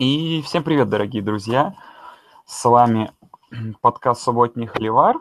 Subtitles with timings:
[0.00, 1.76] И всем привет, дорогие друзья!
[2.46, 3.12] С вами
[3.80, 5.18] подкаст «Субботний холивар».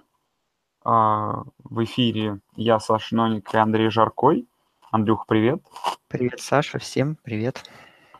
[0.84, 4.48] А, в эфире я, Саша Ноник и Андрей Жаркой.
[4.90, 5.64] Андрюх, привет.
[6.08, 7.70] Привет, Саша, всем привет.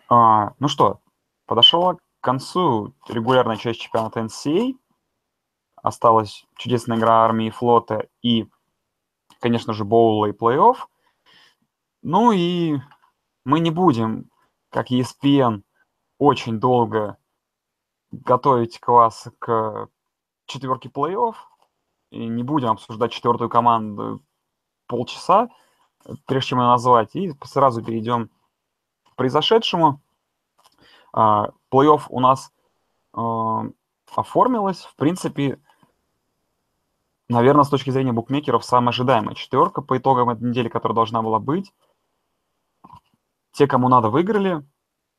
[0.10, 1.02] А, ну что,
[1.48, 4.74] подошла к концу регулярная часть чемпионата NCAA.
[5.78, 8.48] Осталась чудесная игра армии и флота и,
[9.40, 10.78] конечно же, боула и плей-офф.
[12.04, 12.78] Ну и
[13.44, 14.30] мы не будем,
[14.70, 15.64] как ESPN,
[16.18, 17.18] очень долго
[18.12, 19.90] готовить класс к
[20.46, 21.36] четверке плей-офф.
[22.12, 24.22] И не будем обсуждать четвертую команду
[24.88, 25.50] полчаса,
[26.26, 27.16] прежде чем ее назвать.
[27.16, 28.30] И сразу перейдем
[29.12, 30.02] к произошедшему.
[31.12, 32.52] А, плей-офф у нас
[33.14, 33.66] а,
[34.16, 34.84] оформилось.
[34.84, 35.60] В принципе,
[37.30, 41.40] наверное, с точки зрения букмекеров, самая ожидаемая четверка по итогам этой недели, которая должна была
[41.40, 41.74] быть.
[43.52, 44.64] Те, кому надо, выиграли.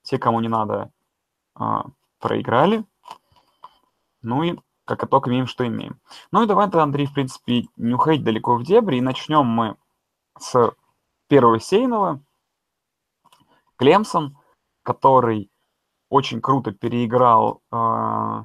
[0.04, 0.92] Те, кому не надо,
[1.54, 1.86] а,
[2.20, 2.84] проиграли.
[4.22, 5.98] Ну и как итог имеем, что имеем.
[6.30, 8.96] Ну и давай Андрей, в принципе, не уходить далеко в дебри.
[8.96, 9.76] И начнем мы
[10.38, 10.74] с
[11.26, 12.20] первого сейного.
[13.76, 14.38] Клемсон,
[14.82, 15.50] который
[16.10, 18.44] очень круто переиграл э,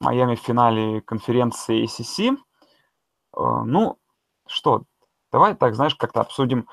[0.00, 2.36] Майами в финале конференции ACC.
[3.36, 3.98] Э, ну,
[4.46, 4.82] что,
[5.30, 6.68] давай так, знаешь, как-то обсудим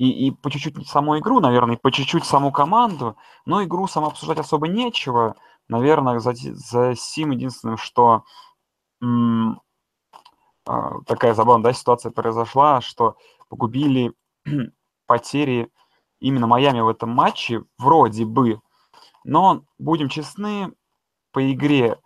[0.00, 3.18] и, и по чуть-чуть саму игру, наверное, и по чуть-чуть саму команду.
[3.44, 5.36] Но игру сам обсуждать особо нечего.
[5.68, 8.24] Наверное, за, за сим единственным, что
[9.02, 9.60] м-
[10.66, 13.16] а, такая забавная да, ситуация произошла, что
[13.50, 14.14] погубили
[15.06, 15.70] потери
[16.18, 18.62] именно Майами в этом матче, вроде бы.
[19.24, 20.72] Но, будем честны,
[21.30, 21.98] по игре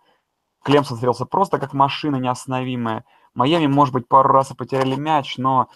[0.65, 3.05] Клемсон смотрелся просто как машина неостановимая.
[3.35, 5.69] Майами, может быть, пару раз и потеряли мяч, но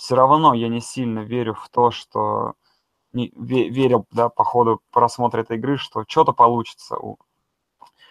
[0.00, 2.54] все равно я не сильно верю в то, что
[3.12, 7.18] не, верил, да, по ходу просмотра этой игры, что что-то получится у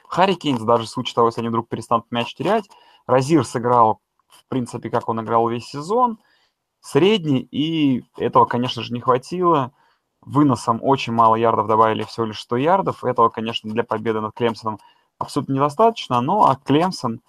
[0.07, 2.69] Харри Кейнс, даже в случае того, если они вдруг перестанут мяч терять,
[3.07, 6.19] Розир сыграл, в принципе, как он играл весь сезон,
[6.79, 9.71] средний, и этого, конечно же, не хватило.
[10.21, 13.03] Выносом очень мало ярдов добавили, всего лишь 100 ярдов.
[13.03, 14.79] Этого, конечно, для победы над Клемсоном
[15.17, 17.21] абсолютно недостаточно, но а Клемсон,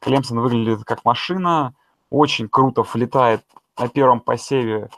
[0.00, 1.76] Клемсон выглядит как машина,
[2.10, 3.44] очень круто влетает
[3.78, 4.88] на первом посеве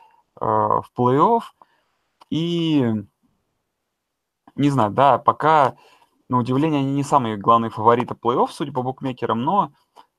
[0.40, 1.42] э, в плей-офф.
[2.30, 2.92] И
[4.56, 5.76] не знаю, да, пока,
[6.28, 9.72] на удивление, они не самые главные фавориты плей-офф, судя по букмекерам, но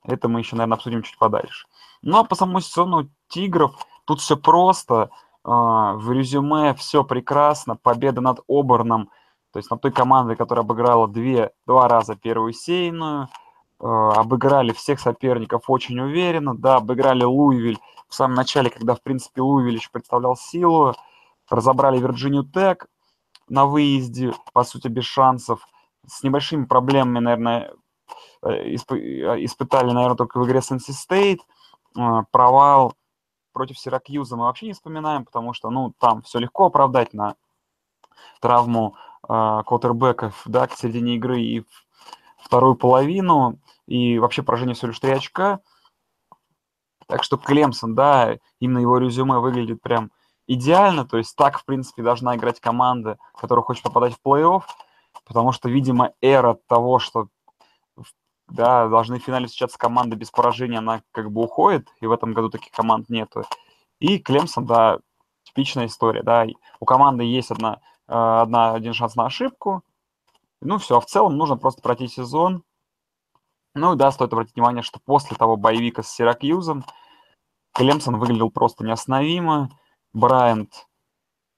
[0.03, 1.67] это мы еще, наверное, обсудим чуть подальше.
[2.01, 5.09] Ну, а по самому сезону Тигров тут все просто.
[5.43, 5.49] Э,
[5.95, 7.75] в резюме все прекрасно.
[7.75, 9.09] Победа над Оберном,
[9.51, 13.29] то есть над той командой, которая обыграла две, два раза первую сейную.
[13.79, 16.55] Э, обыграли всех соперников очень уверенно.
[16.55, 17.79] Да, обыграли Луивиль
[18.15, 20.95] в самом начале, когда, в принципе, Луивиль еще представлял силу,
[21.49, 22.87] разобрали Вирджинию Тек
[23.49, 25.67] на выезде, по сути, без шансов,
[26.07, 27.73] с небольшими проблемами, наверное,
[28.41, 28.93] э, исп...
[28.93, 31.39] Э, испытали, наверное, только в игре NC State,
[31.97, 32.93] э, провал
[33.51, 37.35] против Сиракьюза мы вообще не вспоминаем, потому что, ну, там все легко оправдать на
[38.39, 38.95] травму
[39.27, 41.65] э, квотербеков, да, к середине игры и
[42.37, 45.59] вторую половину, и вообще поражение всего лишь 3 очка–
[47.07, 50.11] так что Клемсон, да, именно его резюме выглядит прям
[50.47, 51.05] идеально.
[51.05, 54.63] То есть так, в принципе, должна играть команда, которая хочет попадать в плей-офф.
[55.25, 57.27] Потому что, видимо, эра того, что
[58.47, 62.33] да, должны в финале встречаться команды без поражения, она как бы уходит, и в этом
[62.33, 63.43] году таких команд нету.
[63.99, 64.99] И Клемсон, да,
[65.43, 66.45] типичная история, да,
[66.79, 69.83] у команды есть одна, э, одна, один шанс на ошибку,
[70.61, 72.63] ну все, а в целом нужно просто пройти сезон,
[73.75, 76.85] ну и да, стоит обратить внимание, что после того боевика с Сиракьюзом
[77.73, 79.69] Клемсон выглядел просто неостановимо.
[80.13, 80.87] Брайант,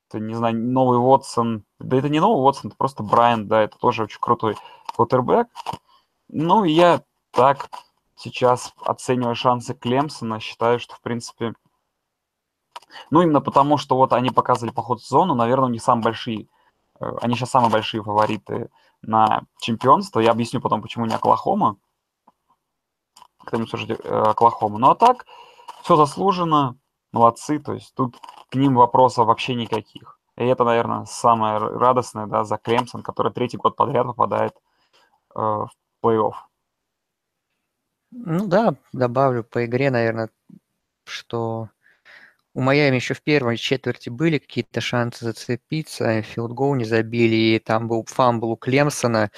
[0.10, 1.64] это, не знаю, новый Уотсон.
[1.80, 4.58] Да это не новый Уотсон, это просто Брайант, да, это тоже очень крутой
[4.96, 5.48] квотербек.
[6.28, 7.70] Ну, и я так
[8.16, 11.54] сейчас оцениваю шансы Клемсона, считаю, что, в принципе,
[13.12, 16.48] ну, именно потому, что вот они показывали по ходу сезона, наверное, у них самые большие,
[17.00, 18.70] э, они сейчас самые большие фавориты
[19.04, 20.20] на чемпионство.
[20.20, 21.78] Я объясню потом, почему не Оклахома
[23.48, 24.78] кто-нибудь слушать э, Оклахому.
[24.78, 25.26] Ну а так,
[25.82, 26.78] все заслуженно,
[27.12, 28.18] молодцы, то есть тут
[28.50, 30.20] к ним вопросов вообще никаких.
[30.38, 34.54] И это, наверное, самое радостное, да, за Клемсон, который третий год подряд попадает
[35.36, 35.70] э, в
[36.04, 36.34] плей-офф.
[38.12, 40.30] Ну да, добавлю по игре, наверное,
[41.06, 41.70] что
[42.54, 47.60] у Майами еще в первой четверти были какие-то шансы зацепиться, field goal не забили, и
[47.60, 49.32] там был fumble у Клемсона,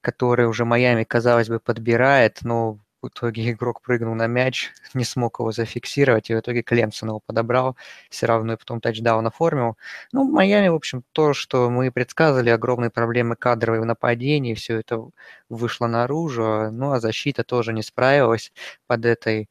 [0.00, 5.38] который уже Майами, казалось бы, подбирает, но в итоге игрок прыгнул на мяч, не смог
[5.40, 7.76] его зафиксировать, и в итоге Клемсон его подобрал,
[8.10, 9.76] все равно и потом тачдаун оформил.
[10.12, 15.08] Ну, Майами, в общем, то, что мы предсказывали, огромные проблемы кадровые в нападении, все это
[15.48, 18.52] вышло наружу, ну, а защита тоже не справилась
[18.86, 19.48] под этой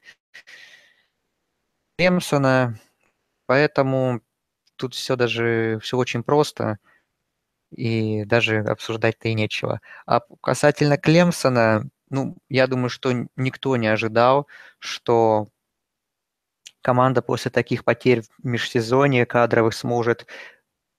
[1.97, 2.79] Клемсона,
[3.47, 4.21] поэтому
[4.77, 6.79] тут все даже, все очень просто,
[7.71, 9.81] и даже обсуждать-то и нечего.
[10.05, 14.47] А касательно Клемсона, ну, я думаю, что никто не ожидал,
[14.79, 15.49] что
[16.81, 20.25] команда после таких потерь в межсезонье кадровых сможет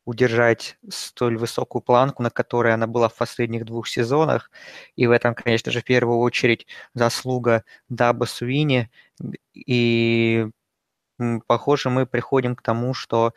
[0.04, 4.50] удержать столь высокую планку, на которой она была в последних двух сезонах.
[4.96, 8.90] И в этом, конечно же, в первую очередь заслуга Даба Суини.
[9.54, 10.48] И,
[11.46, 13.34] похоже, мы приходим к тому, что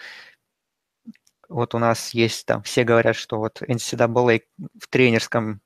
[1.50, 4.44] вот у нас есть там, все говорят, что вот NCAA
[4.80, 5.62] в тренерском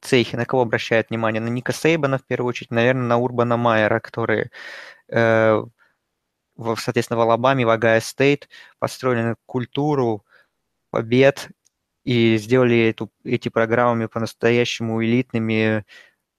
[0.00, 1.40] цехе, на кого обращают внимание?
[1.40, 4.50] На Ника Сейбана, в первую очередь, наверное, на Урбана Майера, которые,
[5.08, 5.62] э,
[6.56, 8.48] в, соответственно, в Алабаме, в Огайо Стейт
[8.78, 10.24] построили культуру
[10.90, 11.50] побед
[12.04, 15.84] и сделали эту, эти программы по-настоящему элитными,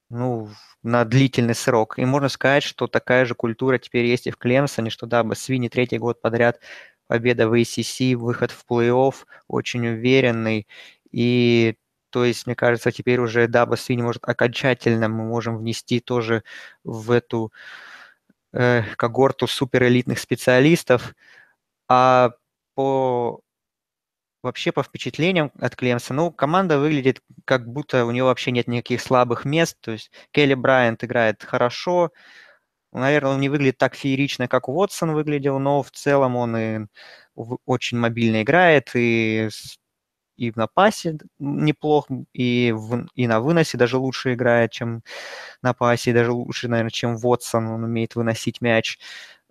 [0.10, 0.50] ну,
[0.83, 2.00] на длительный срок.
[2.00, 5.69] И можно сказать, что такая же культура теперь есть и в Клемсоне, что да, Свини
[5.69, 6.60] третий год подряд
[7.07, 9.15] победа в ACC, выход в плей-офф
[9.48, 10.68] очень уверенный.
[11.12, 11.75] И
[12.17, 16.43] то есть, мне кажется, теперь уже Свини может окончательно мы можем внести тоже
[16.83, 17.53] в эту
[18.53, 21.13] э, когорту суперэлитных специалистов.
[21.87, 22.31] А
[22.73, 23.41] по
[24.41, 28.99] вообще по впечатлениям от Клемса, ну, команда выглядит как будто у нее вообще нет никаких
[29.01, 29.77] слабых мест.
[29.81, 32.11] То есть Келли Брайант играет хорошо,
[32.93, 36.87] Наверное, он не выглядит так феерично, как Уотсон выглядел, но в целом он и
[37.65, 39.49] очень мобильно играет, и,
[40.38, 45.04] и на пасе неплох, и, в, и на выносе даже лучше играет, чем
[45.62, 49.00] на пасе, и даже лучше, наверное, чем Уотсон, он умеет выносить мяч.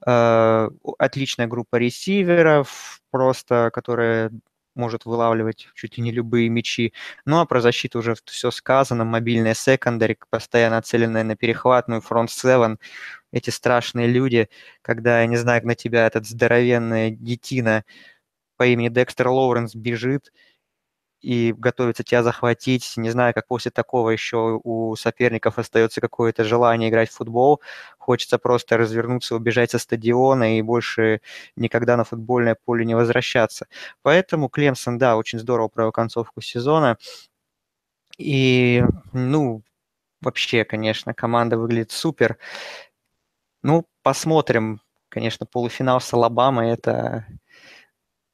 [0.06, 0.68] Э,
[0.98, 4.30] отличная группа ресиверов, просто, которая
[4.76, 6.92] может вылавливать чуть ли не любые мячи.
[7.24, 9.04] Ну а про защиту уже все сказано.
[9.04, 12.76] Мобильная секондари, постоянно нацеленная на перехватную, фронт 7
[13.32, 14.48] эти страшные люди,
[14.82, 17.84] когда, я не знаю, на тебя этот здоровенная детина
[18.56, 20.32] по имени Декстер Лоуренс бежит
[21.20, 22.94] и готовится тебя захватить.
[22.96, 27.60] Не знаю, как после такого еще у соперников остается какое-то желание играть в футбол.
[27.98, 31.20] Хочется просто развернуться, убежать со стадиона и больше
[31.56, 33.66] никогда на футбольное поле не возвращаться.
[34.02, 36.98] Поэтому Клемсон, да, очень здорово провел концовку сезона.
[38.18, 38.82] И,
[39.12, 39.62] ну,
[40.22, 42.38] вообще, конечно, команда выглядит супер.
[43.62, 44.80] Ну, посмотрим.
[45.08, 47.26] Конечно, полуфинал с Алабамой это,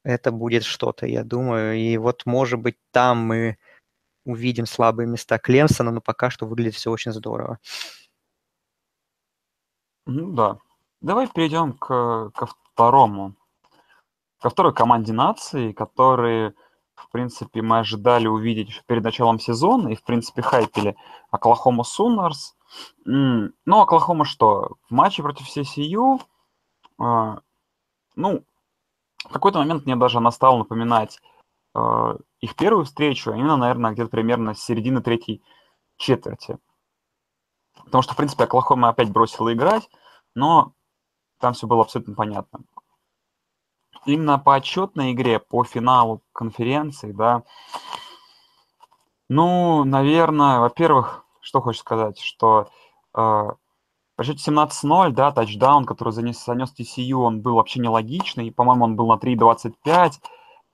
[0.05, 1.77] это будет что-то, я думаю.
[1.77, 3.59] И вот, может быть, там мы
[4.25, 7.59] увидим слабые места Клемсона, но пока что выглядит все очень здорово.
[10.07, 10.59] Ну да.
[11.01, 13.35] Давай перейдем к, ко второму.
[14.41, 16.55] Ко второй команде нации, которые,
[16.95, 20.97] в принципе, мы ожидали увидеть перед началом сезона и, в принципе, хайпели
[21.31, 22.57] Оклахома Суннерс.
[23.05, 24.77] Ну, Оклахома что?
[24.89, 26.21] В матче против CCU,
[27.01, 27.37] э,
[28.17, 28.45] ну,
[29.25, 31.21] в какой-то момент мне даже она стала напоминать
[31.75, 35.43] э, их первую встречу, именно, наверное, где-то примерно с середины третьей
[35.97, 36.59] четверти.
[37.85, 39.89] Потому что, в принципе, Оклахома опять бросила играть,
[40.35, 40.73] но
[41.39, 42.61] там все было абсолютно понятно.
[44.05, 47.45] Именно по отчетной игре, по финалу конференции, да,
[49.29, 52.69] ну, наверное, во-первых, что хочешь сказать, что
[53.15, 53.49] э,
[54.23, 58.95] по счету 17-0, да, тачдаун, который занес, занес TCU, он был вообще нелогичный, по-моему, он
[58.95, 60.13] был на 3.25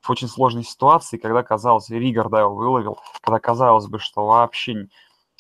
[0.03, 4.89] в очень сложной ситуации, когда казалось, Ригар, да, его выловил, когда казалось бы, что вообще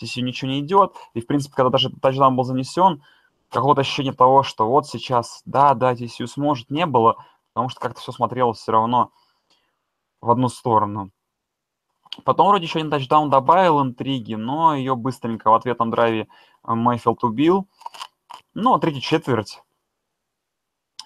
[0.01, 3.03] TCU ничего не идет, и, в принципе, когда даже тачдаун был занесен,
[3.51, 7.23] какого-то ощущения того, что вот сейчас, да, да, TCU сможет, не было,
[7.53, 9.13] потому что как-то все смотрелось все равно
[10.23, 11.11] в одну сторону.
[12.25, 17.25] Потом вроде еще один тачдаун добавил интриги, но ее быстренько в ответном драйве э, Майфилд
[17.25, 17.69] убил.
[18.55, 19.63] Ну, а третья четверть,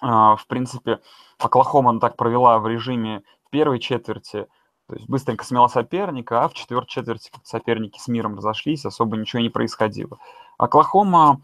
[0.01, 1.01] э, в принципе,
[1.37, 4.47] Оклахома так провела в режиме первой четверти,
[4.87, 9.41] то есть быстренько смела соперника, а в четвертой четверти соперники с миром разошлись, особо ничего
[9.41, 10.17] не происходило.
[10.57, 11.39] Оклахома,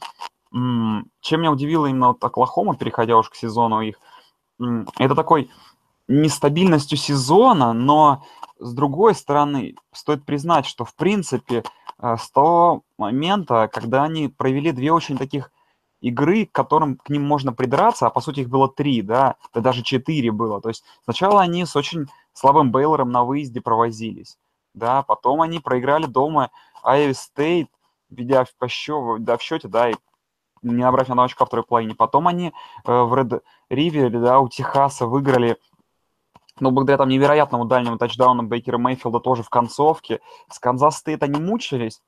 [0.51, 3.99] чем меня удивило именно вот Оклахома, переходя уж к сезону их,
[4.97, 5.51] это такой
[6.09, 8.23] нестабильностью сезона, но
[8.59, 11.63] с другой стороны, стоит признать, что в принципе
[12.01, 15.51] э, с того момента, когда они провели две очень таких
[16.01, 19.61] игры, к которым к ним можно придраться, а по сути их было три, да, да
[19.61, 20.59] даже четыре было.
[20.61, 24.37] То есть сначала они с очень слабым Бейлором на выезде провозились,
[24.73, 26.49] да, потом они проиграли дома
[26.83, 27.69] Айви Стейт,
[28.09, 29.95] ведя по счету, да, в счете, да, и
[30.63, 31.95] не набрать ни очка в второй половине.
[31.95, 35.57] Потом они э, в Ред Ривере, да, у Техаса выиграли
[36.61, 40.21] но благодаря там невероятному дальнему тачдауну Бейкера Мейфилда тоже в концовке.
[40.49, 42.01] С Канзас Стейт они мучились.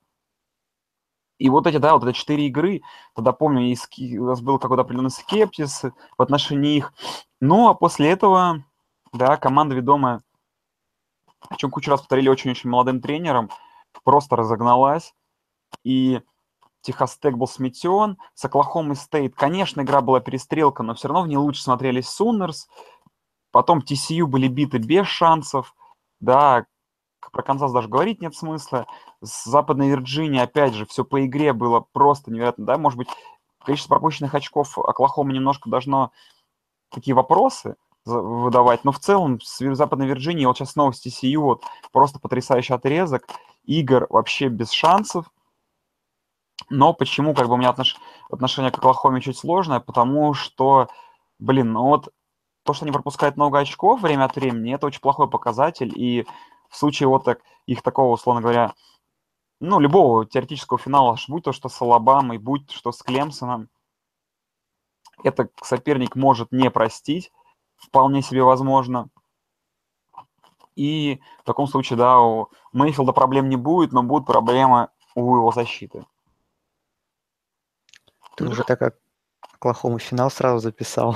[1.38, 2.84] И вот эти, да, вот эти четыре игры,
[3.15, 3.75] тогда помню,
[4.20, 5.86] у нас был какой-то определенный скепсис
[6.17, 6.93] в отношении их.
[7.39, 8.63] Ну, а после этого,
[9.12, 10.22] да, команда ведомая,
[11.50, 13.50] о чем кучу раз повторили очень-очень молодым тренером,
[14.03, 15.15] просто разогналась.
[15.84, 16.22] И
[16.81, 18.17] Техас Тек был сметен.
[18.36, 22.68] С Оклахомой Стейт, конечно, игра была перестрелка, но все равно в ней лучше смотрелись Sooners.
[23.51, 25.75] Потом TCU были биты без шансов.
[26.20, 26.65] Да,
[27.31, 28.88] про Канзас даже говорить нет смысла.
[29.22, 32.65] С Западной Вирджинией, опять же, все по игре было просто невероятно.
[32.65, 33.08] Да, может быть,
[33.63, 36.12] количество пропущенных очков Оклахома немножко должно
[36.89, 38.84] такие вопросы выдавать.
[38.84, 43.27] Но в целом с Западной Вирджинией, вот сейчас снова с TCU, вот просто потрясающий отрезок.
[43.63, 45.31] Игр вообще без шансов.
[46.70, 47.98] Но почему как бы у меня отнош...
[48.29, 49.79] отношение к Оклахоме чуть сложное?
[49.79, 50.88] Потому что,
[51.38, 52.10] блин, ну вот
[52.63, 55.91] то, что они пропускают много очков время от времени, это очень плохой показатель.
[55.96, 56.25] И
[56.70, 58.74] в случае вот так, их такого, условно говоря,
[59.60, 63.70] ну, любого теоретического финала, будь то что с Алабамой, будь что с Клемсоном,
[65.24, 67.32] это соперник может не простить,
[67.75, 69.10] вполне себе возможно.
[70.75, 75.51] И в таком случае, да, у Мейфилда проблем не будет, но будут проблемы у его
[75.51, 76.06] защиты.
[78.36, 78.98] Ты уже так как
[79.62, 81.15] Оклахому финал сразу записал.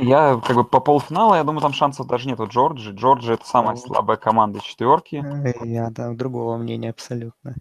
[0.00, 2.92] Я как бы по полуфинала, я думаю, там шансов даже нет Джорджи.
[2.92, 5.24] Джорджи это самая слабая команда четверки.
[5.64, 7.56] Я да, другого мнения абсолютно.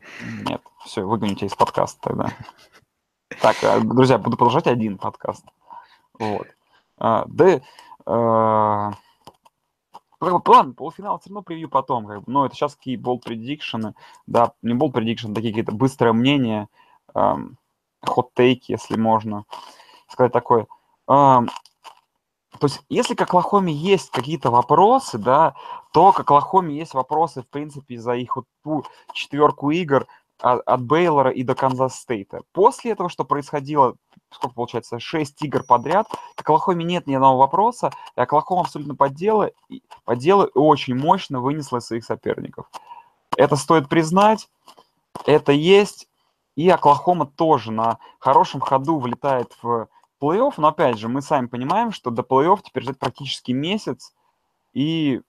[0.48, 2.30] Нет, все, выгоните из подкаста тогда.
[3.42, 5.44] Так, э, друзья, буду продолжать один подкаст.
[6.20, 6.46] Вот.
[7.00, 7.62] А, да,
[8.06, 8.92] а,
[10.20, 12.06] Ладно, полуфинал все равно превью потом.
[12.06, 12.32] Как бы.
[12.32, 13.96] Но это сейчас какие бол предикшены.
[14.28, 16.68] Да, не бол предикшены, такие какие-то быстрые мнения,
[17.16, 19.46] хот-тейки, если можно
[20.22, 20.68] сказать такое.
[21.08, 21.48] то
[22.62, 25.56] есть, если к Оклахоме есть какие-то вопросы, да,
[25.94, 30.06] то к Оклахоме есть вопросы, в принципе, за их вот ту четверку игр
[30.40, 32.42] от, от Бейлора и до Канзас Стейта.
[32.52, 33.96] После этого, что происходило,
[34.30, 39.10] сколько получается, 6 игр подряд, к Оклахоме нет ни одного вопроса, и Оклахома абсолютно по
[39.10, 39.50] делу,
[40.06, 42.68] по делу и очень мощно вынесла своих соперников.
[43.38, 44.50] Это стоит признать,
[45.26, 46.08] это есть,
[46.56, 49.88] и Оклахома тоже на хорошем ходу влетает в
[50.22, 54.14] плей-офф, но опять же, мы сами понимаем, что до плей-офф теперь ждать практически месяц,
[54.74, 55.22] и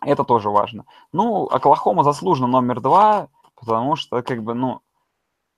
[0.00, 0.84] это тоже важно.
[1.12, 4.80] Ну, Оклахома заслуженно номер два, потому что, как бы, ну,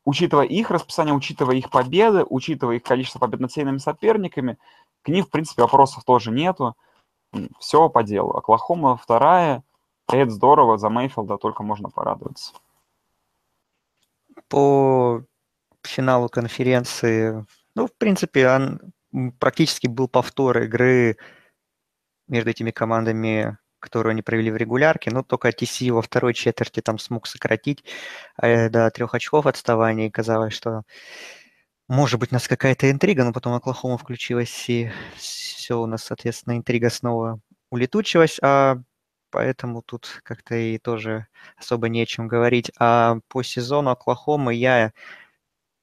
[0.05, 4.59] учитывая их расписание, учитывая их победы, учитывая их количество побед над сильными соперниками,
[5.03, 6.77] к ним, в принципе, вопросов тоже нету.
[7.59, 8.31] Все по делу.
[8.37, 9.63] Оклахома вторая.
[10.09, 12.55] Это здорово, за Мейфилда только можно порадоваться.
[14.49, 15.23] По
[15.83, 17.45] финалу конференции
[17.79, 18.81] ну, в принципе, он
[19.39, 21.17] практически был повтор игры
[22.27, 26.99] между этими командами, которую они провели в регулярке, но только TC во второй четверти там
[26.99, 27.85] смог сократить
[28.43, 30.83] э, до трех очков отставания, и казалось, что
[31.87, 36.57] может быть у нас какая-то интрига, но потом Оклахома включилась, и все у нас, соответственно,
[36.57, 38.79] интрига снова улетучилась, а
[39.31, 42.73] поэтому тут как-то и тоже особо не о чем говорить.
[42.81, 44.93] А по сезону Оклахомы я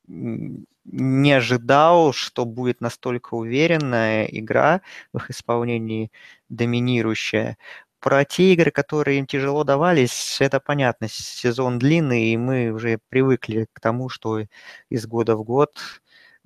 [0.08, 4.82] не ожидал, что будет настолько уверенная игра
[5.14, 6.12] в их исполнении,
[6.50, 7.58] доминирующая.
[8.00, 11.08] Про те игры, которые им тяжело давались, это понятно.
[11.10, 14.42] Сезон длинный, и мы уже привыкли к тому, что
[14.90, 15.72] из года в год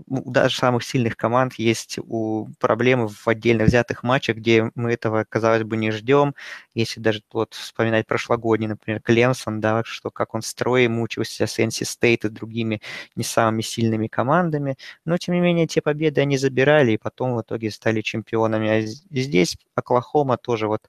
[0.08, 5.26] у даже самых сильных команд есть у проблемы в отдельно взятых матчах, где мы этого,
[5.28, 6.36] казалось бы, не ждем.
[6.74, 11.84] Если даже вот вспоминать прошлогодний, например, Клемсон, да, что как он строем мучился с NC
[11.84, 12.82] State и другими
[13.16, 14.78] не самыми сильными командами.
[15.06, 18.70] Но, тем не менее, те победы они забирали и потом в итоге стали чемпионами.
[18.70, 20.82] А здесь Оклахома тоже вот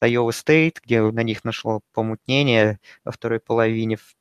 [0.00, 4.16] Айова Стейт, где на них нашло помутнение во второй половине, в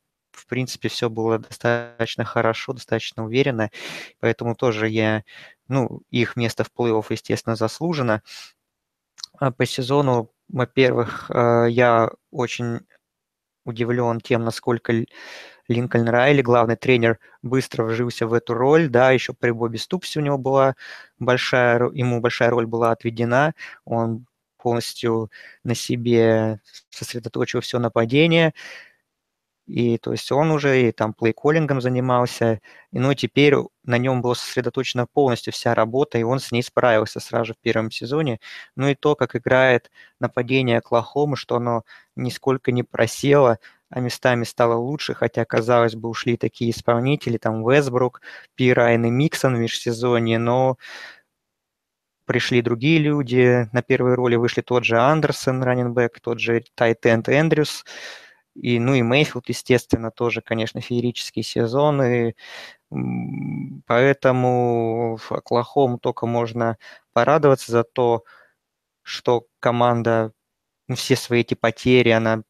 [0.48, 3.70] принципе, все было достаточно хорошо, достаточно уверенно,
[4.20, 5.24] поэтому тоже я,
[5.68, 8.22] ну, их место в плей-офф, естественно, заслужено.
[9.40, 12.82] А по сезону, во-первых, э, я очень
[13.66, 14.94] удивлен тем, насколько
[15.70, 20.24] Линкольн Райли, главный тренер, быстро вжился в эту роль, да, еще при Бобби Ступсе у
[20.24, 20.76] него была
[21.20, 23.54] большая, ему большая роль была отведена,
[23.86, 24.26] он
[24.58, 25.32] полностью
[25.64, 28.54] на себе сосредоточил все нападение,
[29.70, 32.60] и то есть он уже и там плейколлингом занимался,
[32.92, 37.20] и, ну, теперь на нем была сосредоточена полностью вся работа, и он с ней справился
[37.20, 38.40] сразу же в первом сезоне.
[38.76, 41.84] Ну и то, как играет нападение Оклахомы, что оно
[42.16, 43.60] нисколько не просело,
[43.92, 48.22] а местами стало лучше, хотя, казалось бы, ушли такие исполнители, там Весбрук,
[48.56, 50.78] Пирайн и Миксон в межсезонье, но
[52.26, 57.86] пришли другие люди, на первые роли вышли тот же Андерсон, раненбэк, тот же Тайтенд Эндрюс,
[58.56, 62.34] и, ну и Мейфилд, естественно, тоже, конечно, феерический сезон, и
[63.88, 66.78] поэтому в Оклахому только можно
[67.14, 68.24] порадоваться за то,
[69.04, 70.34] что команда
[70.88, 72.44] ну, все свои эти потери, она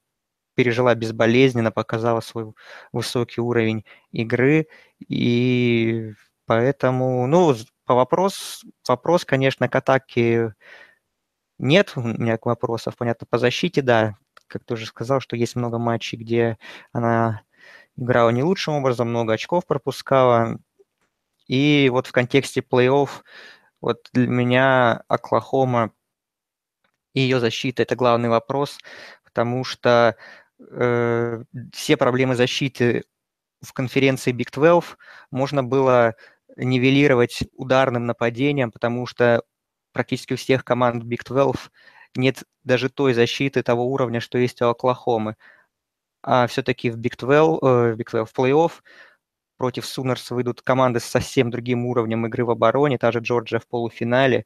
[0.55, 2.53] пережила безболезненно, показала свой
[2.93, 4.67] высокий уровень игры,
[5.09, 6.13] и
[6.45, 10.53] поэтому, ну, по вопрос, вопрос, конечно, к атаке
[11.59, 14.15] нет у меня вопросов, понятно, по защите, да,
[14.49, 16.57] как ты уже сказал, что есть много матчей, где
[16.91, 17.43] она
[17.95, 20.59] играла не лучшим образом, много очков пропускала,
[21.47, 23.09] и вот в контексте плей-офф,
[23.81, 25.91] вот для меня Оклахома
[27.13, 28.77] и ее защита– это главный вопрос,
[29.23, 30.15] потому что
[30.59, 33.03] э, все проблемы защиты
[33.61, 34.97] в конференции Big 12
[35.31, 36.15] можно было
[36.55, 39.43] нивелировать ударным нападением, потому что
[39.91, 41.71] практически у всех команд Big 12
[42.15, 45.35] нет даже той защиты того уровня, что есть у Оклахомы.
[46.23, 48.71] А все-таки в Big 12, э, Big 12 в плей-офф
[49.57, 53.67] против Сунерс выйдут команды с совсем другим уровнем игры в обороне, та же Джорджия в
[53.67, 54.45] полуфинале.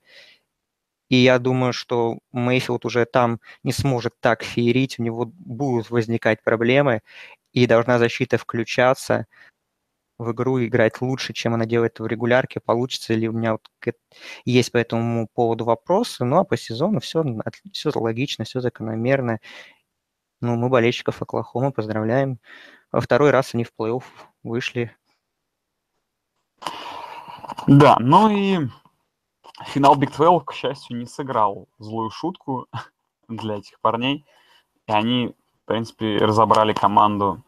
[1.10, 6.44] И я думаю, что Мейфилд уже там не сможет так феерить, у него будут возникать
[6.44, 7.02] проблемы,
[7.52, 9.28] и должна защита включаться
[10.18, 12.60] в игру играть лучше, чем она делает в регулярке.
[12.60, 13.70] Получится ли у меня вот
[14.46, 17.24] есть по этому поводу вопросы, ну а по сезону все,
[17.72, 19.40] все логично, все закономерно.
[20.42, 22.38] Ну, мы болельщиков Оклахомы поздравляем.
[22.92, 24.04] Во второй раз они в плей-офф
[24.44, 24.96] вышли.
[27.66, 28.68] Да, ну и
[29.68, 32.68] финал Big 12, к счастью, не сыграл злую шутку
[33.30, 34.26] для этих парней.
[34.88, 37.42] И они, в принципе, разобрали команду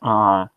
[0.00, 0.48] а,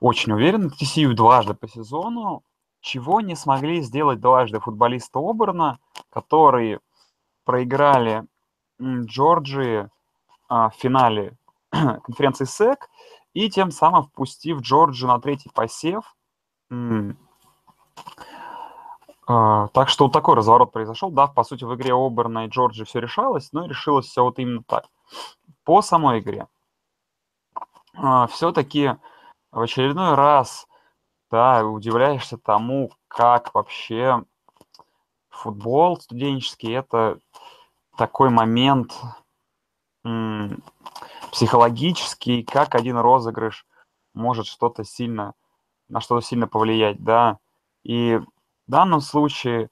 [0.00, 0.68] очень уверенно.
[0.68, 2.42] TCU дважды по сезону,
[2.80, 5.78] чего не смогли сделать дважды футболисты Оберна,
[6.10, 6.80] которые
[7.44, 8.24] проиграли
[8.80, 9.88] Джорджии
[10.48, 11.36] а, в финале
[11.70, 12.88] конференции СЭК
[13.34, 16.14] и тем самым впустив Джорджию на третий посев.
[19.26, 21.10] А, так что вот такой разворот произошел.
[21.10, 24.62] Да, по сути, в игре Оберна и Джорджи все решалось, но решилось все вот именно
[24.66, 24.86] так.
[25.64, 26.46] По самой игре.
[27.94, 28.96] А, Все-таки
[29.50, 30.66] в очередной раз,
[31.30, 34.22] да, удивляешься тому, как вообще
[35.30, 37.18] футбол студенческий– это
[37.96, 38.92] такой момент
[40.04, 40.62] м-
[41.32, 43.66] психологический, как один розыгрыш
[44.14, 45.34] может что-то сильно,
[45.88, 47.38] на что-то сильно повлиять, да.
[47.84, 49.70] И в данном случае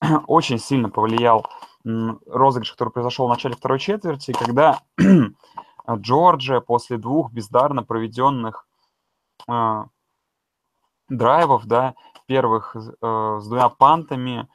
[0.26, 1.46] очень сильно повлиял
[1.84, 4.80] розыгрыш, который произошел в начале второй четверти, когда
[5.90, 8.66] Джорджия после двух бездарно проведенных
[9.48, 9.84] э,
[11.08, 11.94] драйвов, да,
[12.26, 14.48] первых э, с двумя пантами,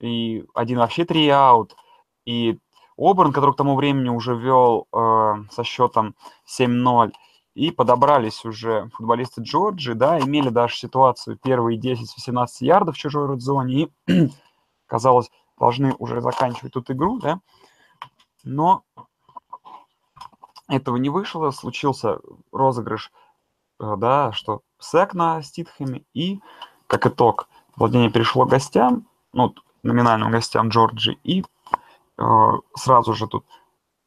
[0.00, 1.76] и один вообще три аут,
[2.24, 2.58] и
[2.98, 6.14] Оберн, который к тому времени уже вел э, со счетом
[6.46, 7.12] 7-0,
[7.54, 13.90] и подобрались уже футболисты Джорджи, да, имели даже ситуацию первые 10-18 ярдов в чужой родзоне,
[14.06, 14.30] и,
[14.86, 17.40] казалось, должны уже заканчивать тут игру, да,
[18.44, 18.84] но
[20.68, 22.18] этого не вышло, случился
[22.50, 23.12] розыгрыш,
[23.96, 26.40] да, что сек на Ститхэме, и,
[26.86, 31.44] как итог, владение перешло гостям, ну, номинальным гостям Джорджи, и
[32.18, 32.24] э,
[32.74, 33.44] сразу же тут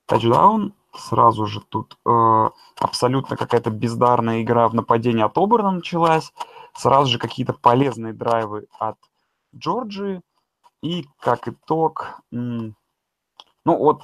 [0.06, 6.34] тачдаун сразу же тут э, абсолютно какая-то бездарная игра в нападении от Оберна началась,
[6.74, 8.98] сразу же какие-то полезные драйвы от
[9.56, 10.22] Джорджии,
[10.82, 12.74] и как итог, ну
[13.66, 14.04] вот,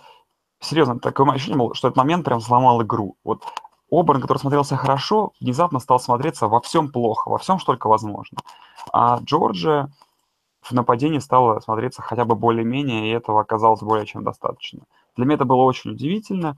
[0.59, 3.17] серьезно, такое ощущение было, что этот момент прям сломал игру.
[3.23, 3.43] Вот
[3.91, 8.37] Оберн, который смотрелся хорошо, внезапно стал смотреться во всем плохо, во всем, что только возможно.
[8.93, 9.91] А Джорджия
[10.61, 14.81] в нападении стала смотреться хотя бы более-менее, и этого оказалось более чем достаточно.
[15.17, 16.57] Для меня это было очень удивительно.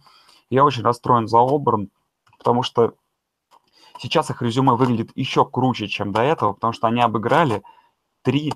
[0.50, 1.90] Я очень расстроен за Оберн,
[2.38, 2.94] потому что
[3.98, 7.64] сейчас их резюме выглядит еще круче, чем до этого, потому что они обыграли
[8.22, 8.54] три,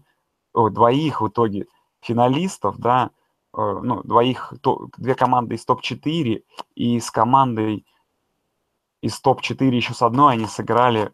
[0.53, 1.65] о, двоих в итоге
[2.01, 3.09] финалистов, да,
[3.57, 6.43] э, ну, двоих, то, две команды из топ-4,
[6.75, 7.85] и с командой
[9.01, 11.11] из топ-4 еще с одной они сыграли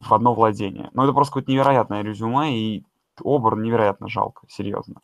[0.00, 0.90] в одно владение.
[0.92, 2.84] Ну, это просто какое-то невероятное резюме, и
[3.22, 5.00] Оберн невероятно жалко, серьезно.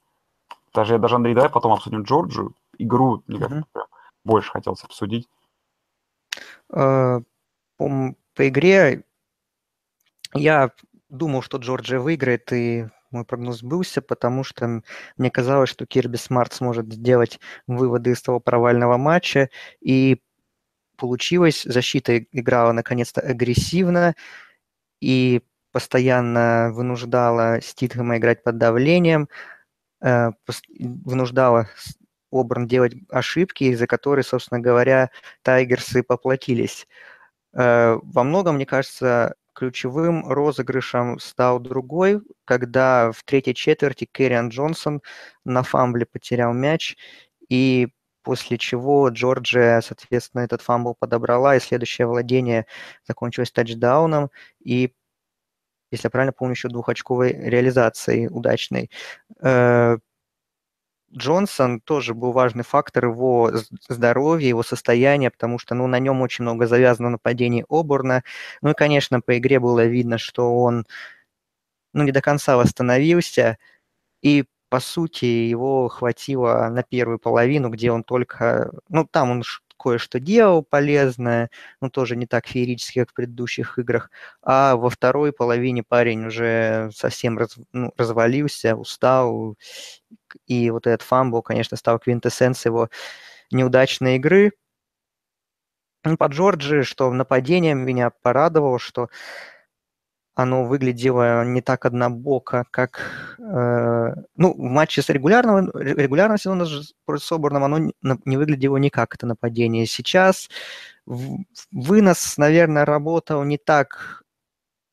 [0.75, 2.55] Даже, даже Андрей, давай потом обсудим Джорджию.
[2.79, 3.65] Игру, мне mm-hmm
[4.25, 5.29] больше хотелось обсудить?
[6.73, 7.21] Э,
[7.77, 9.05] по, по игре
[10.35, 10.71] я
[11.09, 14.83] думал, что Джорджия выиграет, и мой прогноз сбылся, потому что
[15.17, 19.51] мне казалось, что Кирби Смарт сможет сделать выводы из того провального матча,
[19.81, 20.23] и
[21.01, 21.63] получилось.
[21.65, 24.15] Защита играла наконец-то агрессивно
[25.01, 29.29] и постоянно вынуждала Ститхэма играть под давлением,
[30.03, 30.31] э,
[30.79, 31.69] вынуждала
[32.33, 35.11] Оберн делать ошибки, из-за которых, собственно говоря,
[35.43, 36.87] Тайгерсы поплатились.
[37.55, 45.03] Э, во многом, мне кажется, ключевым розыгрышем стал другой, когда в третьей четверти Керрион Джонсон
[45.45, 46.97] на фамбле потерял мяч,
[47.49, 47.89] и
[48.31, 52.67] после чего Джорджия, соответственно, этот fumble подобрала, и следующее владение
[53.09, 54.31] закончилось тачдауном,
[54.65, 54.95] и,
[55.91, 58.89] если я правильно помню, еще двухочковой реализацией удачной.
[59.43, 59.99] Э,
[61.13, 63.51] Джонсон тоже был важный фактор его
[63.89, 68.23] здоровья, его состояния, потому что ну, на нем очень много завязано нападений Обурна.
[68.63, 70.87] Ну и, конечно, по игре было видно, что он
[71.93, 73.59] ну, не до конца восстановился.
[74.23, 78.71] И, по сути, его хватило на первую половину, где он только...
[78.89, 79.43] Ну, там он
[79.79, 84.11] кое-что делал полезное, но тоже не так феерически, как в предыдущих играх.
[84.43, 89.57] А во второй половине парень уже совсем раз, ну, развалился, устал.
[90.47, 92.91] И вот этот fumble, конечно, стал квинтэссенцией его
[93.51, 94.53] неудачной игры.
[96.19, 99.09] По Джорджии, что нападением меня порадовало, что
[100.35, 103.37] оно выглядело не так однобоко, как...
[103.39, 106.67] Э, ну, в матче с регулярного, регулярного сезона
[107.05, 107.93] против Соборном оно
[108.25, 109.87] не, выглядело никак, это нападение.
[109.87, 110.49] Сейчас
[111.07, 114.23] вынос, наверное, работал не так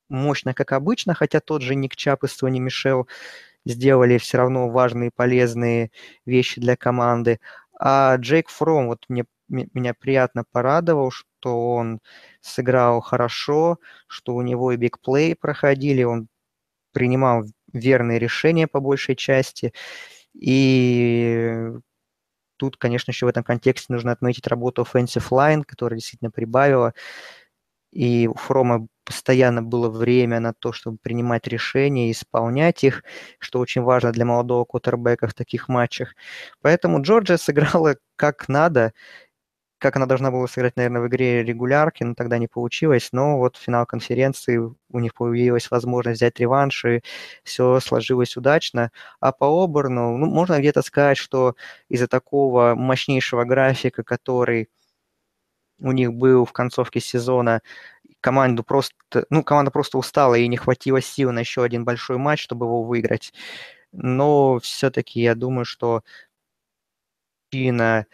[0.10, 3.08] мощно, как обычно, хотя тот же Ник Чап и Стони Мишел
[3.66, 5.92] сделали все равно важные, полезные
[6.26, 7.40] вещи для команды.
[7.80, 12.00] А Джейк Фром, вот мне, меня приятно порадовал, что он
[12.42, 16.28] сыграл хорошо, что у него и бигплей проходили, он
[16.94, 19.74] принимал верные решения по большей части.
[20.34, 21.54] И
[22.58, 26.94] тут, конечно, еще в этом контексте нужно отметить работу Offensive Line, которая действительно прибавила.
[27.92, 33.04] И у Фрома постоянно было время на то, чтобы принимать решения и исполнять их,
[33.40, 36.14] что очень важно для молодого кутербека в таких матчах.
[36.62, 38.94] Поэтому Джорджия сыграла как надо,
[39.80, 43.10] как она должна была сыграть, наверное, в игре регулярки, но тогда не получилось.
[43.12, 47.02] Но вот финал конференции у них появилась возможность взять реванш, и
[47.44, 48.92] все сложилось удачно.
[49.20, 51.56] А по Оберну, ну, можно где-то сказать, что
[51.90, 54.70] из-за такого мощнейшего графика, который
[55.80, 57.62] у них был в концовке сезона,
[58.22, 58.96] команду просто,
[59.30, 62.84] ну, команда просто устала и не хватило сил на еще один большой матч, чтобы его
[62.84, 63.34] выиграть.
[63.94, 66.04] Но все-таки я думаю, что
[67.50, 68.06] причина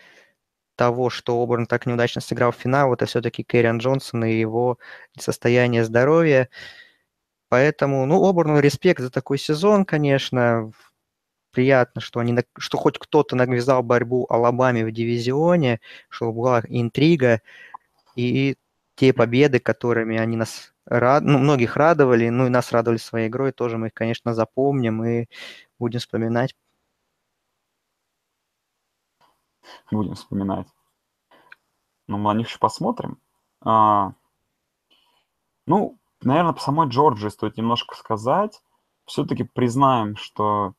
[0.75, 4.77] того, что Оберн так неудачно сыграл в финал, это все-таки Кэриан Джонсон и его
[5.17, 6.49] состояние здоровья.
[7.49, 10.71] Поэтому, ну, Оберну респект за такой сезон, конечно.
[11.51, 17.41] Приятно, что, они, что хоть кто-то навязал борьбу Алабаме в дивизионе, что была интрига.
[18.15, 18.55] И
[18.95, 21.23] те победы, которыми они нас рад...
[21.23, 25.27] ну, многих радовали, ну и нас радовали своей игрой, тоже мы их, конечно, запомним и
[25.79, 26.55] будем вспоминать.
[29.91, 30.67] Будем вспоминать.
[32.07, 33.17] Ну, мы на них еще посмотрим.
[33.61, 34.13] А,
[35.65, 38.61] ну, наверное, по самой Джорджии стоит немножко сказать.
[39.05, 40.73] Все-таки признаем, что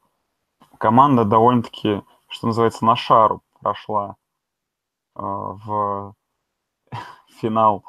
[0.79, 4.17] команда довольно-таки, что называется, на шару прошла
[5.17, 6.15] э, в
[7.41, 7.85] финал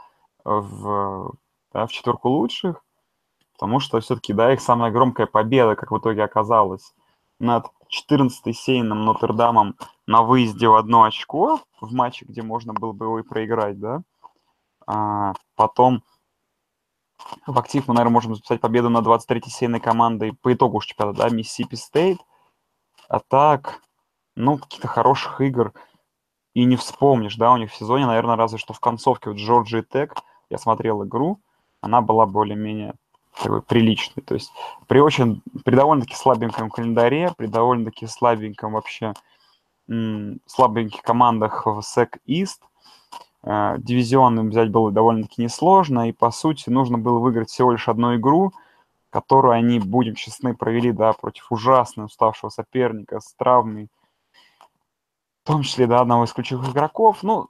[0.46, 1.34] в,
[1.74, 2.84] да, в четверку лучших,
[3.54, 6.94] потому что все-таки, да, их самая громкая победа, как в итоге оказалось,
[7.40, 9.76] над 14-й сейном Нотр-Дамом
[10.08, 14.02] на выезде в одно очко в матче, где можно было бы его и проиграть, да.
[14.88, 16.04] А, потом
[17.48, 21.20] в актив мы, наверное, можем записать победу на 23-й сеяной командой по итогу уж чемпионата,
[21.20, 22.20] да, Миссисипи Стейт.
[23.08, 23.82] А так,
[24.36, 25.74] ну, каких-то хороших игр
[26.54, 29.84] и не вспомнишь, да, у них в сезоне, наверное, разве что в концовке вот Джорджия
[29.84, 30.15] Тек–
[30.50, 31.39] я смотрел игру,
[31.82, 32.94] она была более-менее
[33.41, 34.24] такой приличной.
[34.24, 34.52] То есть
[34.88, 39.13] при очень, при довольно-таки слабеньком календаре, при довольно-таки слабеньком вообще,
[39.88, 42.62] слабеньких командах в SEC East,
[43.43, 48.15] э, дивизион взять было довольно-таки несложно, и по сути нужно было выиграть всего лишь одну
[48.15, 48.52] игру,
[49.12, 53.89] которую они, будем честны, провели, да, против ужасно уставшего соперника с травмой,
[55.43, 57.21] в том числе, да, одного из ключевых игроков.
[57.21, 57.50] Ну,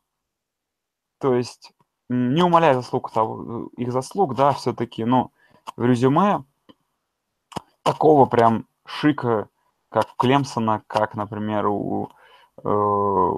[1.20, 1.72] то есть
[2.10, 5.32] не умаляя заслуг того, их заслуг, да, все-таки, но
[5.76, 6.44] в резюме
[7.82, 9.50] такого прям шика,
[9.90, 12.12] как у Клемсона, как, например, у
[12.66, 13.30] э,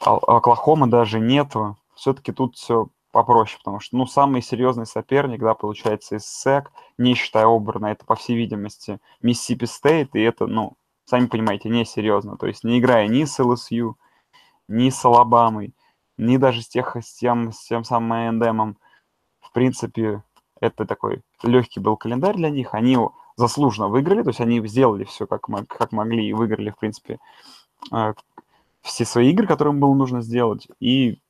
[0.00, 1.76] Оклахомы даже нету.
[1.94, 7.14] Все-таки тут все попроще, потому что, ну, самый серьезный соперник, да, получается, из SEC, не
[7.14, 12.36] считая Оберна, это, по всей видимости, Миссисипи Стейт, и это, ну, сами понимаете, несерьезно.
[12.36, 13.96] То есть не играя ни с LSU,
[14.68, 15.74] ни с Алабамой,
[16.16, 18.76] ни даже с, тех, с, тем, с тем самым Эндемом,
[19.40, 20.22] в принципе,
[20.60, 22.74] это такой легкий был календарь для них.
[22.74, 22.98] Они
[23.36, 27.18] заслуженно выиграли, то есть они сделали все как, как могли и выиграли, в принципе,
[28.82, 30.68] все свои игры, которые им было нужно сделать.
[30.80, 31.20] И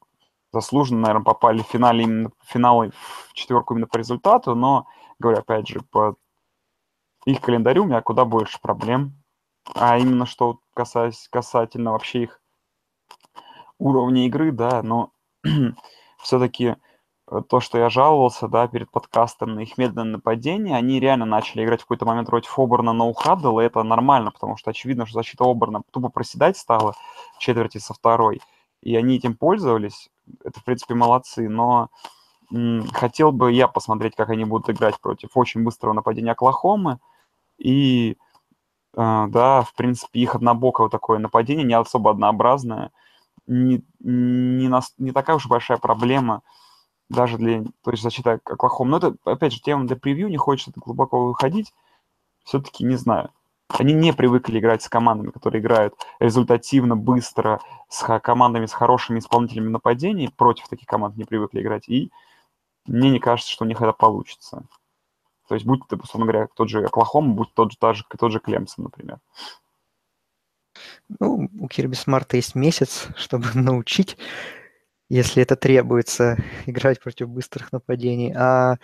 [0.52, 2.92] заслуженно, наверное, попали в финале именно финалы
[3.28, 4.86] в четверку именно по результату, но,
[5.18, 6.16] говорю, опять же, по
[7.24, 9.14] их календарю у меня куда больше проблем.
[9.74, 12.40] А именно что касаясь, касательно вообще их
[13.78, 15.12] уровня игры, да, но
[16.22, 16.76] все-таки
[17.48, 21.80] то, что я жаловался, да, перед подкастом на их медленное нападение, они реально начали играть
[21.80, 25.44] в какой-то момент против Оберна на ухадл, и это нормально, потому что очевидно, что защита
[25.44, 26.92] Оберна тупо проседать стала
[27.34, 28.42] в четверти со второй,
[28.82, 30.10] и они этим пользовались,
[30.44, 31.88] это, в принципе, молодцы, но
[32.52, 36.98] м- хотел бы я посмотреть, как они будут играть против очень быстрого нападения Оклахомы,
[37.58, 38.18] и,
[38.96, 42.92] э, да, в принципе, их однобокое такое нападение, не особо однообразное,
[43.46, 46.42] не, не, нас, не такая уж большая проблема
[47.08, 48.90] даже для то есть защиты Оклахом.
[48.90, 51.72] Но это, опять же, тема для превью, не хочется глубоко выходить.
[52.44, 53.30] Все-таки не знаю.
[53.68, 59.68] Они не привыкли играть с командами, которые играют результативно, быстро, с командами с хорошими исполнителями
[59.68, 60.28] нападений.
[60.28, 61.88] Против таких команд не привыкли играть.
[61.88, 62.10] И
[62.86, 64.64] мне не кажется, что у них это получится.
[65.48, 68.32] То есть, будь это, условно говоря, тот же Оклахома, будь тот же, тот же, тот
[68.32, 69.18] же Клемсон, например.
[71.20, 74.16] Ну, у Кирби Смарта есть месяц, чтобы научить,
[75.14, 78.32] если это требуется, играть против быстрых нападений.
[78.36, 78.78] А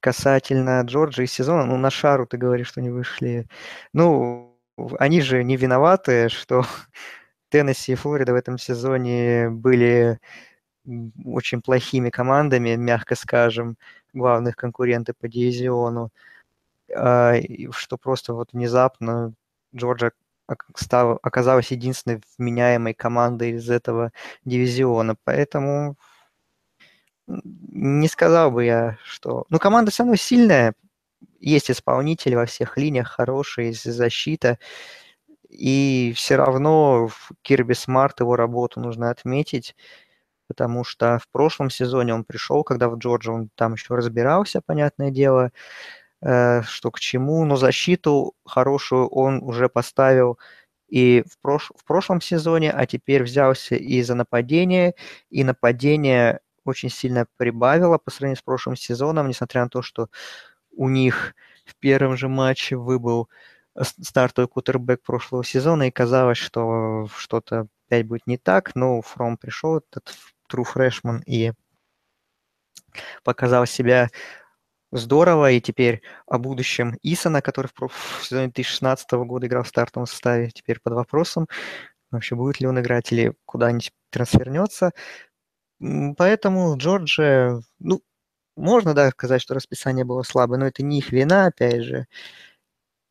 [0.00, 3.46] касательно Джорджа и сезона, ну, на шару ты говоришь, что не вышли.
[3.92, 4.58] Ну,
[4.98, 6.64] они же не виноваты, что
[7.50, 10.18] Теннесси и Флорида в этом сезоне были
[11.24, 13.76] очень плохими командами, мягко скажем,
[14.12, 16.10] главных конкуренты по дивизиону,
[16.92, 17.34] а,
[17.72, 19.34] что просто вот внезапно
[19.76, 20.10] Джорджа
[20.76, 24.12] стал, оказалась единственной вменяемой командой из этого
[24.44, 25.16] дивизиона.
[25.24, 25.96] Поэтому
[27.26, 29.44] не сказал бы я, что...
[29.50, 30.74] Ну, команда все равно сильная.
[31.38, 34.58] Есть исполнители во всех линиях, хорошие, защита.
[35.48, 37.10] И все равно
[37.42, 39.74] Кирби Смарт, его работу нужно отметить,
[40.46, 45.10] потому что в прошлом сезоне он пришел, когда в Джорджи он там еще разбирался, понятное
[45.10, 45.50] дело,
[46.22, 50.38] что к чему, но защиту хорошую он уже поставил
[50.88, 51.70] и в, прош...
[51.76, 54.94] в прошлом сезоне, а теперь взялся и за нападение,
[55.30, 60.08] и нападение очень сильно прибавило по сравнению с прошлым сезоном, несмотря на то, что
[60.72, 63.28] у них в первом же матче выбыл
[63.82, 69.78] стартовый кутербэк прошлого сезона, и казалось, что что-то опять будет не так, но Фром пришел,
[69.78, 70.14] этот
[70.52, 71.52] true freshman, и
[73.22, 74.10] показал себя
[74.92, 80.06] здорово, и теперь о будущем Исона, который в, в сезоне 2016 года играл в стартовом
[80.06, 81.46] составе, теперь под вопросом,
[82.10, 84.92] вообще будет ли он играть или куда-нибудь трансфернется.
[86.18, 88.02] Поэтому Джорджия, ну,
[88.56, 92.06] можно, да, сказать, что расписание было слабое, но это не их вина, опять же.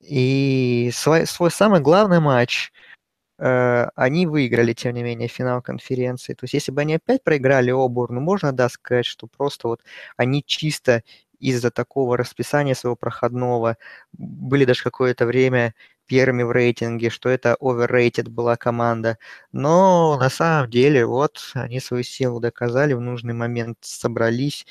[0.02, 2.72] И свой, свой самый главный матч
[3.39, 6.34] э, они выиграли, тем не менее, финал конференции.
[6.34, 9.82] То есть, если бы они опять проиграли Обурну, можно, да, сказать, что просто вот
[10.18, 11.04] они чисто
[11.39, 13.78] из-за такого расписания своего проходного
[14.13, 15.73] были даже какое-то время
[16.06, 19.17] первыми в рейтинге, что это overrated была команда.
[19.52, 24.65] Но на самом деле вот они свою силу доказали, в нужный момент собрались,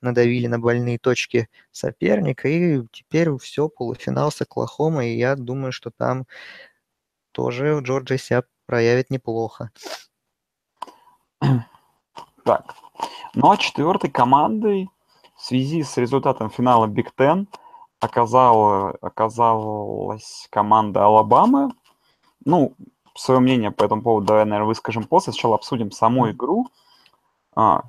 [0.00, 5.90] надавили на больные точки соперника, и теперь все, полуфинал с Оклахомой, и я думаю, что
[5.90, 6.26] там
[7.32, 9.70] тоже Джорджия себя проявит неплохо.
[12.44, 12.74] Так,
[13.34, 14.88] ну а четвертой командой
[15.40, 17.14] в связи с результатом финала Биг
[17.98, 21.70] оказала, оказалась команда Алабамы.
[22.44, 22.74] Ну,
[23.14, 25.32] свое мнение по этому поводу давай, наверное, выскажем после.
[25.32, 26.66] Сначала обсудим саму игру.
[27.56, 27.84] А,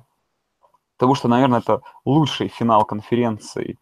[0.96, 3.78] потому что, наверное, это лучший финал конференции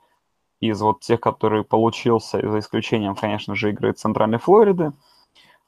[0.59, 4.91] из вот тех, которые получился, за исключением, конечно же, игры Центральной Флориды.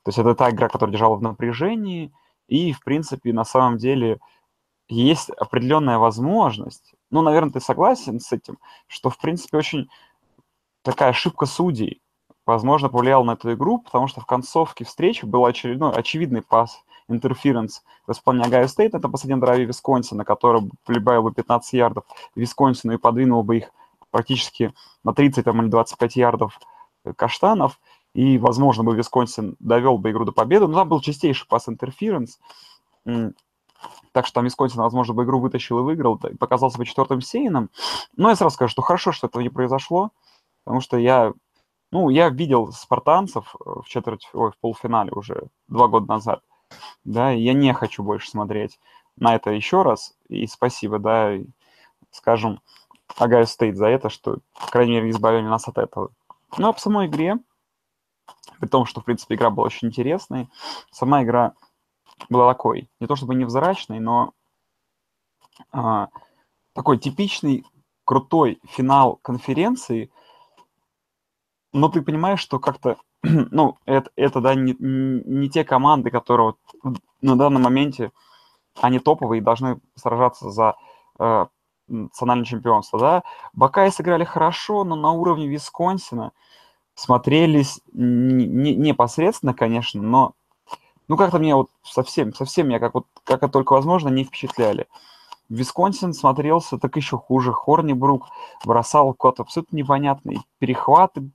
[0.03, 2.12] То есть это та игра, которая держала в напряжении.
[2.49, 4.19] И, в принципе, на самом деле
[4.88, 9.88] есть определенная возможность ну, наверное, ты согласен с этим, что, в принципе, очень
[10.83, 12.03] такая ошибка судей,
[12.46, 17.83] возможно, повлияла на эту игру, потому что в концовке встречи был очередной, очевидный пас interference
[18.07, 18.94] в исполнении Огайо Стейт.
[18.94, 23.70] Это последний драйве Висконсина, который прибавил бы 15 ярдов Висконсину и подвинул бы их
[24.11, 24.72] практически
[25.05, 26.59] на 30 там, или 25 ярдов
[27.16, 27.79] каштанов.
[28.14, 30.66] И, возможно, бы Висконсин довел бы игру до победы.
[30.66, 32.38] Но там был чистейший pass interference.
[34.12, 37.71] Так что там Висконсин, возможно, бы игру вытащил и выиграл, и показался бы четвертым сеяным.
[38.16, 40.11] Но я сразу скажу, что хорошо, что этого не произошло,
[40.64, 41.33] потому что я,
[41.90, 46.42] ну, я видел спартанцев э, в четверть, ой, в полуфинале уже два года назад,
[47.05, 48.79] да, и я не хочу больше смотреть
[49.16, 51.33] на это еще раз, и спасибо, да,
[52.11, 52.61] скажем,
[53.19, 56.11] Огайо Стейт за это, что, по крайней мере, избавили нас от этого.
[56.57, 57.37] Ну, а по самой игре,
[58.61, 60.49] при том, что, в принципе, игра была очень интересной,
[60.90, 61.55] сама игра
[62.29, 64.33] была такой, не то чтобы невзрачной, но
[65.71, 66.09] а,
[66.75, 67.65] такой типичный
[68.05, 70.11] крутой финал конференции,
[71.73, 76.99] но ты понимаешь, что как-то, ну, это, это да, не, не те команды, которые вот
[77.21, 78.13] на данном моменте,
[78.81, 80.77] они топовые и должны сражаться за
[81.19, 81.47] э,
[81.89, 83.23] национальное чемпионство, да.
[83.53, 86.33] Бакаи сыграли хорошо, но на уровне Висконсина
[86.95, 90.35] смотрелись не, не, непосредственно, конечно, но
[91.12, 94.87] ну как-то меня вот совсем, совсем меня как вот, как это только возможно, не впечатляли.
[95.51, 97.53] Висконсин смотрелся так еще хуже.
[97.53, 98.29] Хорнибрук
[98.64, 100.40] бросал код абсолютно непонятный.
[100.59, 101.29] Перехваты,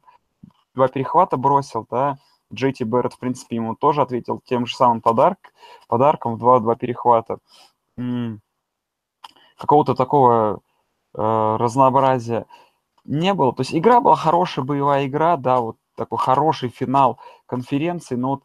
[0.74, 2.18] два перехвата бросил, да.
[2.52, 5.38] Джей Ти в принципе, ему тоже ответил тем же самым подарок,
[5.88, 7.38] подарком в два-два перехвата.
[9.60, 10.62] Какого-то такого
[11.14, 12.48] э, разнообразия
[13.06, 13.54] не было.
[13.54, 18.44] То есть игра была хорошая, боевая игра, да, вот такой хороший финал конференции, но вот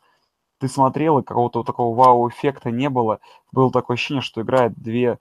[0.62, 3.18] ты смотрел, и какого-то такого вау-эффекта не было.
[3.50, 5.18] Было такое ощущение, что играет две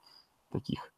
[0.52, 0.94] таких,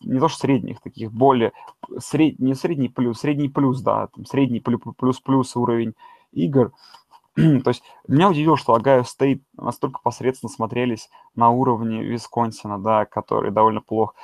[0.00, 1.52] не то что средних, таких более,
[1.98, 5.92] сред, не средний плюс, средний плюс, да, там, средний плюс-плюс уровень
[6.32, 6.72] игр.
[7.34, 13.50] то есть меня удивило, что Огайо Стейт настолько посредственно смотрелись на уровне Висконсина, да, который
[13.50, 14.14] довольно плох.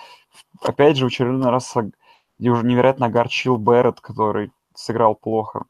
[0.62, 5.66] Опять же, в очередной раз уже невероятно огорчил Барретт, который сыграл плохо.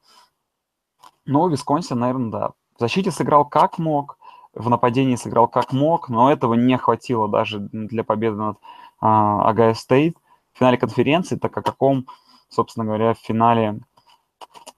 [1.26, 4.18] Но Висконсин, наверное, да, в защите сыграл как мог,
[4.54, 8.58] в нападении сыграл как мог, но этого не хватило даже для победы над
[9.00, 10.16] Огайо Стейт
[10.52, 12.06] в финале конференции, так о каком,
[12.48, 13.80] собственно говоря, в финале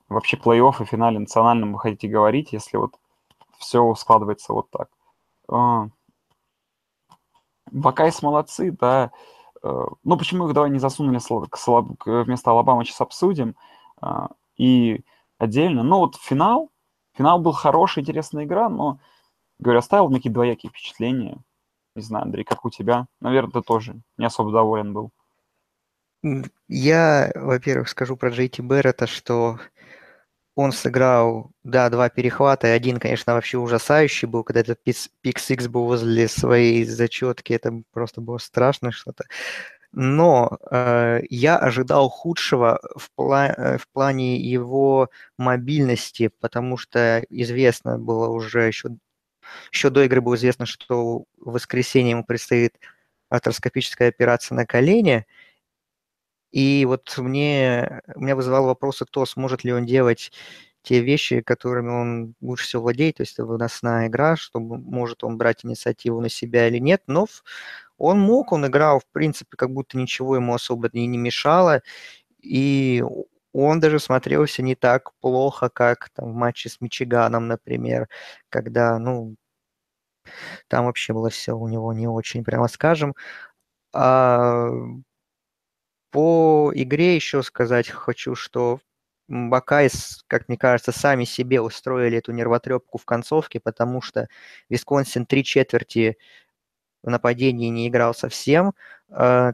[0.09, 2.95] вообще плей-офф и финале национальном вы хотите говорить, если вот
[3.59, 4.89] все складывается вот так.
[5.49, 5.89] А,
[7.71, 9.11] Бакайс молодцы, да.
[9.63, 11.19] А, ну, почему их давай не засунули
[12.07, 13.57] вместо Алабамы, сейчас обсудим.
[14.01, 15.03] А, и
[15.39, 15.83] отдельно.
[15.83, 16.71] Ну, вот финал,
[17.17, 18.99] Финал был хороший, интересная игра, но,
[19.59, 21.39] говорю, оставил мне какие-то двоякие впечатления.
[21.95, 23.07] Не знаю, Андрей, как у тебя?
[23.21, 25.11] Наверное, ты тоже не особо доволен был.
[26.69, 29.59] Я, во-первых, скажу про Джейти Беррета, что
[30.55, 35.69] он сыграл, да, два перехвата, и один, конечно, вообще ужасающий был, когда этот пик Сикс
[35.69, 39.25] был возле своей зачетки, это просто было страшно что-то
[39.99, 47.99] но э, я ожидал худшего в, пла- э, в плане его мобильности, потому что известно
[47.99, 48.91] было уже еще,
[49.73, 52.75] еще до игры было известно, что в воскресенье ему предстоит
[53.31, 55.25] артроскопическая операция на колене,
[56.53, 60.31] и вот мне, меня вызывал вопрос, кто сможет ли он делать
[60.87, 65.37] те вещи, которыми он лучше всего владеет, то есть это выносная игра, что может он
[65.37, 67.43] брать инициативу на себя или нет, но в,
[67.99, 71.83] он мог, он играл, в принципе, как будто ничего ему особо и не мешало,
[72.43, 73.05] и
[73.53, 78.09] он даже смотрелся не так плохо, как там в матче с Мичиганом, например,
[78.51, 79.37] когда, ну,
[80.69, 83.15] там вообще было все у него не очень, прямо скажем.
[83.95, 84.71] А
[86.11, 88.81] по игре еще сказать хочу, что
[89.29, 94.29] Бакайс, как мне кажется, сами себе устроили эту нервотрепку в концовке, потому что
[94.69, 96.17] Висконсин три четверти
[97.03, 98.75] в нападении не играл совсем.
[99.11, 99.53] Э,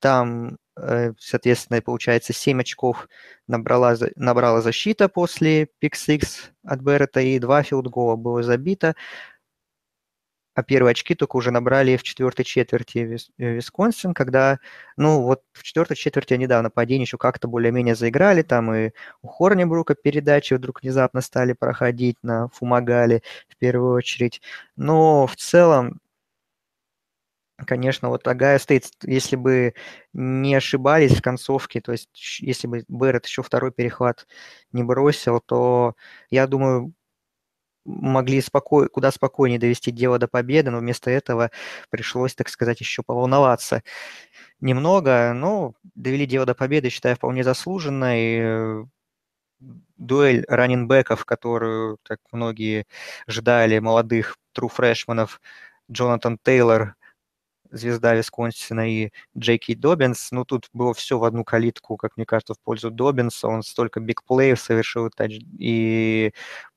[0.00, 3.08] там, э, соответственно, получается, 7 очков
[3.48, 8.94] набрала, набрала защита после пик-6 от Беррета, и 2 филдгола было забито.
[10.60, 14.58] А первые очки только уже набрали в четвертой четверти э, Висконсин, когда,
[14.98, 18.90] ну, вот в четвертой четверти они, да, в нападении еще как-то более-менее заиграли, там и
[19.22, 24.42] у Хорнибрука передачи вдруг внезапно стали проходить на Фумагале в первую очередь.
[24.76, 26.00] Но в целом
[27.66, 29.74] конечно, вот Агая Стейт, если бы
[30.12, 34.26] не ошибались в концовке, то есть если бы Беррет еще второй перехват
[34.72, 35.94] не бросил, то,
[36.30, 36.94] я думаю,
[38.00, 38.88] могли споко...
[38.88, 41.50] куда спокойнее довести дело до победы, но вместо этого
[41.90, 43.82] пришлось, так сказать, еще поволноваться
[44.60, 48.86] немного, но довели дело до победы, считаю, вполне заслуженной.
[49.96, 52.86] Дуэль раненбеков, которую, так многие
[53.28, 55.40] ждали, молодых тру фрешманов,
[55.90, 56.94] Джонатан Тейлор
[57.70, 60.30] звезда Висконсина и Джейки Добинс.
[60.32, 63.48] Ну, тут было все в одну калитку, как мне кажется, в пользу Добинса.
[63.48, 65.10] Он столько бигплеев совершил
[65.58, 66.32] и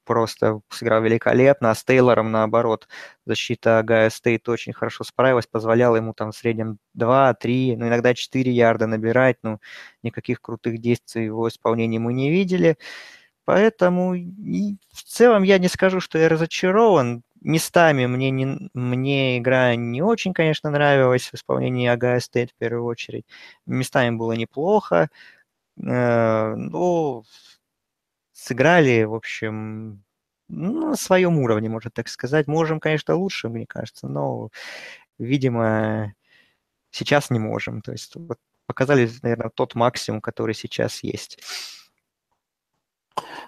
[0.06, 2.88] просто сыграл великолепно, а с Тейлором, наоборот,
[3.26, 8.14] защита Гая Стейт очень хорошо справилась, позволяла ему там в среднем 2, 3, ну, иногда
[8.14, 9.60] 4 ярда набирать, ну,
[10.04, 12.78] никаких крутых действий в его исполнении мы не видели.
[13.46, 17.24] Поэтому и в целом я не скажу, что я разочарован.
[17.44, 22.86] Местами мне, не, мне игра не очень, конечно, нравилась в исполнении Агая Стейт в первую
[22.86, 23.26] очередь.
[23.66, 25.10] Местами было неплохо.
[25.78, 27.24] Э, ну,
[28.32, 30.04] сыграли, в общем,
[30.48, 32.48] ну, на своем уровне, можно так сказать.
[32.48, 34.50] Можем, конечно, лучше, мне кажется, но,
[35.20, 36.14] видимо,
[36.92, 37.82] сейчас не можем.
[37.82, 41.40] То есть вот, показали, наверное, тот максимум, который сейчас есть.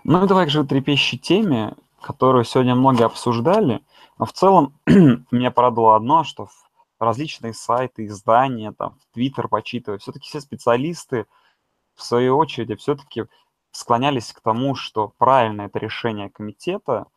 [0.04, 3.84] Ну и давай к же трепещущей теме, которую сегодня много обсуждали.
[4.18, 6.48] Но в целом меня порадовало одно, что
[7.00, 11.26] различные сайты, издания, там, в Твиттер почитывая, все-таки все специалисты,
[11.96, 13.26] в свою очередь, все-таки
[13.72, 17.08] склонялись к тому, что правильное это решение комитета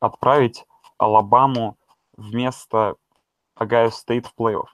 [0.00, 0.66] отправить
[0.98, 1.78] Алабаму
[2.16, 2.96] вместо
[3.54, 4.66] Огайо Стейт в плей-офф.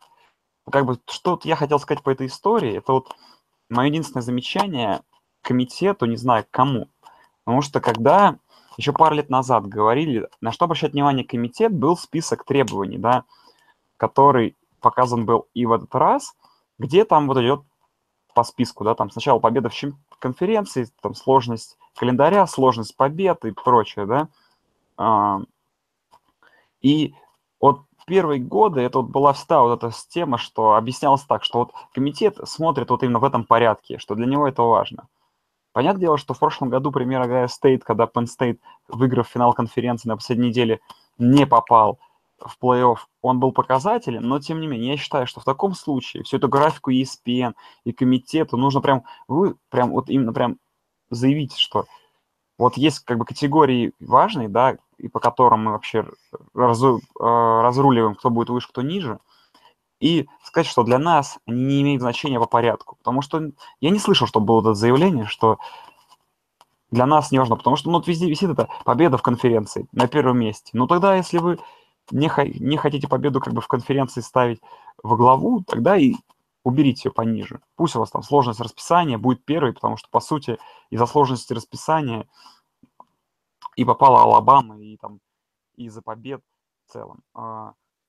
[0.71, 3.15] Как бы, что я хотел сказать по этой истории, это вот
[3.69, 5.03] мое единственное замечание
[5.43, 6.89] комитету, не знаю, кому.
[7.45, 8.39] Потому что когда
[8.77, 13.25] еще пару лет назад говорили, на что обращать внимание комитет, был список требований, да,
[13.97, 16.35] который показан был и в этот раз,
[16.79, 17.63] где там вот идет
[18.35, 24.07] по списку, да, там сначала победа в конференции, там сложность календаря, сложность побед и прочее,
[24.07, 24.29] да.
[24.97, 25.41] А,
[26.83, 27.15] и
[27.61, 31.73] вот первые годы это вот была всегда вот эта тема, что объяснялось так, что вот
[31.93, 35.09] комитет смотрит вот именно в этом порядке, что для него это важно.
[35.75, 40.09] Понятное дело, что в прошлом году пример Агая Стейт, когда Penn State, выиграв финал конференции
[40.09, 40.79] на последней неделе,
[41.19, 41.99] не попал
[42.39, 46.23] в плей-офф, он был показателен, но тем не менее, я считаю, что в таком случае
[46.23, 50.59] всю эту графику ESPN и комитету нужно прям, вы прям вот именно прям
[51.11, 51.87] заявить, что
[52.57, 56.07] вот есть как бы категории важные, да, и по которым мы вообще
[56.55, 59.19] разу, э, разруливаем, кто будет выше, кто ниже–
[60.01, 62.97] и сказать, что для нас они не имеют значения по порядку.
[62.97, 65.59] Потому что я не слышал, чтобы было это заявление, что
[66.91, 70.07] для нас не важно, потому что ну, вот везде висит эта победа в конференции на
[70.07, 70.71] первом месте.
[70.73, 71.59] Ну тогда, если вы
[72.11, 72.31] не,
[72.61, 74.61] не хотите победу как бы в конференции ставить
[75.03, 76.15] во главу, тогда и
[76.63, 77.61] уберите ее пониже.
[77.77, 80.59] Пусть у вас там сложность расписания будет первой, потому что, по сути,
[80.91, 82.27] из-за сложности расписания
[83.77, 85.21] и попала Алабама, и там
[85.77, 86.43] из-за побед
[86.87, 87.23] в целом.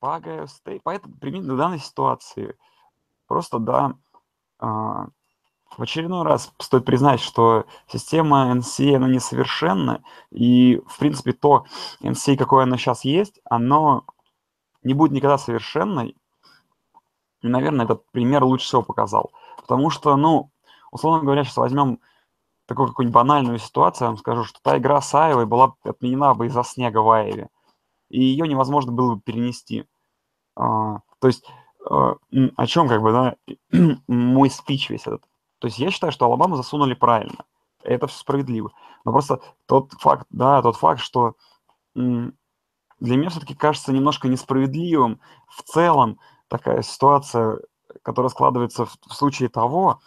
[0.06, 0.82] А, Ohio State.
[0.84, 2.56] Поэтому применительно к данной ситуации
[3.28, 3.95] просто, да,
[4.60, 5.08] а,
[5.76, 11.66] в очередной раз стоит признать, что система NCA, она несовершенна, и, в принципе, то
[12.01, 14.06] NCA, какое оно сейчас есть, оно
[14.84, 16.16] не будет никогда совершенной.
[17.41, 19.32] И, наверное, этот пример лучше всего показал.
[19.58, 20.51] Потому что, ну,
[20.91, 21.99] условно говоря, сейчас возьмем
[22.68, 26.45] такую какую-нибудь банальную ситуацию, я вам скажу, что та игра с Айвой была отменена бы
[26.45, 27.49] из-за снега в Айве.
[28.10, 29.86] И ее невозможно было бы перенести.
[30.56, 31.45] А, то есть
[31.89, 32.16] а,
[32.56, 33.36] о чем как бы, да,
[34.08, 35.24] мой спич весь этот.
[35.60, 37.45] То есть я считаю, что Алабаму засунули правильно.
[37.84, 38.72] Это все справедливо.
[39.03, 41.36] Но просто тот факт, да, тот факт, что
[41.93, 42.32] для
[42.99, 47.60] меня все-таки кажется немножко несправедливым в целом такая ситуация,
[48.01, 50.01] которая складывается в, в случае того,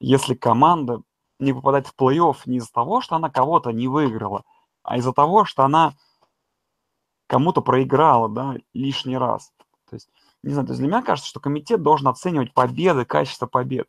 [0.00, 1.02] если команда
[1.38, 4.44] не попадает в плей-офф не из-за того, что она кого-то не выиграла,
[4.82, 5.94] а из-за того, что она
[7.26, 9.52] кому-то проиграла, да, лишний раз.
[9.88, 10.08] То есть,
[10.42, 13.88] не знаю, то есть для меня кажется, что комитет должен оценивать победы, качество побед.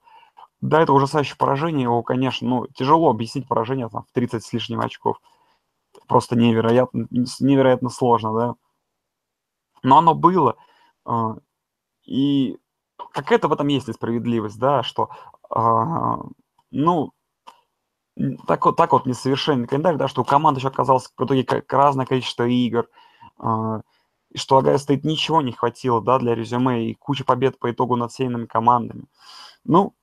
[0.61, 4.81] Да, это ужасающее поражение, его, конечно, ну, тяжело объяснить поражение там, в 30 с лишним
[4.81, 5.17] очков.
[6.07, 8.55] Просто невероятно, невероятно сложно, да.
[9.83, 10.55] Но оно было.
[11.05, 11.35] А,
[12.05, 12.57] и
[13.13, 15.09] какая-то в этом есть несправедливость, да, что,
[15.49, 16.19] а,
[16.71, 17.11] ну,
[18.47, 22.05] так вот, так вот несовершенный календарь, да, что у команды еще оказалось в итоге разное
[22.05, 22.87] количество игр,
[23.37, 23.81] а,
[24.35, 28.11] что Агая стоит ничего не хватило, да, для резюме и куча побед по итогу над
[28.11, 29.05] сильными командами.
[29.63, 29.93] Ну,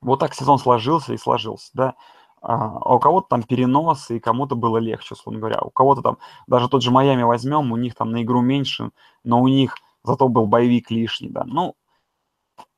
[0.00, 1.94] вот так сезон сложился и сложился, да.
[2.40, 5.60] А, а у кого-то там перенос, и кому-то было легче, условно говоря.
[5.62, 8.90] У кого-то там, даже тот же Майами возьмем, у них там на игру меньше,
[9.24, 11.44] но у них зато был боевик лишний, да.
[11.46, 11.74] Ну,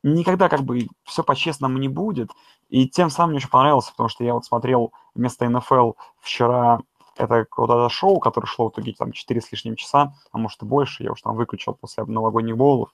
[0.03, 2.31] никогда как бы все по-честному не будет.
[2.69, 6.79] И тем самым мне очень понравилось, потому что я вот смотрел вместо НФЛ вчера
[7.17, 10.61] это вот это шоу, которое шло в итоге там 4 с лишним часа, а может
[10.63, 12.93] и больше, я уж там выключил после новогодних боулов.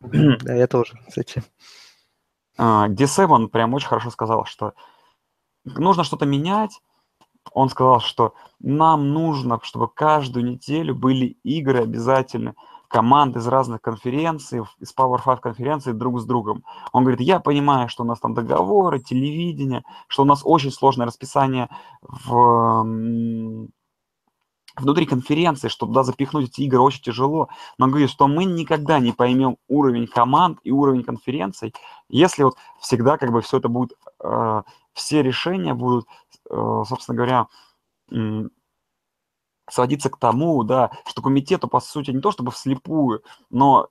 [0.00, 1.42] Да, я тоже, кстати.
[2.56, 4.74] А, где Севен прям очень хорошо сказал, что
[5.64, 6.80] нужно что-то менять.
[7.52, 12.54] Он сказал, что нам нужно, чтобы каждую неделю были игры обязательно,
[12.90, 16.64] команд из разных конференций, из Power 5 конференций друг с другом.
[16.92, 21.06] Он говорит, я понимаю, что у нас там договоры, телевидение, что у нас очень сложное
[21.06, 21.68] расписание
[22.02, 22.84] в
[24.76, 29.12] внутри конференции, что туда запихнуть эти игры очень тяжело, но говорит, что мы никогда не
[29.12, 31.74] поймем уровень команд и уровень конференций,
[32.08, 34.62] если вот всегда как бы все это будет, э,
[34.92, 36.06] все решения будут,
[36.48, 37.46] э, собственно говоря,
[39.70, 43.88] сводиться к тому, да, что комитету, по сути, не то чтобы вслепую, но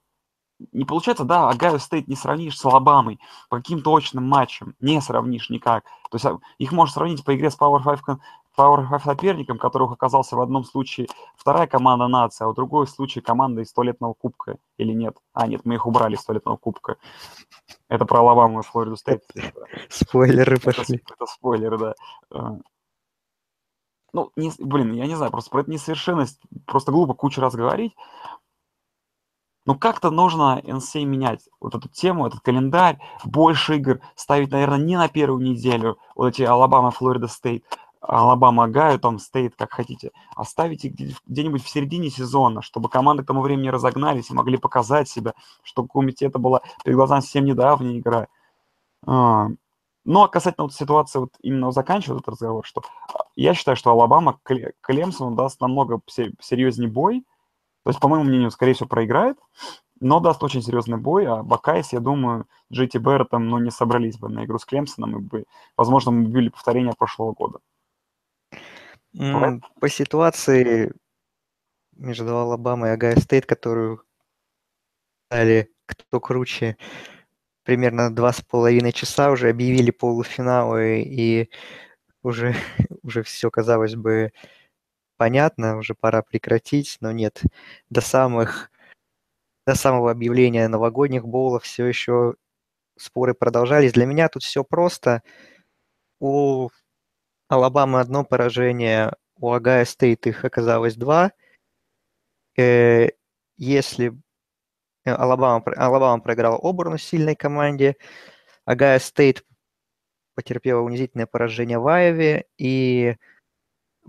[0.73, 3.19] не получается, да, Огайо Стейт не сравнишь с Алабамой
[3.49, 5.85] по каким-то точным матчам, не сравнишь никак.
[6.11, 8.19] То есть а, их можно сравнить по игре с Power 5,
[8.57, 11.07] Power 5 соперником, которых оказался в одном случае
[11.37, 14.57] вторая команда нации, а в другой случае команда из туалетного кубка.
[14.77, 15.15] Или нет?
[15.33, 16.97] А, нет, мы их убрали из туалетного кубка.
[17.87, 19.23] Это про Алабаму и Флориду Стейт.
[19.89, 20.97] Спойлеры пошли.
[20.97, 21.95] Это, это спойлеры, да.
[24.09, 27.55] А, ну, не, блин, я не знаю, просто про это несовершенность просто глупо кучу раз
[27.55, 27.95] говорить.
[29.65, 34.97] Но как-то нужно NCAA менять вот эту тему, этот календарь, больше игр ставить, наверное, не
[34.97, 37.63] на первую неделю, вот эти Алабама, Флорида Стейт,
[38.01, 40.11] Алабама, Огайо, там Стейт, как хотите.
[40.35, 40.89] Оставите
[41.27, 45.87] где-нибудь в середине сезона, чтобы команды к тому времени разогнались и могли показать себя, что
[45.93, 48.27] у это была перед глазами совсем недавняя игра.
[50.05, 52.83] А, ну, а касательно вот ситуации, вот именно заканчивая этот разговор, что
[53.13, 54.39] а, я считаю, что Алабама
[54.81, 57.25] Клемсону даст намного серьезнее бой,
[57.83, 59.37] то есть, по моему мнению, скорее всего, проиграет,
[59.99, 64.29] но даст очень серьезный бой, а Бакайс, я думаю, GT Берретом, ну, не собрались бы
[64.29, 65.45] на игру с Клемсоном, и бы,
[65.75, 67.59] возможно, мы били повторение прошлого года.
[69.15, 70.93] Mm, по ситуации
[71.93, 74.03] между Алабамой и Огайо Стейт, которую
[75.29, 76.77] дали кто круче,
[77.69, 81.51] примерно два с половиной часа уже объявили полуфиналы, и
[82.23, 82.55] уже,
[83.03, 84.31] уже все, казалось бы,
[85.17, 87.43] понятно, уже пора прекратить, но нет.
[87.91, 88.71] До самых
[89.67, 92.33] до самого объявления новогодних боулов все еще
[92.97, 93.93] споры продолжались.
[93.93, 95.21] Для меня тут все просто.
[96.19, 96.69] У
[97.49, 101.33] Алабамы одно поражение, у Огайо Стейт их оказалось два.
[102.57, 103.09] Э,
[103.57, 104.28] если э,
[105.05, 107.95] Алабама, Алабама проиграла Оберну сильной команде,
[108.65, 109.43] Огайо Стейт
[110.35, 113.15] потерпела унизительное поражение в Айове, и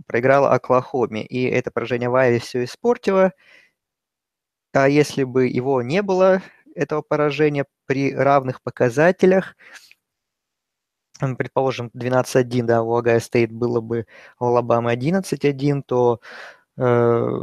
[0.07, 3.33] проиграла Оклахоме, и это поражение в Айове все испортило.
[4.73, 6.43] А если бы его не было,
[6.75, 9.57] этого поражения при равных показателях,
[11.37, 14.07] предположим, 12-1, да, у Огайо Стейт было бы
[14.39, 16.21] у Алабамы 11-1, то
[16.79, 17.41] э,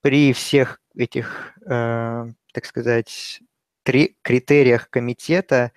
[0.00, 2.26] при всех этих, э,
[2.56, 3.42] так сказать,
[3.82, 5.72] три критериях комитета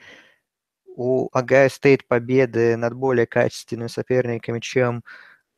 [0.96, 5.04] у Огайо Стейт победы над более качественными соперниками, чем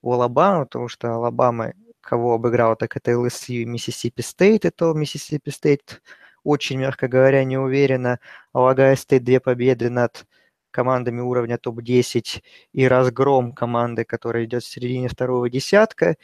[0.02, 4.94] у Алабамы, потому что Алабама кого обыграла, так это LSU и Миссисипи Стейт, и то
[4.94, 6.02] Миссисипи Стейт
[6.44, 8.20] очень, мягко говоря, не уверенно.
[8.52, 10.26] А у Огайо Стейт две победы над
[10.72, 12.42] командами уровня топ-10
[12.74, 16.16] и разгром команды, которая идет в середине второго десятка.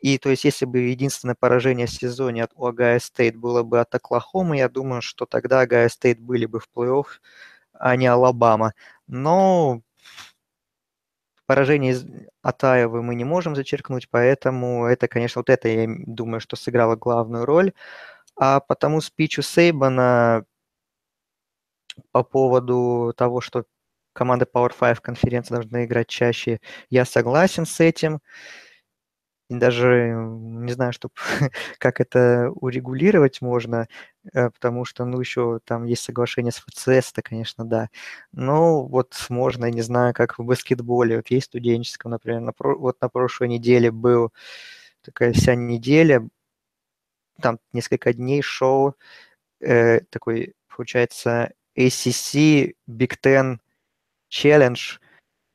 [0.00, 3.94] И то есть, если бы единственное поражение в сезоне от Огайо Стейт было бы от
[3.94, 7.06] Оклахомы, я думаю, что тогда Огайо Стейт были бы в плей-офф,
[7.74, 8.74] а не Алабама.
[9.06, 9.82] Но
[11.46, 11.96] Поражение
[12.42, 16.96] от Аевы мы не можем зачеркнуть, поэтому это, конечно, вот это, я думаю, что сыграло
[16.96, 17.72] главную роль.
[18.36, 20.44] А по тому спичу Сейбана
[22.12, 23.64] по поводу того, что
[24.12, 28.20] команды Power 5 конференции должны играть чаще, я согласен с этим
[29.48, 30.14] даже
[30.66, 31.10] не знаю, что,
[31.78, 33.86] как это урегулировать можно,
[34.32, 37.88] э, потому что, ну, еще там есть соглашение с ФЦС, это, конечно, да.
[38.32, 43.08] Но вот можно, не знаю, как в баскетболе, вот есть студенческом, например, на, вот на
[43.08, 44.32] прошлой неделе был
[45.02, 46.28] такая вся неделя,
[47.40, 48.96] там несколько дней шоу,
[49.60, 53.58] э, такой, получается, ACC Big Ten
[54.30, 54.98] Challenge,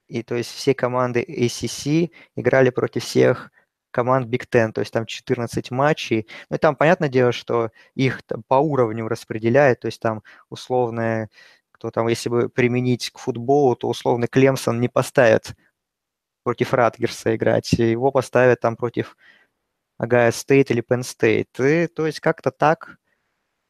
[0.08, 3.52] и то есть все команды ACC играли против всех
[3.92, 6.28] команд Big Ten, то есть там 14 матчей.
[6.50, 11.30] Ну и там, понятное дело, что их там, по уровню распределяют, то есть там условно,
[11.72, 15.56] кто там, если бы применить к футболу, то условно Клемсон не поставят
[16.44, 19.16] против Ратгерса играть, его поставят там против
[19.98, 21.84] Агая Стейт или State.
[21.84, 22.98] И, то есть как-то так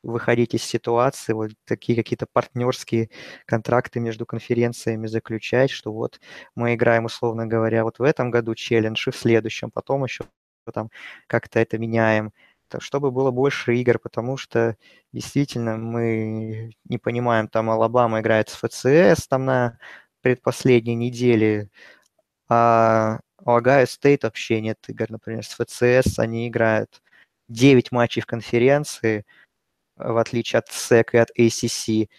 [0.04, 3.10] выходить из ситуации, вот такие какие-то партнерские
[3.46, 6.20] контракты между конференциями заключать, что вот
[6.56, 10.26] мы играем, условно говоря, вот в этом году челлендж, и в следующем, потом еще
[10.74, 10.90] там
[11.28, 12.32] как-то это меняем,
[12.80, 14.78] чтобы было больше игр, потому что
[15.14, 19.78] действительно мы не понимаем, там Алабама играет с FCS там на
[20.22, 21.70] предпоследней неделе,
[22.50, 27.02] а у Огайо Стейт вообще нет игр, например, с FCS они играют
[27.50, 29.26] 9 матчей в конференции,
[30.04, 32.10] в отличие от SEC и от ACC,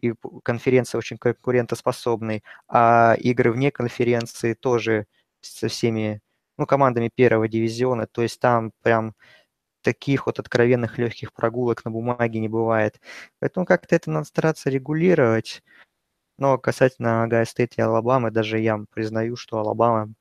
[0.00, 0.14] и
[0.44, 5.06] конференция очень конкурентоспособной, а игры вне конференции тоже
[5.40, 6.20] со всеми
[6.58, 9.14] ну, командами первого дивизиона, то есть там прям
[9.82, 13.00] таких вот откровенных легких прогулок на бумаге не бывает.
[13.40, 15.62] Поэтому как-то это надо стараться регулировать.
[16.38, 20.12] Но касательно Огайо Стейт и Алабамы, даже я признаю, что Алабама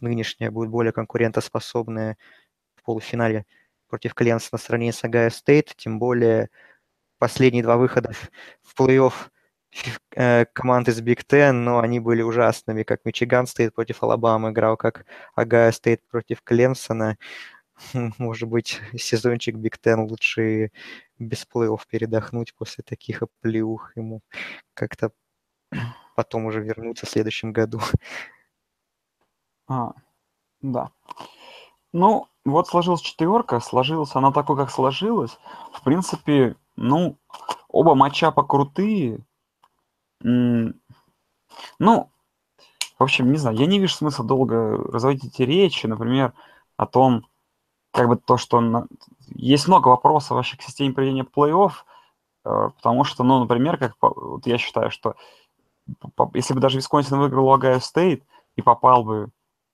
[0.00, 2.16] нынешняя будет более конкурентоспособная
[2.76, 3.46] в полуфинале
[3.94, 6.50] против Клемсона в сравнении с Огайо Стейт, тем более
[7.18, 8.10] последние два выхода
[8.60, 9.12] в плей-офф
[10.16, 14.76] э, команд из Big Ten, но они были ужасными, как Мичиган Стейт против Алабамы играл,
[14.76, 17.18] как Огайо Стейт против Клемсона.
[18.18, 20.72] Может быть, сезончик Big Ten лучше
[21.20, 24.22] без плей-офф передохнуть после таких оплеух ему.
[24.74, 25.12] Как-то
[26.16, 27.80] потом уже вернуться в следующем году.
[29.68, 29.92] А,
[30.62, 30.90] да.
[31.94, 35.38] Ну, вот сложилась четверка, сложилась она такой, как сложилась.
[35.72, 37.16] В принципе, ну,
[37.68, 39.20] оба матчапа крутые.
[40.20, 40.72] Ну,
[41.78, 42.10] в
[42.98, 46.32] общем, не знаю, я не вижу смысла долго разводить эти речи, например,
[46.76, 47.28] о том,
[47.92, 48.88] как бы то, что на...
[49.28, 51.72] есть много вопросов вообще к системе проведения плей-офф,
[52.44, 55.14] э, потому что, ну, например, как вот я считаю, что
[56.34, 58.24] если бы даже Висконсин выиграл Огайо Стейт
[58.56, 59.28] и попал бы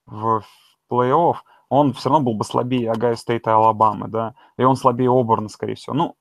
[0.05, 0.45] в
[0.91, 1.37] плей-офф,
[1.71, 5.49] он все равно был бы слабее Огайо Стейт и Алабамы, да, и он слабее Оберна,
[5.49, 5.95] скорее всего.
[5.95, 6.17] Ну,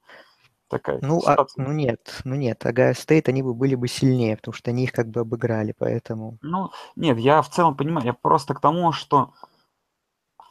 [0.69, 4.53] такая ну, а, ну нет, ну нет, Огайо Стейт, они бы были бы сильнее, потому
[4.53, 6.37] что они их как бы обыграли, поэтому...
[6.41, 9.33] Ну, нет, я в целом понимаю, я просто к тому, что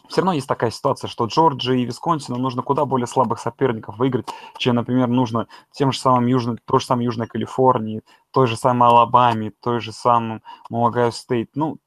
[0.09, 4.27] все равно есть такая ситуация, что Джорджии и Висконсину нужно куда более слабых соперников выиграть,
[4.57, 8.89] чем, например, нужно тем же самым Южной, той же самой Южной Калифорнии, той же самой
[8.89, 10.41] Алабаме, той же самой
[10.71, 11.51] Огайо Стейт.
[11.55, 11.79] Ну,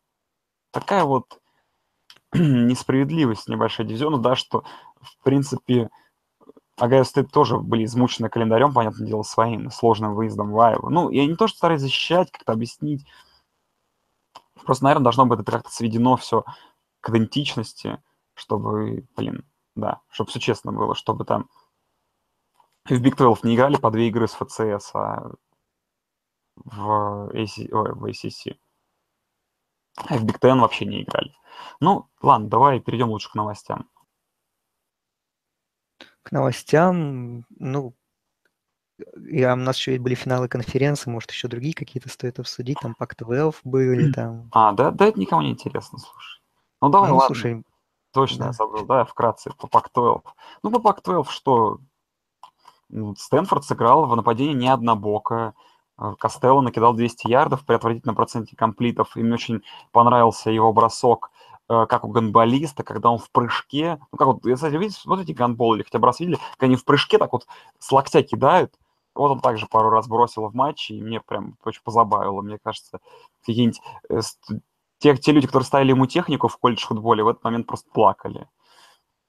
[0.72, 1.41] такая вот
[2.34, 4.63] несправедливость небольшая дивизиона, да, что,
[5.01, 5.89] в принципе,
[6.78, 10.89] Огайо Стейт тоже были измучены календарем, понятное дело, своим сложным выездом в Айову.
[10.89, 13.05] Ну, я не то, что стараюсь защищать, как-то объяснить.
[14.65, 16.45] Просто, наверное, должно быть это как-то сведено все
[17.01, 17.99] к идентичности
[18.41, 21.49] чтобы, блин, да, чтобы все честно было, чтобы там
[22.86, 25.32] в Big 12 не играли по две игры с FCS, а
[26.55, 28.57] в, AC, ой, в ACC.
[29.96, 31.34] А в Big Ten вообще не играли.
[31.80, 33.89] Ну, ладно, давай перейдем лучше к новостям.
[36.24, 37.96] К новостям, ну,
[39.16, 43.56] я, у нас еще были финалы конференции, может, еще другие какие-то стоит обсудить, там Пак-12
[43.64, 44.50] были, там...
[44.52, 46.42] А, да, да, это никому не интересно, слушай.
[46.82, 47.36] Ну, давай, ну, ладно.
[47.36, 47.64] слушай,
[48.14, 50.22] Точно, я забыл, да, вкратце, по Пак-12.
[50.64, 51.80] Ну, по Пак-12 что?
[53.18, 55.54] Стэнфорд сыграл в нападении не однобоко.
[56.02, 59.16] Э, Костелло накидал 200 ярдов при отвратительном проценте комплитов.
[59.16, 61.32] И мне очень понравился его бросок,
[61.70, 63.99] э, как у гандболиста, когда он в прыжке...
[64.12, 66.86] Ну, как вот, кстати, видите, смотрите гандбол или хотя бы раз видели, как они в
[66.86, 67.45] прыжке так вот
[67.80, 68.74] с локтя кидают.
[69.14, 72.41] Вот он также пару раз бросил в матче, и мне прям очень позабавило.
[72.41, 72.99] Мне кажется,
[73.45, 74.22] какие-нибудь э,
[74.99, 78.47] те, те люди, которые ставили ему технику в колледж футболе, в этот момент просто плакали.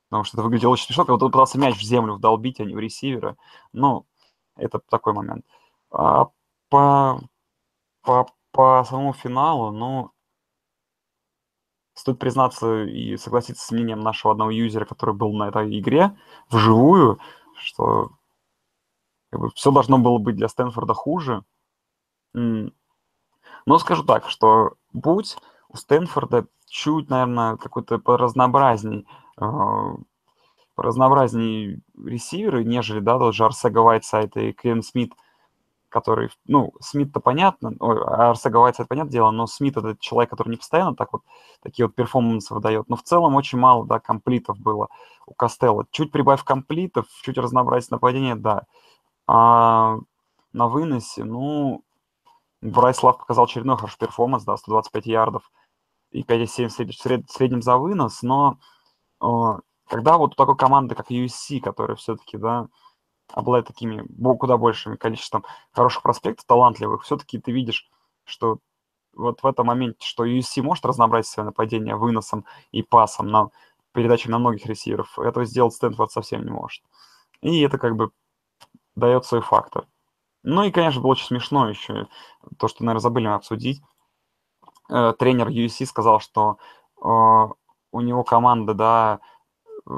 [0.08, 2.64] Потому что это выглядело очень смешно, как будто он пытался мяч в землю вдолбить, а
[2.64, 3.36] не в ресивера.
[3.72, 4.06] Ну,
[4.56, 5.44] это такой момент.
[5.90, 6.28] А
[6.72, 7.20] по,
[8.00, 10.10] по, по самому финалу, ну,
[11.92, 16.16] стоит признаться и согласиться с мнением нашего одного юзера, который был на этой игре
[16.48, 17.18] вживую,
[17.58, 18.12] что
[19.30, 21.44] как бы, все должно было быть для Стэнфорда хуже.
[22.32, 22.72] Но
[23.78, 25.36] скажу так, что будь
[25.68, 29.06] у Стэнфорда чуть, наверное, какой-то поразнообразней,
[29.38, 29.44] э,
[30.74, 35.12] ресиверы, нежели, да, тот же Арсега Уайтсайд и Кен Смит,
[35.92, 40.96] который, ну, Смит-то понятно, Арсега Уайтсайд, понятное дело, но Смит это человек, который не постоянно
[40.96, 41.22] так вот
[41.62, 44.88] такие вот перформансы выдает, но в целом очень мало, да, комплитов было
[45.26, 45.86] у Костелла.
[45.90, 48.64] Чуть прибавь комплитов, чуть разнообразить нападение, да.
[49.26, 49.98] А
[50.52, 51.84] на выносе, ну,
[52.62, 55.52] Брайс Лав показал очередной хороший перформанс, да, 125 ярдов,
[56.10, 58.58] и 5,7 в среднем за вынос, но
[59.20, 59.26] э,
[59.88, 62.68] когда вот у такой команды, как USC, которая все-таки, да,
[63.32, 64.04] обладает такими
[64.36, 67.90] куда большим количеством хороших проспектов, талантливых, все-таки ты видишь,
[68.24, 68.58] что
[69.14, 73.50] вот в этом моменте, что USC может разнообразить свое нападение выносом и пасом на
[73.92, 76.82] передачей на многих ресиверов, этого сделать Стэнфорд совсем не может.
[77.42, 78.10] И это как бы
[78.94, 79.86] дает свой фактор.
[80.42, 82.08] Ну и, конечно, было очень смешно еще
[82.58, 83.80] то, что, наверное, забыли обсудить.
[84.90, 86.58] Э, тренер USC сказал, что
[86.96, 89.20] э, у него команда, да,
[89.86, 89.90] э,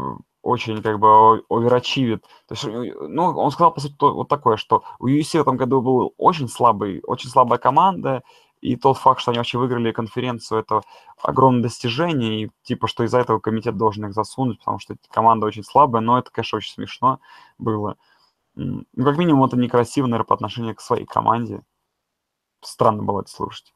[0.45, 2.23] очень как бы оверачивит.
[2.47, 5.81] То есть, ну, он сказал, по сути, вот такое, что у USC в этом году
[5.81, 8.23] был очень слабый, очень слабая команда,
[8.61, 10.83] и тот факт, что они вообще выиграли конференцию, это
[11.23, 15.65] огромное достижение, и типа, что из-за этого комитет должен их засунуть, потому что команда очень
[15.65, 17.21] слабая, но это, конечно, очень смешно
[17.59, 17.97] было.
[18.55, 21.63] Ну, как минимум, это некрасиво, наверное, по отношению к своей команде.
[22.61, 23.75] Странно было это слушать.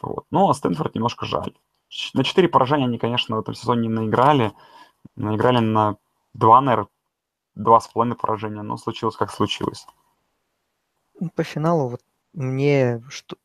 [0.00, 0.24] Вот.
[0.30, 1.54] Ну, а Стэнфорд немножко жаль.
[2.14, 4.52] На 4 поражения они, конечно, в этом сезоне не наиграли.
[5.16, 5.96] Наиграли на
[6.34, 6.88] 2, наверное,
[7.54, 9.86] два с половиной поражения, но случилось как случилось.
[11.20, 13.36] Ну, по финалу вот мне что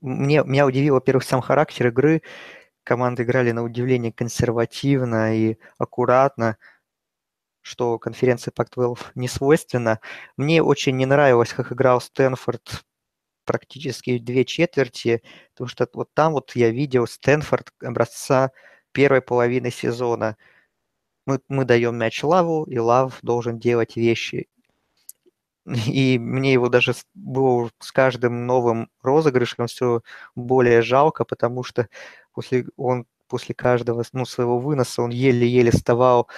[0.00, 2.22] мне меня удивил, во-первых, сам характер игры.
[2.84, 6.58] Команды играли на удивление консервативно и аккуратно,
[7.60, 10.00] что конференции Pac-12 не свойственно.
[10.36, 12.84] Мне очень не нравилось, как играл Стэнфорд
[13.44, 15.22] практически две четверти,
[15.52, 18.50] потому что вот там вот я видел Стэнфорд образца
[18.92, 20.36] первой половины сезона.
[21.26, 24.48] Мы, мы даем мяч Лаву, и Лав должен делать вещи.
[25.86, 30.02] И мне его даже было с каждым новым розыгрышем все
[30.34, 31.88] более жалко, потому что
[32.32, 36.28] после, он после каждого ну, своего выноса он еле-еле вставал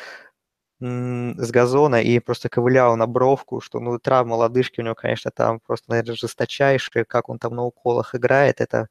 [0.81, 5.61] с газона и просто ковылял на бровку, что, ну, травма лодыжки у него, конечно, там
[5.61, 8.89] просто, наверное, жесточайшая, как он там на уколах играет, это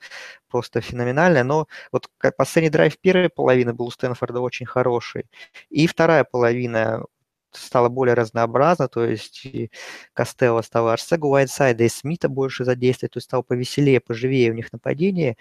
[0.50, 5.26] просто феноменально, но вот последний драйв первой половины был у Стэнфорда очень хороший,
[5.70, 7.06] и вторая половина
[7.52, 9.70] стала более разнообразна, то есть и
[10.14, 14.74] Костелло стал Арсегу Уайтсайда и Смита больше задействовать, то есть стал повеселее, поживее у них
[14.74, 15.38] нападение.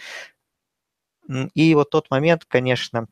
[1.54, 3.06] И вот тот момент, конечно,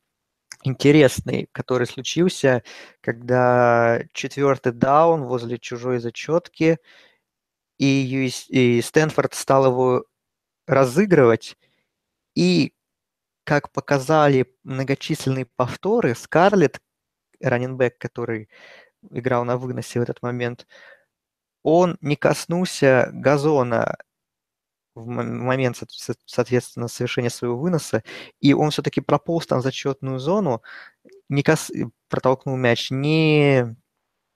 [0.62, 2.62] интересный, который случился,
[3.00, 6.78] когда четвертый даун возле чужой зачетки,
[7.78, 10.04] и, и Стэнфорд стал его
[10.66, 11.56] разыгрывать,
[12.34, 12.74] и,
[13.44, 16.80] как показали многочисленные повторы, Скарлетт,
[17.40, 18.48] раненбэк, который
[19.10, 20.66] играл на выносе в этот момент,
[21.62, 23.96] он не коснулся газона
[25.00, 25.78] в момент,
[26.26, 28.02] соответственно, совершения своего выноса,
[28.40, 30.62] и он все-таки прополз там в зачетную зону,
[31.28, 31.70] не кас...
[32.08, 33.76] протолкнул мяч, не...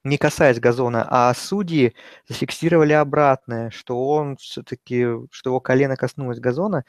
[0.04, 1.94] не касаясь газона, а судьи
[2.28, 6.84] зафиксировали обратное, что он все-таки, что его колено коснулось газона,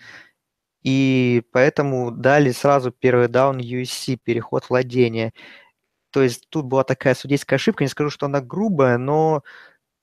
[0.83, 5.33] и поэтому дали сразу первый даун USC, переход владения.
[6.11, 9.43] То есть тут была такая судейская ошибка, не скажу, что она грубая, но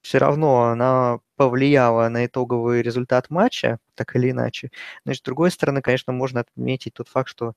[0.02, 4.70] все равно она повлияла на итоговый результат матча, так или иначе.
[5.04, 7.54] Но с другой стороны, конечно, можно отметить тот факт, что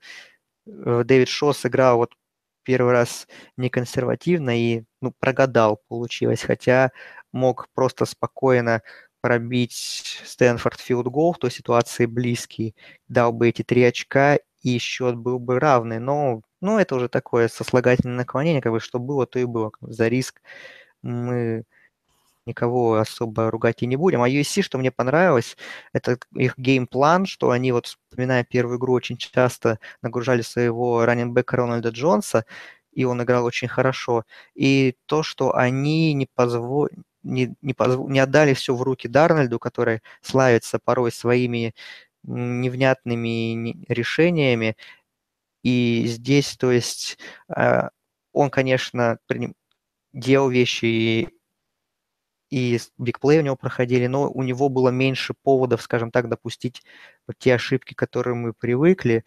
[0.66, 2.14] э, Дэвид Шо сыграл вот
[2.62, 6.90] первый раз неконсервативно и ну, прогадал, получилось, хотя
[7.32, 8.82] мог просто спокойно
[9.20, 12.74] пробить Стэнфорд филд гол в той ситуации близкий,
[13.08, 16.00] дал бы эти три очка, и счет был бы равный.
[16.00, 19.70] Но ну, это уже такое сослагательное наклонение, как бы что было, то и было.
[19.80, 20.42] За риск
[21.02, 21.64] мы
[22.46, 24.22] никого особо ругать и не будем.
[24.22, 25.56] А USC, что мне понравилось,
[25.92, 31.90] это их геймплан, что они, вот вспоминая первую игру, очень часто нагружали своего раненбека Рональда
[31.90, 32.44] Джонса,
[32.92, 34.24] и он играл очень хорошо.
[34.54, 38.08] И то, что они не позволили не, не, позв...
[38.08, 41.74] не отдали все в руки Дарнольду, который славится порой своими
[42.22, 44.76] невнятными решениями,
[45.62, 47.18] и здесь, то есть,
[47.56, 47.88] э,
[48.32, 49.18] он, конечно,
[50.12, 51.28] делал вещи и,
[52.50, 56.82] и бигплей у него проходили, но у него было меньше поводов, скажем так, допустить
[57.38, 59.24] те ошибки, к которым мы привыкли.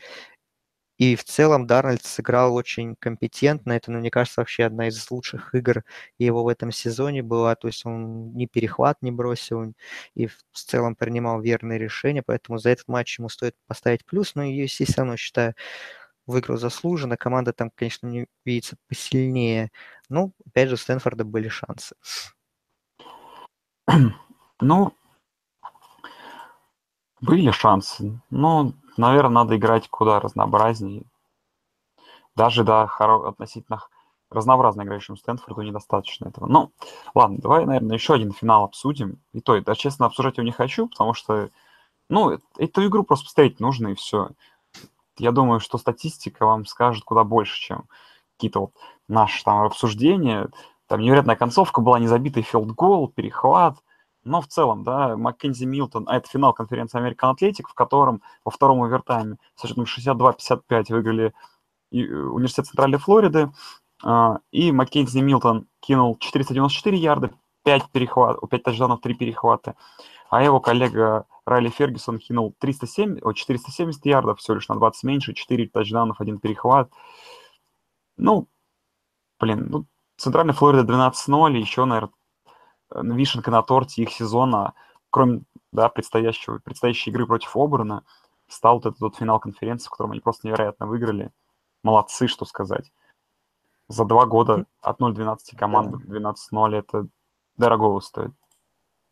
[0.97, 3.71] И в целом Дарнольд сыграл очень компетентно.
[3.71, 5.83] Это, ну, мне кажется, вообще одна из лучших игр
[6.17, 7.55] его в этом сезоне была.
[7.55, 9.73] То есть он ни перехват не бросил
[10.15, 12.21] и в целом принимал верные решения.
[12.21, 14.35] Поэтому за этот матч ему стоит поставить плюс.
[14.35, 15.53] Но я, все равно считаю,
[16.27, 17.17] выиграл заслуженно.
[17.17, 19.71] Команда там, конечно, не видится посильнее.
[20.09, 21.95] Но, опять же, у Стэнфорда были шансы.
[24.61, 24.93] Ну,
[27.21, 28.19] были шансы.
[28.29, 31.03] Но, наверное, надо играть куда разнообразнее.
[32.35, 33.29] Даже, да, хоро...
[33.29, 33.81] относительно
[34.29, 36.47] разнообразно играющему Стэнфорду недостаточно этого.
[36.47, 36.73] Ну,
[37.15, 39.21] ладно, давай, наверное, еще один финал обсудим.
[39.31, 41.49] И то, да, честно, обсуждать его не хочу, потому что,
[42.09, 44.31] ну, эту игру просто посмотреть нужно, и все
[45.19, 47.83] я думаю, что статистика вам скажет куда больше, чем
[48.37, 48.71] какие-то вот
[49.07, 50.49] наши там обсуждения.
[50.89, 53.77] Там невероятная концовка была, незабитый филдгол, перехват.
[54.23, 58.49] Но в целом, да, Маккензи Милтон, а это финал конференции American Athletic, в котором во
[58.49, 61.33] втором овертайме с счетом 62-55 выиграли
[61.91, 63.51] э, Университет Центральной Флориды.
[64.03, 67.31] А, и Маккензи Милтон кинул 494 ярда,
[67.65, 69.75] 5 перехватов, 5 тачдаунов, 3 перехвата.
[70.31, 75.35] А его коллега Райли Фергюсон кинул 307, о, 470 ярдов, всего лишь на 20 меньше,
[75.35, 76.91] 4 тачдаунов, один перехват.
[78.17, 78.47] Ну,
[79.39, 79.85] блин, ну,
[80.19, 82.13] Центральная Флорида 12-0, еще, наверное,
[82.93, 84.73] вишенка на торте их сезона,
[85.09, 88.03] кроме, да, предстоящего, предстоящей игры против Оберна.
[88.49, 91.31] стал вот этот вот финал конференции, в котором они просто невероятно выиграли.
[91.83, 92.91] Молодцы, что сказать.
[93.87, 97.07] За два года от 0-12 команд 12-0 это
[97.57, 98.31] дорого стоит.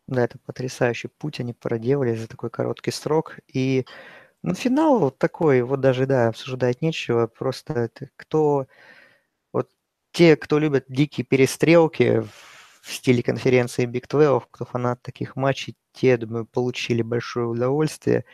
[0.06, 3.38] Да, это потрясающий путь они проделали за такой короткий срок.
[3.46, 3.86] И
[4.42, 7.26] ну, финал вот такой, вот даже, да, обсуждать нечего.
[7.26, 8.66] Просто кто...
[10.18, 12.24] Те, кто любят дикие перестрелки
[12.82, 18.24] в стиле конференции Big 12, кто фанат таких матчей, те, думаю, получили большое удовольствие.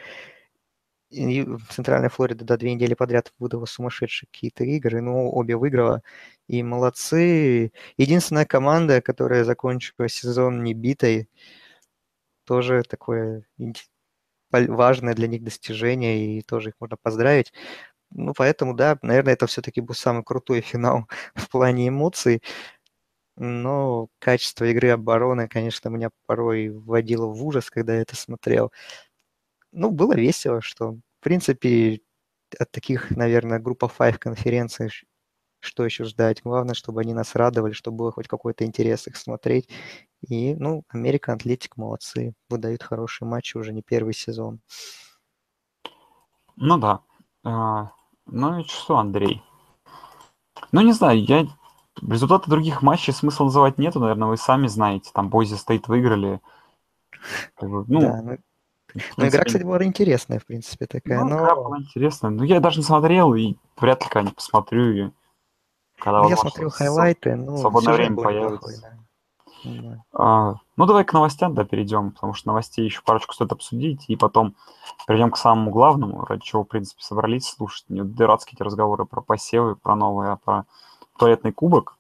[1.10, 6.02] И в Центральной Флориде, да, две недели подряд выдала сумасшедшие какие-то игры, но обе выиграла.
[6.48, 7.70] И молодцы.
[7.98, 11.28] Единственная команда, которая закончила сезон не битой,
[12.46, 13.44] тоже такое
[14.50, 17.52] важное для них достижение, и тоже их можно поздравить.
[18.14, 22.42] Ну, поэтому, да, наверное, это все-таки был самый крутой финал в плане эмоций.
[23.36, 28.72] Но качество игры обороны, конечно, меня порой вводило в ужас, когда я это смотрел.
[29.72, 32.00] Ну, было весело, что, в принципе,
[32.58, 34.90] от таких, наверное, группа 5 конференций
[35.64, 36.42] что еще ждать?
[36.44, 39.68] Главное, чтобы они нас радовали, чтобы было хоть какой-то интерес их смотреть.
[40.28, 44.60] И, ну, Америка Атлетик молодцы, выдают хорошие матчи уже не первый сезон.
[46.56, 47.00] Ну да.
[48.26, 49.42] Ну и что, Андрей?
[50.72, 51.46] Ну, не знаю, я...
[52.02, 55.10] Результаты других матчей смысла называть нету, наверное, вы сами знаете.
[55.14, 56.40] Там Бойзи Стейт выиграли.
[57.60, 58.38] ну, да, ну,
[59.16, 61.20] ну, игра, кстати, была интересная, в принципе, такая.
[61.20, 61.36] Ну, но...
[61.36, 62.30] игра была интересная.
[62.30, 65.12] Ну, я даже не смотрел, и вряд ли когда-нибудь посмотрю ее.
[65.98, 68.54] Когда ну, я смотрел хайлайты, ну, свободное время появится.
[68.54, 69.03] Неплохой, да.
[70.12, 74.16] А, ну, давай к новостям, да, перейдем, потому что новостей еще парочку стоит обсудить, и
[74.16, 74.54] потом
[75.06, 79.20] перейдем к самому главному, ради чего, в принципе, собрались слушать не дурацкие эти разговоры про
[79.20, 80.66] посевы, про новые, а про
[81.18, 81.96] туалетный кубок.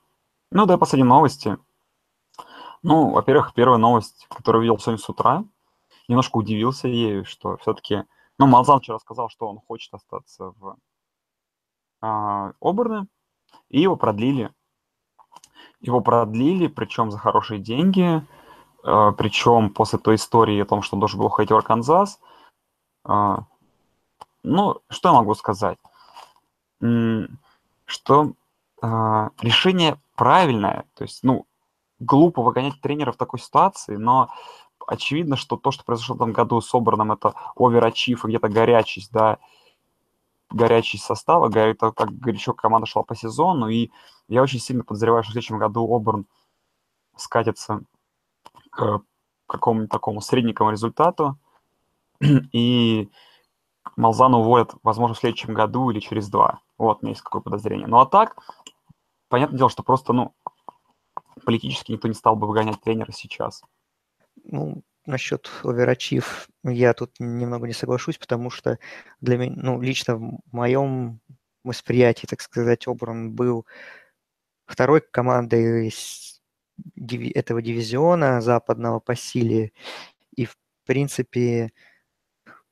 [0.50, 1.58] Ну, да, последние новости.
[2.82, 5.44] Ну, во-первых, первая новость, которую видел сегодня с утра,
[6.08, 8.04] немножко удивился ею, что все-таки...
[8.38, 10.76] Ну, Малзан вчера сказал, что он хочет остаться в
[12.00, 13.06] а, Оберне,
[13.70, 14.52] и его продлили.
[15.84, 18.22] Его продлили, причем за хорошие деньги,
[18.84, 22.20] э, причем после той истории о том, что он должен был уходить в Арканзас.
[23.06, 23.36] Э,
[24.42, 25.76] ну, что я могу сказать?
[26.80, 28.32] Что
[28.82, 31.46] э, решение правильное, то есть, ну,
[31.98, 34.30] глупо выгонять тренера в такой ситуации, но
[34.86, 39.12] очевидно, что то, что произошло в этом году с Оберном, это оверачив и где-то горячесть,
[39.12, 39.36] да,
[40.54, 43.90] горячий состав, это как горячо команда шла по сезону, и
[44.28, 46.26] я очень сильно подозреваю, что в следующем году Оберн
[47.16, 47.82] скатится
[48.70, 49.02] к
[49.46, 51.38] какому-нибудь такому средненькому результату,
[52.52, 53.10] и
[53.96, 56.60] Малзану уволят, возможно, в следующем году или через два.
[56.78, 57.86] Вот, у меня есть какое подозрение.
[57.86, 58.36] Ну а так,
[59.28, 60.34] понятное дело, что просто, ну,
[61.44, 63.62] политически никто не стал бы выгонять тренера сейчас.
[64.44, 68.78] Ну, насчет оверачив я тут немного не соглашусь, потому что
[69.20, 71.20] для меня, ну, лично в моем
[71.64, 73.66] восприятии, так сказать, Обран был
[74.66, 75.92] второй командой
[77.34, 79.72] этого дивизиона западного по силе.
[80.36, 81.72] И, в принципе,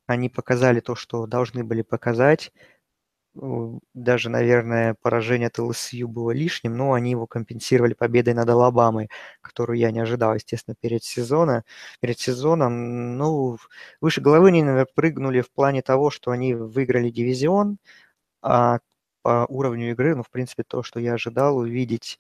[0.07, 2.53] они показали то, что должны были показать
[3.95, 9.09] даже, наверное, поражение от ЛСЮ было лишним, но они его компенсировали победой над Алабамой,
[9.41, 11.63] которую я не ожидал, естественно, перед сезоном.
[12.01, 13.57] Перед сезоном, ну,
[14.01, 17.79] выше головы они, наверное, прыгнули в плане того, что они выиграли дивизион,
[18.43, 18.81] а
[19.23, 22.19] по уровню игры, ну, в принципе, то, что я ожидал увидеть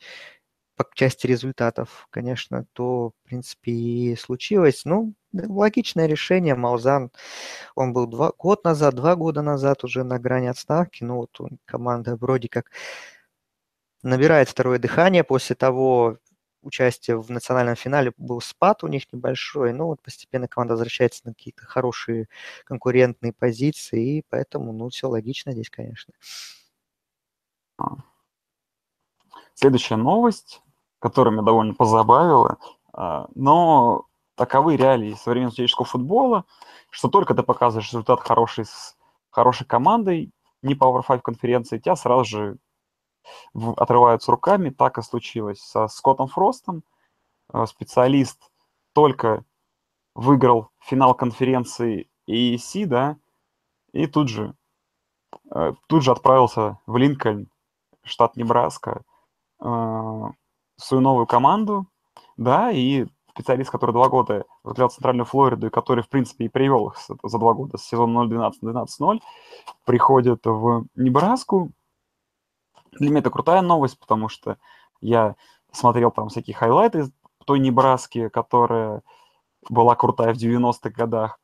[0.77, 4.83] по части результатов, конечно, то, в принципе, и случилось.
[4.87, 6.55] Ну, логичное решение.
[6.55, 7.11] Малзан,
[7.74, 11.05] он был два, год назад, два года назад уже на грани отставки.
[11.05, 12.70] Ну, вот он, команда вроде как
[14.03, 16.18] набирает второе дыхание после того
[16.62, 21.35] участия в национальном финале был спад у них небольшой, но вот постепенно команда возвращается на
[21.35, 22.28] какие-то хорошие
[22.64, 26.14] конкурентные позиции, и поэтому, ну, все логично здесь, конечно.
[29.55, 30.62] Следующая новость,
[30.99, 32.59] которая меня довольно позабавила,
[32.93, 34.07] а, но
[34.43, 36.45] таковы реалии современного человеческого футбола,
[36.90, 38.97] что только ты показываешь результат хороший с
[39.30, 40.32] хорошей командой,
[40.62, 42.59] не Power 5 конференции, тебя сразу же
[43.55, 44.70] отрываются руками.
[44.70, 46.82] Так и случилось со Скоттом Фростом.
[47.53, 48.51] А, специалист
[48.95, 49.45] только
[50.16, 53.16] выиграл финал конференции EEC, да,
[53.93, 54.57] и тут же,
[55.51, 57.49] а, тут же отправился в Линкольн,
[58.03, 59.03] штат Небраска,
[59.61, 60.34] в
[60.76, 61.86] свою новую команду,
[62.36, 66.89] да, и специалист, который два года возглавлял Центральную Флориду, и который, в принципе, и привел
[66.89, 69.20] их за два года с сезона 0-12-12-0,
[69.85, 71.70] приходит в Небраску.
[72.93, 74.59] Для меня это крутая новость, потому что
[75.01, 75.37] я
[75.72, 77.11] смотрел там всякие хайлайты
[77.47, 79.03] той Небраски, которая
[79.68, 81.41] была крутая в 90-х годах.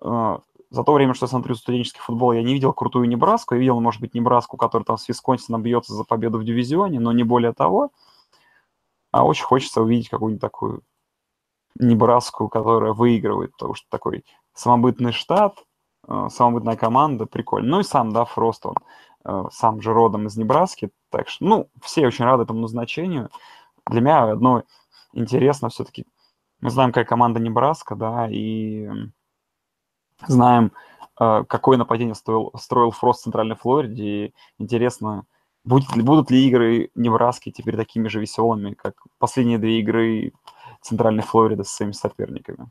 [0.00, 3.54] А, за то время, что я смотрю студенческий футбол, я не видел крутую Небраску.
[3.54, 7.12] Я видел, может быть, Небраску, которая там с Висконсином бьется за победу в дивизионе, но
[7.12, 7.90] не более того.
[9.10, 10.82] А очень хочется увидеть какую-нибудь такую
[11.78, 15.64] Небраску, которая выигрывает, потому что такой самобытный штат,
[16.08, 17.68] э, самобытная команда, прикольно.
[17.68, 18.76] Ну и сам, да, Фрост, он
[19.24, 23.30] э, сам же родом из Небраски, так что, ну, все очень рады этому назначению.
[23.86, 24.64] Для меня одно
[25.12, 26.06] интересно все-таки,
[26.60, 28.88] мы знаем, какая команда Небраска, да, и
[30.26, 30.72] знаем,
[31.18, 35.24] э, какое нападение строил, строил Фрост в Центральной Флориде, и интересно,
[35.64, 40.32] будет будут ли игры Небраски теперь такими же веселыми, как последние две игры
[40.80, 42.70] Центральной Флориды с своими соперниками.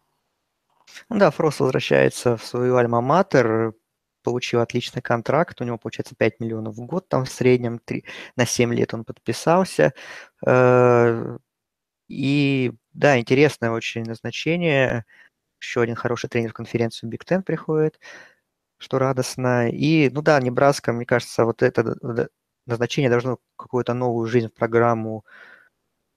[1.10, 3.74] Да, Фрост возвращается в свою альма-матер,
[4.24, 8.03] получил отличный контракт, у него получается 5 миллионов в год, там в среднем 3,
[8.36, 9.93] на 7 лет он подписался.
[10.45, 11.38] Э,
[12.07, 15.05] и да, интересное очень назначение.
[15.62, 17.99] Еще один хороший тренер в конференцию Big Ten приходит,
[18.78, 19.70] что радостно.
[19.70, 22.30] И, ну да, Небраска, мне кажется, вот это
[22.66, 25.26] назначение должно какую-то новую жизнь в программу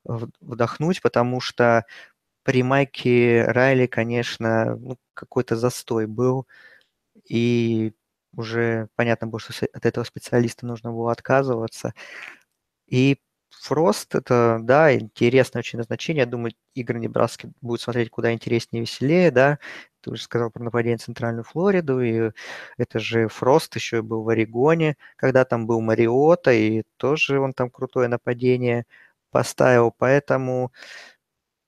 [0.05, 1.85] вдохнуть, потому что
[2.45, 6.47] при Майке Райли, конечно, ну, какой-то застой был,
[7.29, 7.93] и
[8.37, 11.95] уже понятно было, что от этого специалиста нужно было отказываться.
[12.89, 13.19] И
[13.51, 16.23] Фрост, это, да, интересное очень назначение.
[16.23, 19.59] Я думаю, игры Небраски будут смотреть куда интереснее и веселее, да.
[20.01, 22.33] Ты уже сказал про нападение в Центральную Флориду, и
[22.77, 27.71] это же Фрост еще был в Орегоне, когда там был Мариота, и тоже он там
[27.71, 28.85] крутое нападение
[29.33, 29.93] поставил.
[29.99, 30.73] Поэтому,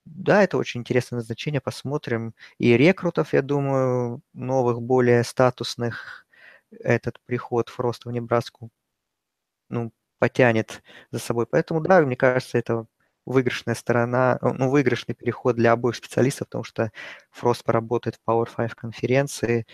[0.06, 2.34] да, это очень интересное назначение, посмотрим.
[2.58, 6.26] И рекрутов, я думаю, новых, более статусных,
[6.80, 8.70] этот приход Фроста в Небраску,
[9.68, 11.46] ну, потянет за собой.
[11.46, 12.86] Поэтому, да, мне кажется, это
[13.26, 16.92] выигрышная сторона, ну, выигрышный переход для обоих специалистов, потому что
[17.30, 19.66] Фрост поработает в Power 5 конференции.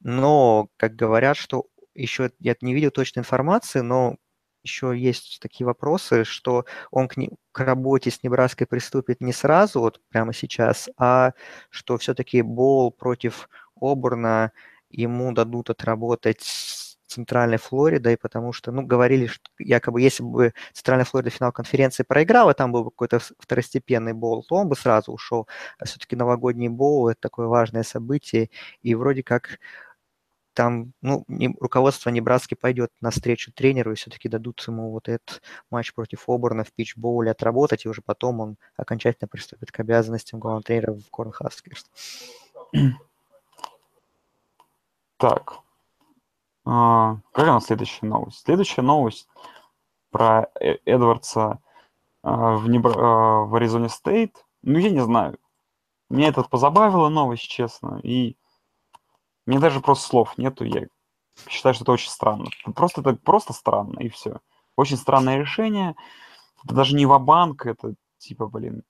[0.00, 4.16] Но, как говорят, что еще я не видел точной информации, но
[4.64, 9.80] еще есть такие вопросы, что он к, не, к работе с Небраской приступит не сразу,
[9.80, 11.32] вот прямо сейчас, а
[11.70, 13.48] что все-таки Бол против
[13.80, 14.52] Оберна
[14.90, 16.42] ему дадут отработать
[17.06, 22.54] Центральной Флоридой, потому что, ну, говорили, что якобы если бы Центральная Флорида финал конференции проиграла,
[22.54, 25.46] там был бы какой-то второстепенный бол, то он бы сразу ушел.
[25.78, 28.50] А все-таки новогодний бол– это такое важное событие,
[28.82, 29.60] и вроде как
[30.54, 35.92] там, ну, не, руководство Небраски пойдет навстречу тренеру и все-таки дадут ему вот этот матч
[35.92, 40.94] против Оберна в питчбоуле отработать, и уже потом он окончательно приступит к обязанностям главного тренера
[40.94, 41.90] в Корнхаскерс.
[45.16, 45.58] Так,
[46.64, 48.44] а, у нас следующая новость?
[48.44, 49.28] Следующая новость
[50.10, 51.60] про э, Эдвардса
[52.22, 52.92] а, в, Небр...
[52.96, 54.44] А, в Аризоне Стейт.
[54.62, 55.38] Ну, я не знаю.
[56.08, 58.00] Меня это позабавила новость, честно.
[58.02, 58.36] И
[59.46, 60.64] мне даже просто слов нету.
[60.64, 60.86] Я
[61.48, 62.46] считаю, что это очень странно.
[62.74, 64.40] Просто это просто странно, и все.
[64.76, 65.94] Очень странное решение.
[66.64, 68.82] Это даже не ва-банк, это типа, блин,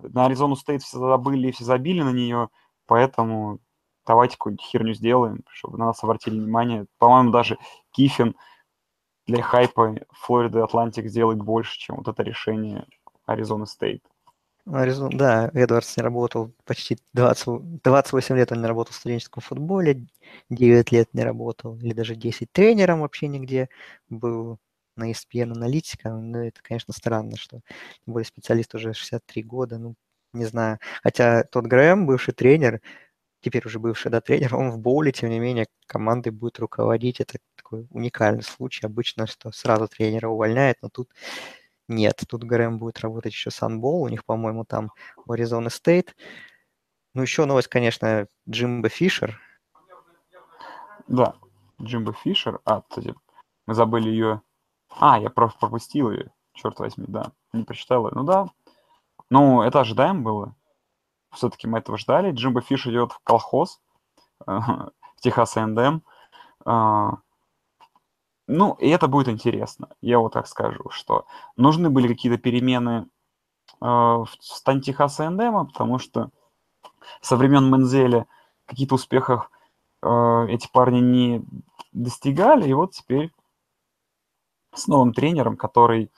[0.00, 2.48] на Аризону Стейт все забыли, все забили на нее,
[2.86, 3.60] поэтому
[4.06, 6.86] давайте какую-нибудь херню сделаем, чтобы на нас обратили внимание.
[6.98, 7.58] По-моему, даже
[7.92, 8.34] Киффин
[9.26, 12.86] для хайпа Флорида Атлантик сделает больше, чем вот это решение
[13.26, 14.02] Аризона Стейт.
[14.66, 20.06] Да, Эдвардс не работал почти 20, 28 лет он не работал в студенческом футболе,
[20.50, 23.68] 9 лет не работал, или даже 10 тренером вообще нигде,
[24.08, 24.58] был
[24.96, 27.60] на ESPN аналитиком, ну, это, конечно, странно, что
[28.04, 29.94] тем более специалист уже 63 года, ну,
[30.32, 30.78] не знаю.
[31.02, 32.80] Хотя тот Грэм, бывший тренер,
[33.42, 37.20] теперь уже бывший да, тренер, он в боуле, тем не менее, командой будет руководить.
[37.20, 38.86] Это такой уникальный случай.
[38.86, 41.10] Обычно, что сразу тренера увольняет, но тут
[41.90, 42.22] нет.
[42.28, 44.02] Тут Грэм будет работать еще Sun Bowl.
[44.02, 44.92] У них, по-моему, там
[45.28, 46.16] Аризона Стейт.
[47.14, 49.38] Ну, еще новость, конечно, Джимбо Фишер.
[51.08, 51.34] Да,
[51.82, 52.60] Джимбо Фишер.
[52.64, 53.14] А, кстати,
[53.66, 54.42] мы забыли ее...
[54.98, 56.32] А, я просто пропустил ее.
[56.54, 57.32] Черт возьми, да.
[57.52, 58.12] Не прочитал ее.
[58.14, 58.46] Ну да.
[59.28, 60.54] Ну, это ожидаемо было
[61.32, 62.32] все-таки мы этого ждали.
[62.32, 63.80] Джимбо Фиш идет в колхоз,
[64.46, 66.00] э, в Техас НДМ.
[68.52, 69.90] Ну, и это будет интересно.
[70.00, 71.24] Я вот так скажу, что
[71.56, 73.06] нужны были какие-то перемены
[73.80, 76.30] э, в стане Техаса НДМ, потому что
[77.20, 78.26] со времен Мензеля
[78.66, 79.52] каких-то успехов
[80.02, 81.44] э, эти парни не
[81.92, 83.30] достигали, и вот теперь
[84.74, 86.10] с новым тренером, который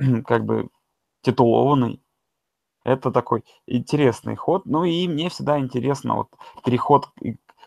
[0.26, 0.68] как бы
[1.20, 2.02] титулованный,
[2.82, 4.66] это такой интересный ход.
[4.66, 6.28] Ну и мне всегда интересно вот
[6.64, 7.08] переход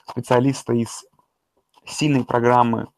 [0.06, 1.06] специалиста из
[1.86, 2.90] сильной программы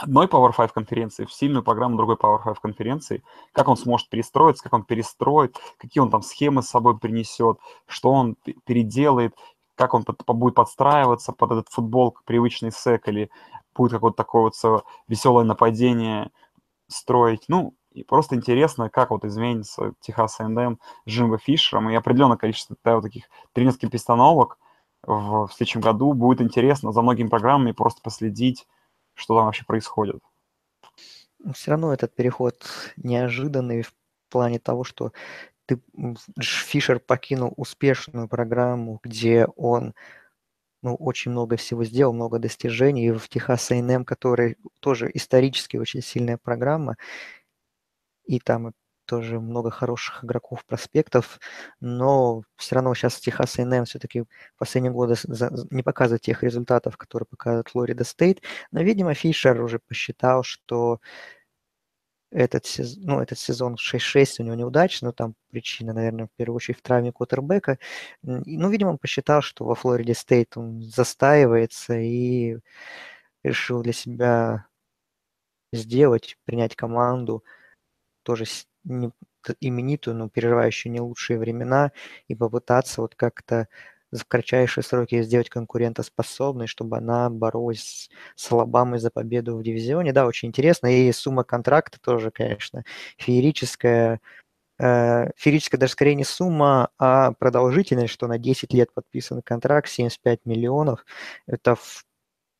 [0.00, 3.22] одной Power 5 конференции в сильную программу другой Power 5 конференции,
[3.52, 8.12] как он сможет перестроиться, как он перестроит, какие он там схемы с собой принесет, что
[8.12, 9.34] он переделает,
[9.74, 13.30] как он будет подстраиваться под этот футбол, привычный сек, или
[13.74, 16.30] будет какое-то такое вот веселое нападение
[16.88, 17.44] строить.
[17.48, 22.76] Ну, и просто интересно, как вот изменится Техас A&M с Джимбо Фишером, и определенное количество
[22.84, 24.58] да, вот таких тренерских перестановок
[25.02, 26.12] в, в следующем году.
[26.12, 28.66] Будет интересно за многими программами просто последить,
[29.14, 30.16] что там вообще происходит.
[31.54, 32.64] Все равно этот переход
[32.96, 33.94] неожиданный в
[34.28, 35.12] плане того, что
[35.66, 35.80] ты,
[36.40, 39.94] Фишер покинул успешную программу, где он
[40.82, 43.06] ну, очень много всего сделал, много достижений.
[43.06, 46.96] И в Техас A&M, который тоже исторически очень сильная программа,
[48.24, 48.72] и там
[49.06, 51.40] тоже много хороших игроков, проспектов,
[51.80, 54.26] но все равно сейчас Техас A&M все-таки в
[54.58, 55.14] последние годы
[55.70, 61.00] не показывает тех результатов, которые показывает Флорида Стейт, но, видимо, Фишер уже посчитал, что
[62.30, 66.56] этот, сезон, ну, этот сезон 6-6 у него неудачный, но там причина, наверное, в первую
[66.56, 67.78] очередь в травме Кутербека.
[68.22, 72.58] Ну, видимо, он посчитал, что во Флориде Стейт он застаивается и
[73.44, 74.66] решил для себя
[75.72, 77.44] сделать, принять команду,
[78.22, 78.44] тоже
[79.60, 81.92] именитую, но переживающую не лучшие времена,
[82.28, 83.68] и попытаться вот как-то
[84.12, 90.12] в кратчайшие сроки сделать конкурентоспособной, чтобы она боролась с Алабамой за победу в дивизионе.
[90.12, 90.88] Да, очень интересно.
[90.88, 92.84] И сумма контракта тоже, конечно,
[93.16, 94.20] феерическая.
[94.78, 100.40] Э, феерическая даже скорее не сумма, а продолжительность, что на 10 лет подписан контракт, 75
[100.46, 101.04] миллионов.
[101.46, 102.04] Это в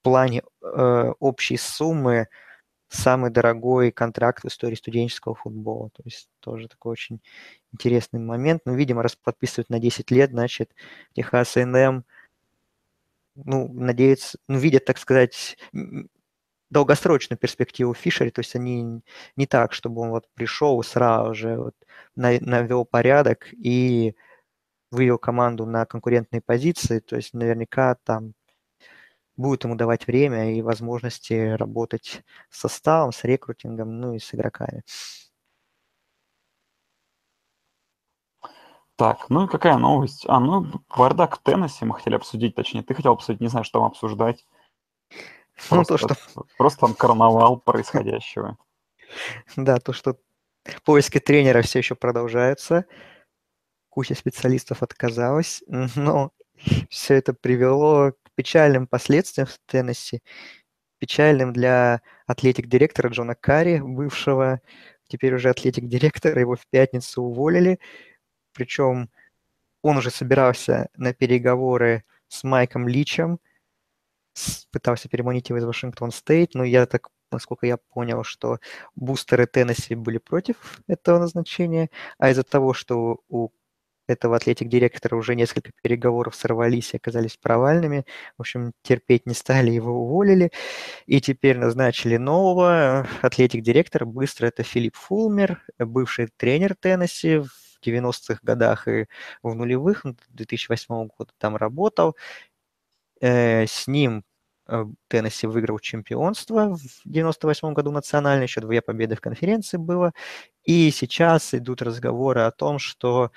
[0.02, 2.28] плане э, общей суммы
[2.92, 5.90] самый дорогой контракт в истории студенческого футбола.
[5.90, 7.20] То есть тоже такой очень
[7.72, 8.62] интересный момент.
[8.64, 10.70] Ну, видимо, раз подписывают на 10 лет, значит,
[11.14, 12.04] Техас A&M,
[13.34, 15.56] ну, надеется, ну, видят, так сказать,
[16.70, 19.02] долгосрочную перспективу Фишера, то есть они
[19.36, 21.74] не так, чтобы он вот пришел сразу же вот
[22.16, 24.14] навел порядок и
[24.90, 28.34] вывел команду на конкурентные позиции, то есть наверняка там
[29.36, 34.82] будет ему давать время и возможности работать с составом, с рекрутингом, ну и с игроками.
[38.96, 40.24] Так, ну и какая новость?
[40.28, 40.66] А, ну,
[40.96, 44.46] бардак в Теннессе мы хотели обсудить, точнее, ты хотел обсудить, не знаю, что там обсуждать.
[45.70, 46.16] Ну, то, что...
[46.56, 48.58] Просто там карнавал происходящего.
[49.56, 50.16] Да, то, что
[50.84, 52.86] поиски тренера все еще продолжаются.
[53.90, 55.62] Куча специалистов отказалась,
[55.96, 56.30] но
[56.88, 58.12] все это привело
[58.42, 60.20] печальным последствиям в Теннесси,
[60.98, 64.60] печальным для атлетик-директора Джона Карри, бывшего,
[65.06, 67.78] теперь уже атлетик-директора, его в пятницу уволили,
[68.52, 69.10] причем
[69.80, 73.38] он уже собирался на переговоры с Майком Личем,
[74.72, 78.58] пытался переманить его из Вашингтон Стейт, но я так, насколько я понял, что
[78.96, 83.50] бустеры Теннесси были против этого назначения, а из-за того, что у
[84.06, 88.04] этого атлетик-директора уже несколько переговоров сорвались и оказались провальными.
[88.36, 90.50] В общем, терпеть не стали, его уволили.
[91.06, 94.04] И теперь назначили нового атлетик-директора.
[94.04, 97.48] Быстро это Филипп Фулмер, бывший тренер Теннесси в
[97.84, 99.06] 90-х годах и
[99.42, 102.16] в нулевых, 2008 года там работал.
[103.20, 104.24] Э, с ним
[104.68, 110.12] э, Теннесси выиграл чемпионство в 98 году национально, еще две победы в конференции было.
[110.64, 113.32] И сейчас идут разговоры о том, что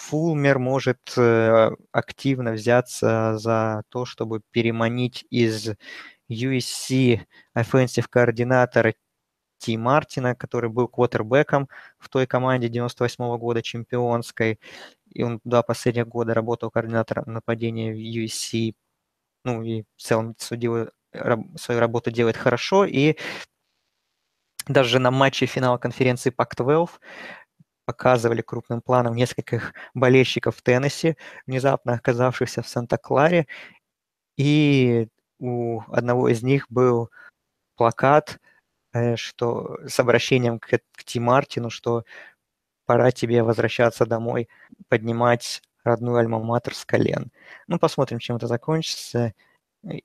[0.00, 5.70] Фулмер может э, активно взяться за то, чтобы переманить из
[6.30, 7.20] USC
[7.56, 8.94] offensive координатора
[9.58, 14.58] Ти Мартина, который был квотербеком в той команде 98 -го года чемпионской.
[15.10, 18.74] И он два последних года работал координатором нападения в USC.
[19.44, 20.88] Ну и в целом судил,
[21.56, 22.86] свою работу делает хорошо.
[22.86, 23.16] И
[24.68, 26.90] даже на матче финала конференции Pac-12
[27.90, 31.16] показывали крупным планом нескольких болельщиков в Теннесси,
[31.46, 33.46] внезапно оказавшихся в Санта-Кларе,
[34.36, 35.08] и
[35.40, 37.10] у одного из них был
[37.76, 38.38] плакат
[38.92, 42.04] э, что, с обращением к, к Ти Мартину, что
[42.86, 44.48] пора тебе возвращаться домой,
[44.88, 47.32] поднимать родную альма-матер с колен.
[47.66, 49.34] Ну, посмотрим, чем это закончится.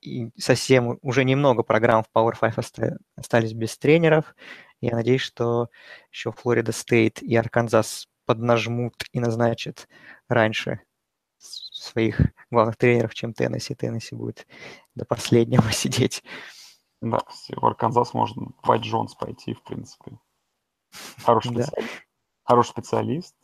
[0.02, 4.36] И совсем уже немного программ в Power 5 остались без тренеров.
[4.81, 5.69] Я надеюсь, что
[6.11, 9.88] еще Флорида Стейт и Арканзас поднажмут и назначат
[10.27, 10.81] раньше
[11.38, 12.19] своих
[12.52, 13.76] главных тренеров, чем Теннесси.
[13.76, 14.47] Теннесси будет
[14.95, 16.23] до последнего сидеть.
[17.02, 17.19] Да,
[17.49, 20.18] в Арканзас можно Вайт Джонс пойти, в принципе.
[21.23, 22.03] Хороший специалист.
[22.43, 23.35] Хороший специалист.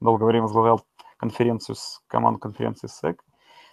[0.00, 0.84] Долгое время возглавлял
[1.16, 3.24] конференцию с команду конференции СЭК.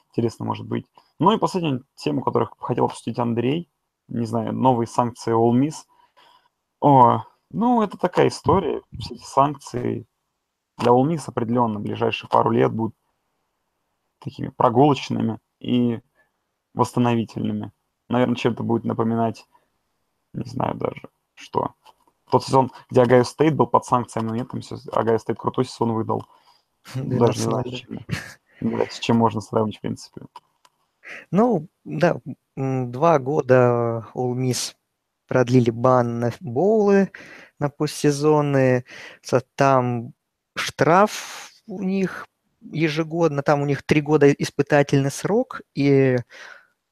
[0.09, 0.85] Интересно, может быть.
[1.17, 3.71] Ну и последняя тема, которую хотел обсудить Андрей.
[4.07, 5.75] Не знаю, новые санкции All Miss–
[6.79, 8.81] о, ну, это такая история.
[8.99, 10.05] Все эти санкции
[10.77, 12.95] для Ole определенно в ближайшие пару лет будут
[14.19, 15.99] такими прогулочными и
[16.73, 17.71] восстановительными.
[18.07, 19.45] Наверное, чем-то будет напоминать,
[20.33, 21.01] не знаю даже,
[21.35, 21.73] что.
[22.29, 25.65] Тот сезон, где Огайо Стейт был под санкциями, но нет, там все, Огайо Стейт крутой
[25.65, 26.25] сезон выдал.
[26.95, 30.21] Даже не знаю, с чем, с чем можно сравнить, в принципе.
[31.31, 32.19] Ну, да,
[32.55, 34.75] два года All Miss
[35.29, 37.11] продлили бан на боулы
[37.59, 38.83] на постсезонные.
[39.55, 40.13] Там
[40.55, 42.25] штраф у них
[42.61, 46.17] ежегодно, там у них три года испытательный срок, и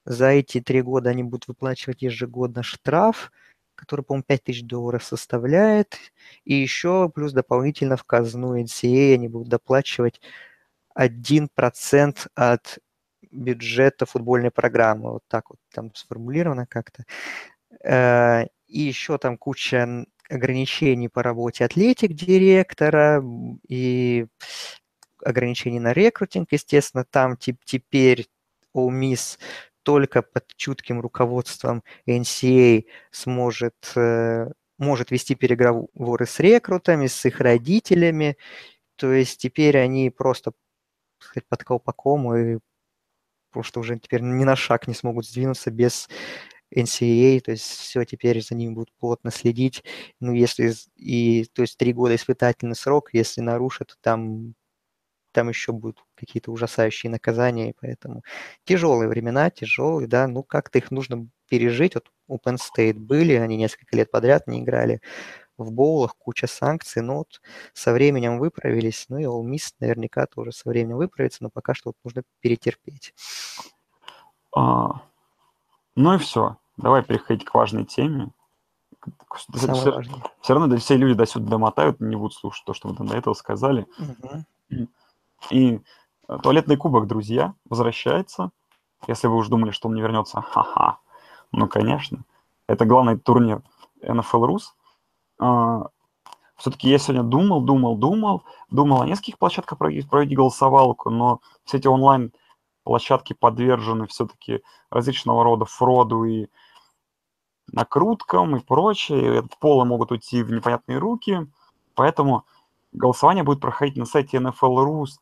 [0.06, 3.30] за эти три года они будут выплачивать ежегодно штраф,
[3.74, 5.98] который, по-моему, 5 тысяч долларов составляет,
[6.44, 10.20] и еще плюс дополнительно в казну NCA они будут доплачивать
[10.98, 12.78] 1% от
[13.30, 15.12] бюджета футбольной программы.
[15.12, 17.04] Вот так вот там сформулировано как-то.
[17.84, 23.24] Э, и еще там куча ограничений по работе атлетик директора
[23.66, 24.26] и
[25.24, 28.28] ограничений на рекрутинг, естественно, там теперь
[28.76, 29.38] All Miss
[29.82, 38.36] только под чутким руководством NCA сможет, э, может вести переговоры с рекрутами, с их родителями.
[38.96, 40.52] То есть теперь они просто
[41.18, 42.58] сказать, под колпаком и
[43.50, 46.08] просто уже теперь ни на шаг не смогут сдвинуться без
[46.74, 49.84] NCAA, то есть все теперь за ним будут плотно следить.
[50.20, 54.54] Ну, если и, то есть три года испытательный срок, если нарушат, там,
[55.32, 58.22] там еще будут какие-то ужасающие наказания, поэтому
[58.64, 61.94] тяжелые времена, тяжелые, да, ну как-то их нужно пережить.
[61.94, 65.00] Вот у Penn State были, они несколько лет подряд не играли
[65.58, 67.40] в боулах, куча санкций, но вот
[67.74, 71.90] со временем выправились, ну и All Miss наверняка тоже со временем выправится, но пока что
[71.90, 73.14] вот нужно перетерпеть.
[74.54, 75.02] А,
[75.98, 76.56] ну и все.
[76.76, 78.30] Давай переходить к важной теме.
[79.52, 80.22] Самое все, важное.
[80.40, 83.34] все равно все люди до сюда домотают, не будут слушать то, что вы до этого
[83.34, 83.86] сказали.
[83.98, 84.88] Угу.
[85.50, 85.80] И
[86.28, 88.50] э, туалетный кубок, друзья, возвращается.
[89.08, 90.98] Если вы уже думали, что он не вернется, ха-ха.
[91.50, 92.24] Ну, конечно.
[92.68, 93.62] Это главный турнир
[94.00, 94.62] NFL Rus.
[95.40, 95.88] А,
[96.56, 101.78] все-таки я сегодня думал, думал, думал, думал о нескольких площадках проводить, проводить голосовалку, но все
[101.78, 102.32] эти онлайн
[102.88, 106.46] площадки подвержены все-таки различного рода фроду и
[107.70, 109.44] накруткам и прочее.
[109.60, 111.46] Полы могут уйти в непонятные руки.
[111.94, 112.46] Поэтому
[112.92, 115.18] голосование будет проходить на сайте NFL Rus.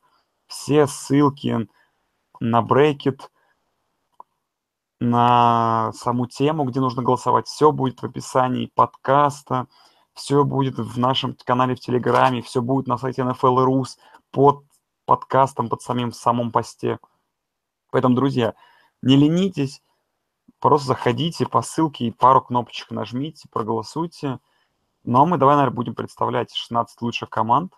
[0.47, 1.67] Все ссылки
[2.39, 3.29] на брекет,
[5.01, 9.67] на саму тему, где нужно голосовать, все будет в описании подкаста
[10.13, 13.97] все будет в нашем канале в Телеграме, все будет на сайте NFL Rus
[14.31, 14.63] под
[15.05, 16.97] подкастом, под самим в самом посте.
[17.91, 18.53] Поэтому, друзья,
[19.01, 19.81] не ленитесь,
[20.59, 24.39] просто заходите по ссылке и пару кнопочек нажмите, проголосуйте.
[25.03, 27.73] Ну а мы давай, наверное, будем представлять 16 лучших команд.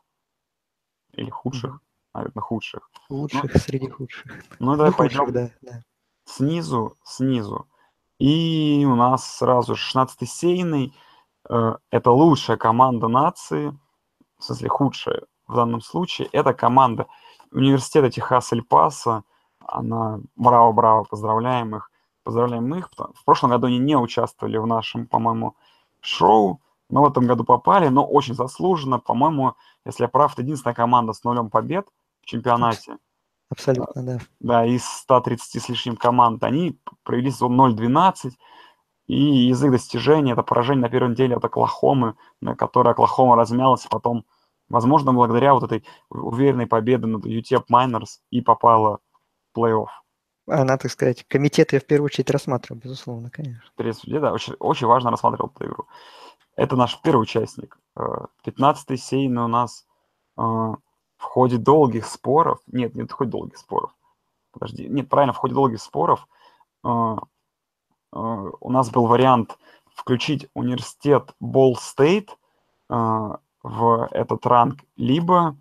[1.13, 2.13] Или худших, mm-hmm.
[2.13, 2.89] наверное, худших.
[3.09, 4.31] Лучших ну, среди худших.
[4.59, 5.83] Ну давай ну, пойдем да, да.
[6.25, 7.67] снизу, снизу.
[8.19, 10.93] И у нас сразу 16-й сейный–
[11.49, 13.77] Э, это лучшая команда нации,
[14.37, 17.07] в смысле худшая в данном случае, это команда
[17.51, 19.23] университета Техас Эль-Паса.
[19.71, 21.91] Она, браво-браво, поздравляем их.
[22.23, 22.89] Поздравляем их.
[22.97, 25.55] В прошлом году они не участвовали в нашем, по-моему,
[26.01, 28.99] шоу, но в этом году попали, но очень заслуженно.
[28.99, 29.55] По-моему,
[29.85, 31.87] если я прав, это единственная команда с нулем побед
[32.21, 32.97] в чемпионате.
[33.49, 34.19] Абсолютно, да.
[34.39, 36.43] Да, из 130 с лишним команд.
[36.43, 38.31] Они провели сезон 0-12,
[39.07, 43.87] и из их достижений это поражение на первой неделе от Оклахомы, на которой Оклахома размялась,
[43.89, 44.25] потом,
[44.69, 48.99] возможно, благодаря вот этой уверенной победе над UTEP Miners и попала
[49.55, 49.87] плей-офф.
[50.47, 53.69] Она, так сказать, комитет я в первую очередь рассматривал, безусловно, конечно.
[54.19, 55.87] Да, очень, очень важно рассматривал эту игру.
[56.55, 57.77] Это наш первый участник.
[57.95, 59.85] 15-й э, сеяный у нас
[60.37, 60.77] э, в
[61.23, 63.93] ходе долгих споров, нет, не в ходе долгих споров,
[64.51, 66.27] подожди, нет, правильно, в ходе долгих споров
[66.83, 67.15] э,
[68.11, 69.57] Э, у нас был вариант
[69.93, 72.37] включить университет Болл Стейт
[72.89, 72.95] э,
[73.63, 75.57] в этот ранг, либо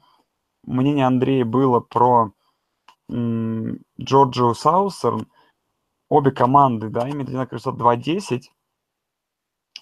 [0.65, 2.32] мнение Андрея было про
[3.11, 5.27] Джорджию Саусерн.
[6.11, 8.45] Обе команды, да, имеют одинаковый результат 2-10,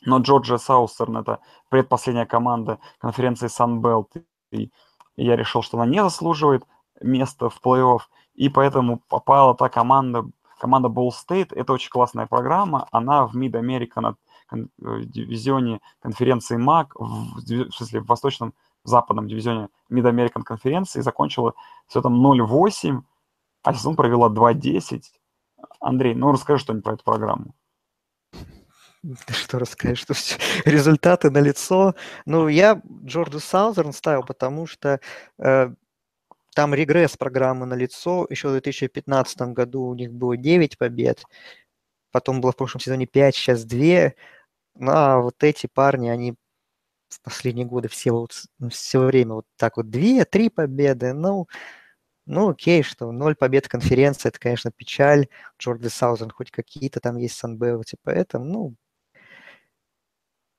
[0.05, 4.70] но Джорджия Саусерн– это предпоследняя команда конференции Sunbelt, и
[5.16, 6.65] я решил, что она не заслуживает
[7.01, 8.01] места в плей-офф,
[8.35, 10.24] и поэтому попала та команда,
[10.59, 12.89] команда Ball State– это очень классная программа.
[12.90, 14.16] Она в Mid-American
[14.53, 14.57] э,
[15.05, 18.53] дивизионе конференции МАК, в, в смысле, в восточном
[18.85, 21.55] западном дивизионе Mid-American конференции закончила
[21.86, 23.03] все там 0-8,
[23.66, 25.02] а сезон провела 2-10.
[25.80, 27.55] Андрей, ну расскажи что-нибудь про эту программу.
[29.28, 30.14] Что рассказать, что
[30.64, 31.97] результаты на лицо.
[32.26, 35.01] Ну, я Джорду Саузерн ставил, потому что
[35.38, 35.70] э,
[36.55, 38.26] там регресс программы на лицо.
[38.30, 41.24] Еще в 2015 году у них было 9 побед,
[42.12, 44.12] потом было в прошлом сезоне 5, сейчас 2.
[44.76, 46.36] Ну, а вот эти парни, они
[47.09, 48.30] в последние годы все вот
[48.60, 51.12] ну, все время вот так вот 2-3 победы.
[51.14, 51.48] Ну,
[52.27, 55.28] ну, окей, что ноль побед конференции, это, конечно, печаль.
[55.59, 58.74] Джорди Саузен хоть какие-то там есть санбелти, поэтому, ну,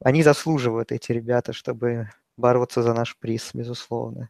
[0.04, 4.30] они заслуживают, эти ребята, чтобы бороться за наш приз, безусловно.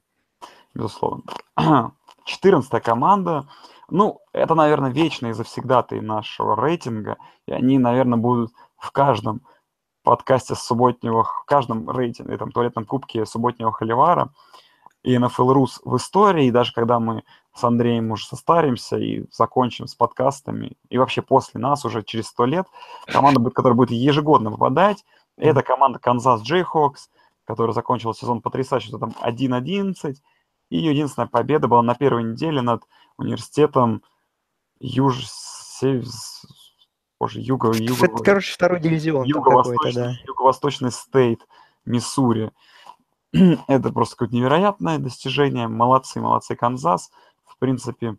[0.74, 1.24] Безусловно.
[2.26, 3.48] 14 команда.
[3.90, 7.18] Ну, это, наверное, вечные завсегдаты нашего рейтинга.
[7.46, 9.42] И они, наверное, будут в каждом
[10.04, 14.32] подкасте субботнего, в каждом рейтинге, там, туалетном кубке субботнего холивара
[15.03, 17.24] и NFL Rus в истории, и даже когда мы
[17.56, 22.45] с Андреем уже состаримся и закончим с подкастами, и вообще после нас уже через сто
[22.45, 22.68] лет,
[23.06, 25.03] команда, которая будет ежегодно попадать,
[25.38, 27.10] это команда Канзас Джейхокс,
[27.45, 30.15] которая закончила сезон потрясающе, там 1-11,
[30.69, 32.84] и единственная победа была на первой неделе над
[33.18, 34.03] университетом
[34.80, 35.26] Юж...
[37.19, 38.06] Боже, юго, юго...
[38.06, 40.14] Это, короче, второй дивизион юго-восточный, да.
[40.26, 41.48] юго-восточный стейт
[41.86, 42.52] Миссури.
[43.68, 45.68] Это просто какое-то невероятное достижение.
[45.68, 47.12] Молодцы, молодцы, Канзас.
[47.45, 48.18] В принципе,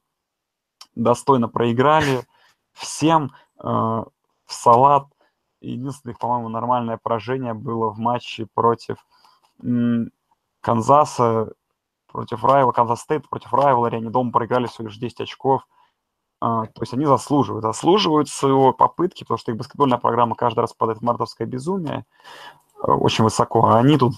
[0.95, 2.27] достойно проиграли
[2.73, 4.05] всем э, в
[4.47, 5.07] салат.
[5.61, 8.99] Единственное, по-моему, нормальное поражение было в матче против
[9.63, 10.11] м,
[10.61, 11.53] Канзаса,
[12.07, 13.97] против Райва, Канзас Стейт против rivalry.
[13.97, 15.67] Они дома проиграли всего лишь 10 очков.
[16.41, 20.73] Uh, то есть они заслуживают, заслуживают своего попытки, потому что их баскетбольная программа каждый раз
[20.73, 22.07] падает в мартовское безумие
[22.81, 24.15] uh, очень высоко, а они тут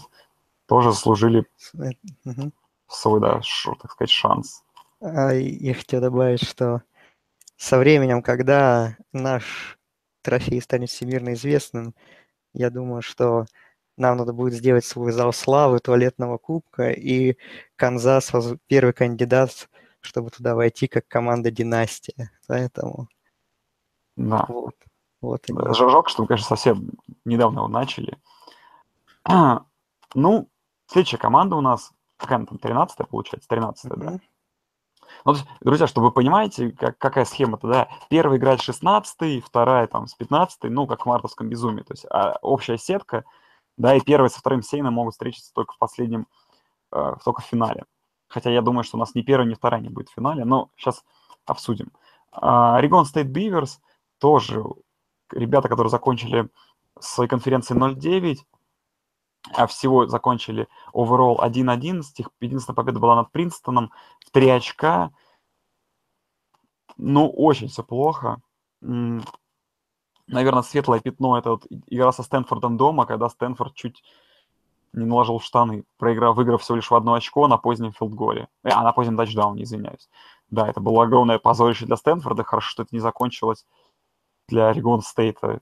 [0.71, 1.45] тоже заслужили
[1.75, 2.53] uh-huh.
[2.87, 4.63] свой, да, ш, так сказать, шанс.
[5.01, 6.83] А, я хотел добавить, что
[7.57, 9.81] со временем, когда наш
[10.23, 11.93] трофей станет всемирно известным,
[12.55, 13.47] я думаю, что
[13.97, 17.37] нам надо будет сделать свой зал славы туалетного кубка, и
[17.75, 18.31] Канзас
[18.69, 19.69] первый кандидат,
[20.01, 22.31] чтобы туда войти как команда династия.
[22.47, 23.09] Поэтому
[24.15, 24.45] да.
[24.47, 24.77] вот.
[25.21, 25.75] Вот они.
[25.75, 26.91] Жалко, что мы, конечно, совсем
[27.25, 28.17] недавно его начали.
[30.15, 30.50] ну,
[30.91, 33.99] следующая команда у нас, какая там, 13 получается, 13 mm-hmm.
[33.99, 34.19] да?
[35.25, 40.07] Ну, есть, друзья, чтобы вы понимаете, как, какая схема-то, да, первый играет 16 вторая там
[40.07, 43.25] с 15 ну, как в мартовском безумии, то есть а общая сетка–
[43.81, 46.27] да, и первый со вторым сейном могут встретиться только в последнем,
[46.93, 47.85] э, только в финале.
[48.29, 50.69] Хотя я думаю, что у нас ни первый, ни вторая не будет в финале, но
[50.77, 51.03] сейчас
[51.47, 51.91] обсудим.
[52.31, 53.81] Орегон Стейт Биверс
[54.19, 54.62] тоже
[55.33, 56.51] ребята, которые закончили
[56.99, 58.50] свои конференции 0-9, а
[59.69, 62.03] всего закончили overall 1-11.
[62.19, 63.91] Их единственная победа была над Принстоном
[64.27, 65.11] в 3 очка.
[66.97, 68.41] Ну, очень все плохо
[70.31, 74.03] наверное, светлое пятно это вот игра со Стэнфордом дома, когда Стэнфорд чуть
[74.93, 78.49] не наложил в штаны, проиграв, выиграв всего лишь в одно очко на позднем филдголе.
[78.65, 80.09] Э, а, на позднем тачдауне, извиняюсь.
[80.51, 82.43] Да, это было огромное позорище для Стэнфорда.
[82.43, 83.67] Хорошо, что это не закончилось
[84.49, 85.61] для Орегон Стейта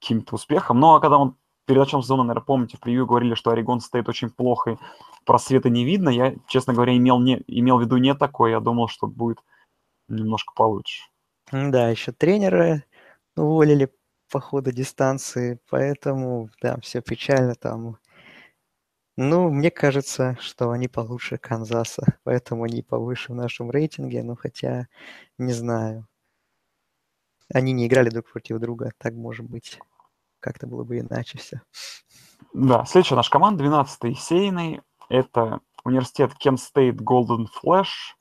[0.00, 0.80] каким-то успехом.
[0.80, 4.30] Но когда он перед началом сезона, наверное, помните, в превью говорили, что Орегон Стейт очень
[4.30, 4.76] плохо и
[5.24, 6.08] просвета не видно.
[6.08, 8.52] Я, честно говоря, имел, не, имел в виду не такое.
[8.52, 9.38] Я думал, что будет
[10.08, 11.02] немножко получше.
[11.52, 12.84] Да, еще тренеры
[13.36, 13.92] уволили
[14.30, 17.98] по ходу дистанции, поэтому, да, все печально там.
[19.16, 24.86] Ну, мне кажется, что они получше Канзаса, поэтому они повыше в нашем рейтинге, ну, хотя,
[25.38, 26.06] не знаю.
[27.52, 29.78] Они не играли друг против друга, так может быть.
[30.40, 31.62] Как-то было бы иначе все.
[32.52, 38.14] Да, следующая наша команда, 12-й сейный, это университет Kent State Golden Flash,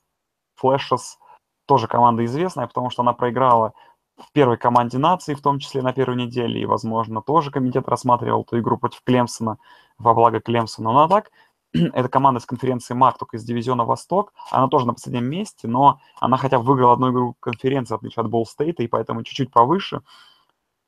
[0.61, 1.17] Flashes,
[1.65, 3.73] тоже команда известная, потому что она проиграла
[4.17, 8.41] в первой команде нации, в том числе на первой неделе, и, возможно, тоже комитет рассматривал
[8.41, 9.57] эту игру против Клемсона
[9.97, 10.91] во благо Клемсона.
[10.91, 11.31] Но так,
[11.73, 15.99] эта команда с конференции МАК, только из дивизиона Восток, она тоже на последнем месте, но
[16.19, 19.51] она хотя бы выиграла одну игру конференции, в отличие от Болл Стейта, и поэтому чуть-чуть
[19.51, 20.01] повыше.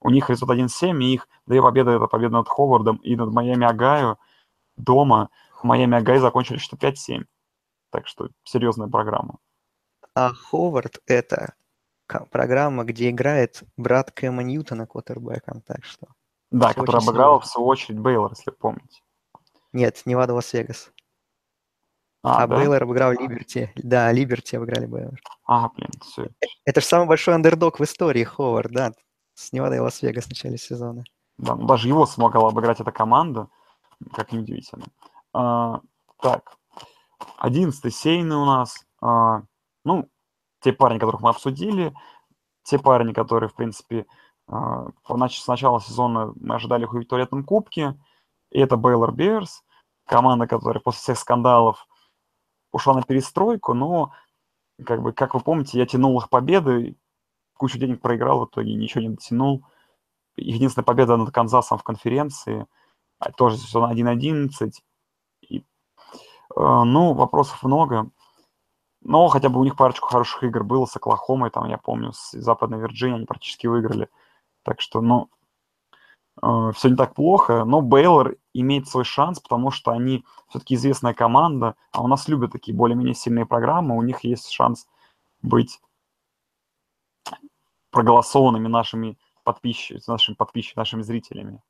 [0.01, 3.65] У них результат 1-7, и их две победы– это победа над Ховардом и над Майами
[3.65, 4.17] Агаю
[4.75, 5.29] дома.
[5.63, 7.25] Майами Огайо закончили что 5-7.
[7.91, 9.37] Так что серьезная программа.
[10.15, 11.53] А Ховард– это
[12.31, 16.07] программа, где играет брат Кэма Ньютона квотербеком, так что...
[16.49, 19.01] Да, который обыграл в свою очередь Бейлор, если помните.
[19.71, 20.91] Нет, Невада Лас-Вегас.
[22.23, 22.57] А, а да?
[22.57, 23.71] Бейлор обыграл Либерти.
[23.75, 25.19] Да, Либерти обыграли Бейлор.
[25.45, 26.29] А, блин, все.
[26.65, 28.91] Это же самый большой андердог в истории, Ховард, да,
[29.41, 31.03] с Невадой Лас-Вегас в начале сезона.
[31.37, 33.47] Да, ну даже его смогла обыграть эта команда,
[34.13, 34.85] как неудивительно.
[35.33, 35.81] А,
[36.21, 36.57] так,
[37.37, 38.85] одиннадцатый сейный у нас.
[39.01, 39.43] А,
[39.83, 40.07] ну,
[40.59, 41.93] те парни, которых мы обсудили,
[42.63, 44.05] те парни, которые, в принципе,
[44.47, 47.99] а, с начала сезона мы ожидали их увидеть в туалетном кубке,
[48.51, 49.63] и это Бейлор Берс,
[50.05, 51.87] команда, которая после всех скандалов
[52.71, 54.13] ушла на перестройку, но,
[54.85, 56.95] как бы, как вы помните, я тянул их победы,
[57.61, 59.63] кучу денег проиграл в итоге, ничего не дотянул.
[60.35, 62.65] Единственная победа над Канзасом в конференции,
[63.19, 64.71] а тоже сезон 1-11.
[65.47, 65.63] И, э,
[66.55, 68.09] ну, вопросов много.
[69.01, 72.31] Но хотя бы у них парочку хороших игр было с Оклахомой, там, я помню, с
[72.31, 74.09] Западной Вирджинией они практически выиграли.
[74.63, 75.29] Так что, ну,
[76.41, 81.13] э, все не так плохо, но Бейлор имеет свой шанс, потому что они все-таки известная
[81.13, 84.87] команда, а у нас любят такие более-менее сильные программы, у них есть шанс
[85.43, 85.79] быть
[87.91, 91.61] проголосованными нашими подписчиками, нашими подписчиками, нашими зрителями.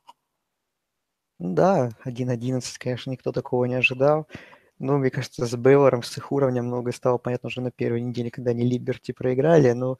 [1.39, 4.27] Да, 1.11, конечно, никто такого не ожидал.
[4.77, 8.31] Ну, мне кажется, с Бейлором, с их уровнем многое стало понятно уже на первой неделе,
[8.31, 9.71] когда они Либерти проиграли.
[9.71, 9.97] Но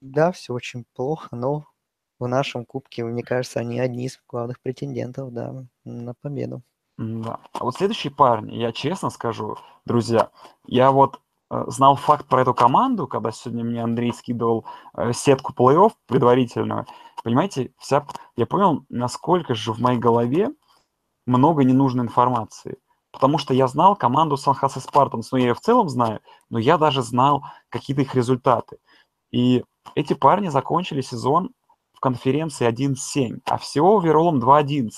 [0.00, 1.66] да, все очень плохо, но
[2.18, 6.62] в нашем кубке, мне кажется, они одни из главных претендентов, да, на победу.
[6.98, 7.40] Да.
[7.52, 10.30] А вот следующие парни, я честно скажу, друзья,
[10.66, 11.20] я вот
[11.68, 14.66] знал факт про эту команду, когда сегодня мне Андрей скидывал
[14.96, 16.86] э, сетку плей-офф предварительную.
[17.24, 18.06] Понимаете, вся,
[18.36, 20.50] я понял, насколько же в моей голове
[21.26, 22.78] много ненужной информации
[23.12, 26.20] потому что я знал команду Сан-Хосе Спартанс, ну, я ее в целом знаю,
[26.50, 28.78] но я даже знал какие-то их результаты.
[29.30, 29.64] И
[29.94, 31.50] эти парни закончили сезон
[31.92, 34.90] в конференции 1-7, а всего оверолом 2-11.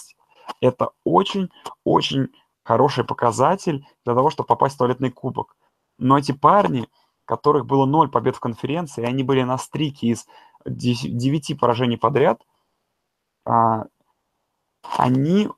[0.61, 2.29] Это очень-очень
[2.63, 5.57] хороший показатель для того, чтобы попасть в туалетный кубок.
[5.99, 6.89] Но эти парни,
[7.25, 10.27] которых было 0 побед в конференции, они были на стрике из
[10.65, 12.43] 9 поражений подряд,
[13.45, 13.85] а,
[14.97, 15.49] они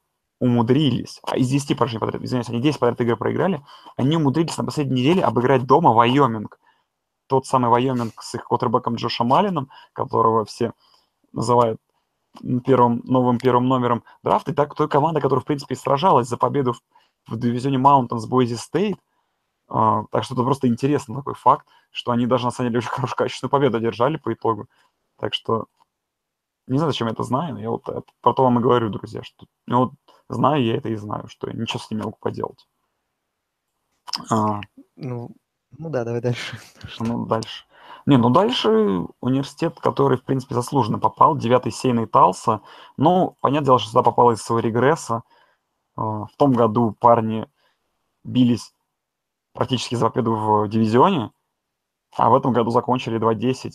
[0.41, 3.65] умудрились, а из 10 поражений подряд, извиняюсь, они 10 подряд игры проиграли,
[3.97, 6.59] они умудрились на последней неделе обыграть дома Вайоминг.
[7.27, 10.73] Тот самый Вайоминг с их квотербеком Джоша Малином, которого все
[11.33, 11.81] называют
[12.65, 16.75] первым, новым первым номером драфта, и так той команда, которая, в принципе, сражалась за победу
[16.75, 16.81] в,
[17.29, 18.99] в дивизионе Маунтон с Бойзи Стейт.
[19.69, 22.89] Uh, так что это просто интересный такой факт, что они даже, на самом деле, очень
[22.89, 24.69] хорошую качественную победу одержали по итогу.
[25.19, 25.67] Так что
[26.67, 29.23] не знаю, зачем я это знаю, но я вот про то вам и говорю, друзья,
[29.23, 29.93] что ну, вот
[30.29, 32.67] знаю я это и знаю, что я ничего с ними могу поделать.
[34.31, 34.61] А,
[34.97, 35.31] ну,
[35.79, 36.59] ну да, давай дальше.
[37.01, 37.65] Ну, дальше.
[38.07, 42.63] Не, ну дальше университет, который, в принципе, заслуженно попал, девятый сейный Талса.
[42.97, 45.23] Ну, понятное дело, что сюда попало из своего регресса.
[45.97, 47.47] А, в том году парни
[48.25, 48.73] бились
[49.57, 51.33] практически за победу в дивизионе,
[52.17, 53.73] а в этом году закончили 2-10.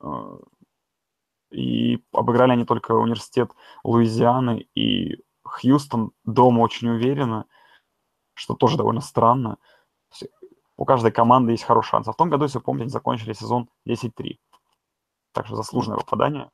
[0.00, 0.38] А,
[1.50, 3.52] и обыграли они только университет
[3.84, 7.46] Луизианы и Хьюстон дома очень уверенно,
[8.34, 9.58] что тоже довольно странно.
[10.76, 12.08] У каждой команды есть хороший шанс.
[12.08, 14.38] А в том году, если вы помните, закончили сезон 10-3.
[15.32, 16.50] Так что заслуженное попадание.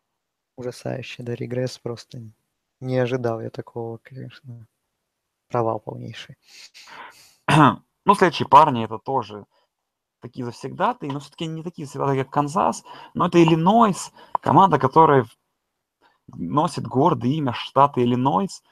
[0.56, 2.22] Ужасающий, да, регресс просто.
[2.80, 4.66] Не ожидал я такого, конечно.
[5.48, 6.36] Провал полнейший.
[8.04, 9.46] ну, следующие парни, это тоже
[10.20, 12.82] такие завсегдатые, но все-таки не такие завсегдатые, как Канзас,
[13.12, 15.26] но это Иллинойс, команда, которая
[16.28, 18.62] носит гордое имя штата Иллинойс,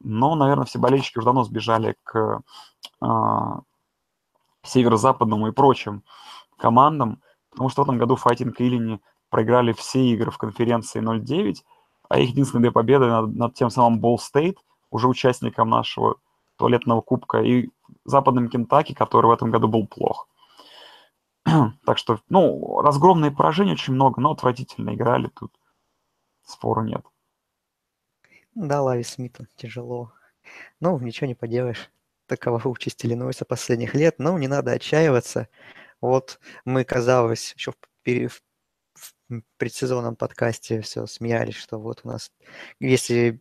[0.00, 2.42] но, наверное, все болельщики уже давно сбежали к
[3.02, 3.06] э,
[4.62, 6.04] северо-западному и прочим
[6.56, 9.00] командам, потому что в этом году Fighting Illini
[9.30, 11.56] проиграли все игры в конференции 0-9,
[12.08, 14.56] а их единственные две победы над, над тем самым Ball State,
[14.90, 16.16] уже участником нашего
[16.56, 17.68] туалетного кубка, и
[18.04, 20.28] западным Кентаки, который в этом году был плох.
[21.84, 25.52] так что, ну, разгромные поражения очень много, но отвратительно играли тут.
[26.44, 27.04] Спору нет.
[28.54, 30.12] Да, Лави Смиту тяжело.
[30.80, 31.90] Ну, ничего не поделаешь.
[32.26, 34.18] Такова участь Иллинойса последних лет.
[34.18, 35.48] Но не надо отчаиваться.
[36.00, 38.42] Вот мы, казалось, еще в,
[39.28, 42.32] в предсезонном подкасте все смеялись, что вот у нас,
[42.80, 43.40] если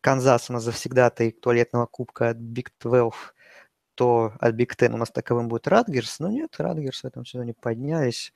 [0.00, 3.14] Канзас у нас завсегда-то туалетного кубка от Big 12,
[4.00, 6.20] то от Big Ten у нас таковым будет Радгерс.
[6.20, 8.32] Но нет, Радгерс в этом сезоне поднялись.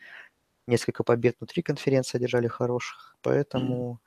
[0.66, 3.16] Несколько побед внутри конференции одержали хороших.
[3.22, 3.98] Поэтому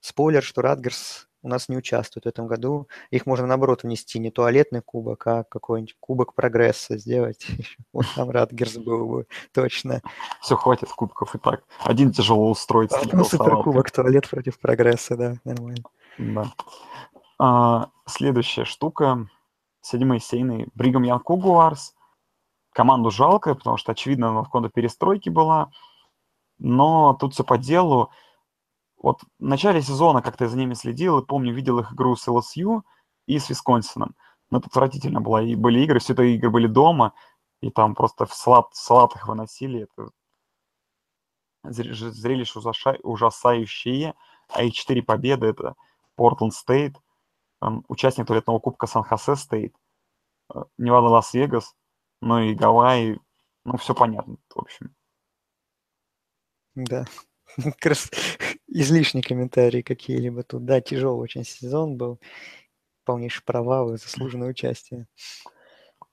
[0.00, 2.88] Спойлер, что Радгерс у нас не участвует в этом году.
[3.10, 7.46] Их можно, наоборот, внести не туалетный кубок, а какой-нибудь кубок прогресса сделать.
[7.92, 10.00] Вот там Радгерс был бы, точно.
[10.40, 11.64] Все, хватит кубков и так.
[11.84, 12.92] Один тяжело устроить.
[13.12, 15.84] Ну, суперкубок, туалет против прогресса, да, нормально.
[16.16, 16.50] Да.
[17.38, 19.28] А, следующая штука.
[19.88, 20.68] Седьмой сейный.
[20.74, 21.94] Бригам Ян Кугуарс.
[22.74, 25.70] Команду жалко, потому что, очевидно, она в какой-то перестройке была.
[26.58, 28.10] Но тут все по делу.
[28.98, 32.28] Вот в начале сезона как-то я за ними следил, и помню, видел их игру с
[32.28, 32.84] LSU
[33.26, 34.14] и с Висконсином.
[34.50, 35.42] Но это отвратительно было.
[35.42, 37.14] И были игры, все это игры были дома,
[37.62, 39.88] и там просто в салат, салат их выносили.
[39.94, 40.10] Это
[41.64, 42.60] зрелище
[43.02, 44.14] ужасающее.
[44.50, 45.76] А их четыре победы– это
[46.14, 46.96] Портленд Стейт,
[47.60, 49.74] участник туалетного кубка Сан-Хосе Стейт,
[50.54, 51.74] э, Невада Лас-Вегас,
[52.20, 53.20] ну и Гавайи,
[53.64, 54.94] ну все понятно, в общем.
[56.74, 57.04] Да,
[58.68, 60.64] излишние комментарии какие-либо тут.
[60.64, 62.20] Да, тяжелый очень сезон был,
[63.04, 65.06] полнейший провал и заслуженное участие.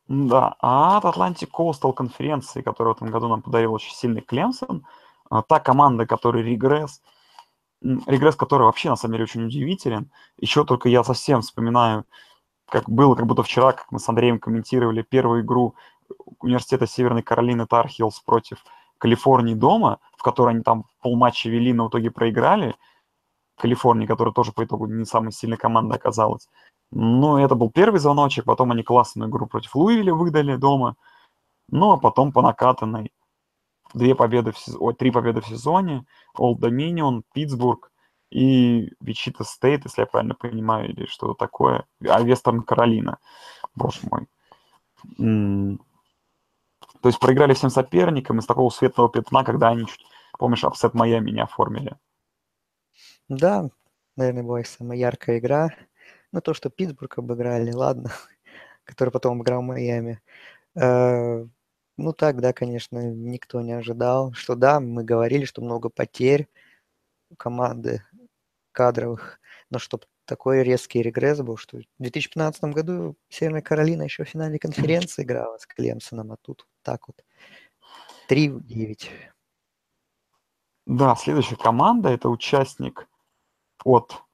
[0.07, 4.85] Да, а от Atlantic Coastal конференции, которую в этом году нам подарил очень сильный Клемсон,
[5.30, 7.01] а, та команда, которая регресс,
[8.07, 10.10] регресс, который вообще на самом деле очень удивителен.
[10.40, 12.06] Еще только я совсем вспоминаю,
[12.68, 15.76] как было, как будто вчера, как мы с Андреем комментировали первую игру
[16.40, 18.64] университета Северной Каролины Тархиллс против
[18.98, 22.76] Калифорнии дома, в которой они там полматча вели, но в итоге проиграли.
[23.57, 26.49] Калифорнии, которая тоже по итогу не самой сильной командой оказалась.
[26.91, 30.95] Ну, это был первый звоночек, потом они классную игру против Луивиля выдали дома.
[31.70, 33.12] Ну, а потом по накатанной
[33.94, 36.06] две победы в сезоне, три победы в сезоне,
[36.36, 37.91] Олд Доминион, Питтсбург
[38.30, 43.20] и Вичита Стейт, если я правильно понимаю, или что-то такое, а Вестерн Каролина,
[43.76, 44.28] боже мой.
[47.02, 49.86] То есть проиграли всем соперникам из такого светлого пятна, когда они
[50.38, 51.95] помнишь, upset Майами не оформили.
[53.28, 53.70] Да,
[54.16, 55.70] наверное, была их самая яркая игра.
[56.32, 58.12] Ну, то, что Питтсбург обыграли, ладно,
[58.84, 60.22] который потом обыграл Майами.
[61.97, 64.34] Ну, так, да, конечно, никто не ожидал.
[64.34, 66.49] Что да, мы говорили, что много потерь
[67.30, 68.03] у команды
[68.72, 69.39] кадровых,
[69.69, 74.59] но чтобы такой резкий регресс был, что в 2015 году Северная Каролина еще в финале
[74.59, 77.23] конференции играла с Клемсоном, а тут так вот
[78.30, 79.07] 3-9.
[80.88, 83.07] Да, следующая команда– это участник
[83.84, 84.26] от.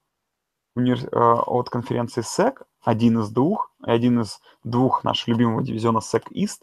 [0.75, 0.81] Э,
[1.13, 5.99] от конференции SEC, один из двух, один из двух наших любимого дивизиона
[6.31, 6.61] East.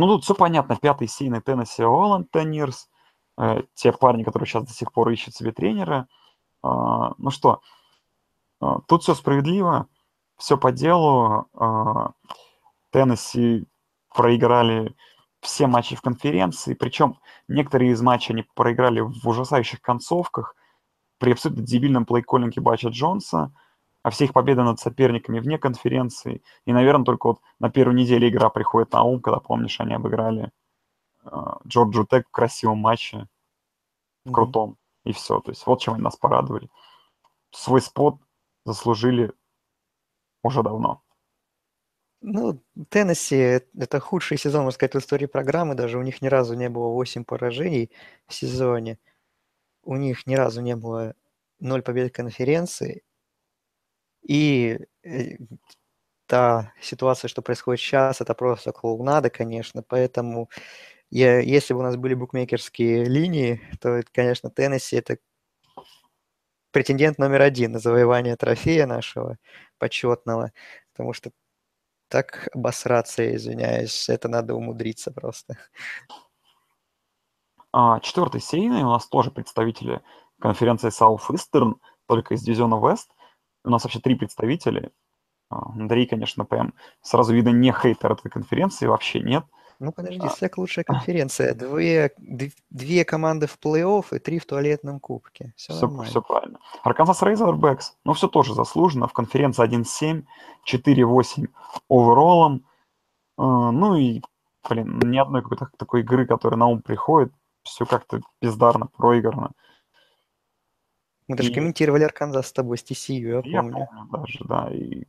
[0.00, 0.76] Ну, тут все понятно.
[0.76, 2.88] Пятый сильный Теннесси Оланд Теннирс,
[3.36, 6.08] э, те парни, которые сейчас до сих пор ищут себе тренера.
[6.64, 7.60] Э, ну что,
[8.62, 9.88] э, тут все справедливо,
[10.38, 11.48] все по делу.
[11.52, 12.12] Э,
[12.92, 13.66] Теннесси
[14.14, 14.96] проиграли
[15.42, 20.56] все матчи в конференции, причем некоторые из матчей они проиграли в ужасающих концовках
[21.18, 23.52] при абсолютно дебильном плейколлинге Бача Джонса,
[24.02, 26.42] а все их победы над соперниками вне конференции.
[26.64, 30.50] И, наверное, только вот на первой неделе игра приходит на ум, когда, помнишь, они обыграли
[31.24, 31.30] э,
[31.66, 33.28] Джорджу Тек в красивом матче,
[34.24, 35.10] в крутом, mm-hmm.
[35.10, 35.40] и все.
[35.40, 36.70] То есть вот чем они нас порадовали.
[37.50, 38.16] Свой спот
[38.64, 39.32] заслужили
[40.42, 41.02] уже давно.
[42.22, 45.74] Ну, Теннесси– это худший сезон, можно сказать, в истории программы.
[45.74, 47.90] Даже у них ни разу не было 8 поражений
[48.26, 48.98] в сезоне
[49.82, 51.14] у них ни разу не было
[51.58, 53.02] ноль побед конференции.
[54.22, 55.36] И э,
[56.26, 59.82] та ситуация, что происходит сейчас, это просто клоунада, конечно.
[59.82, 60.50] Поэтому
[61.10, 65.18] я, если бы у нас были букмекерские линии, то, конечно, Теннесси– это
[66.70, 69.38] претендент номер один на завоевание трофея нашего
[69.78, 70.52] почетного,
[70.92, 71.32] потому что
[72.08, 75.56] так обосраться, я извиняюсь, это надо умудриться просто.
[77.72, 80.00] А, четвертый серийный у нас тоже представители
[80.40, 81.74] конференции Southeastern,
[82.06, 83.08] только из дивизиона West.
[83.64, 84.90] У нас вообще три представителя.
[85.50, 89.44] А, Андрей, конечно, прям сразу видно не хейтер этой конференции, вообще нет.
[89.80, 90.48] Ну, подожди, а.
[90.56, 91.54] лучшая конференция.
[91.54, 92.12] Две,
[92.70, 95.52] две команды в плей-офф и три в туалетном кубке.
[95.56, 96.58] Все, все, все правильно.
[96.84, 99.08] Arkansas Razorbacks, ну, все тоже заслуженно.
[99.08, 100.24] В конференции 1-7,
[100.70, 101.48] 4-8
[101.88, 102.66] овероллом.
[103.38, 104.20] Ну и,
[104.68, 107.32] блин, ни одной какой-то такой игры, которая на ум приходит,
[107.62, 109.52] все как-то бездарно, проиграно.
[111.30, 111.54] Мы даже и...
[111.54, 113.86] комментировали Арканзас с тобой, с TCU, я, я помню.
[113.86, 114.68] помню даже, да.
[114.72, 115.04] И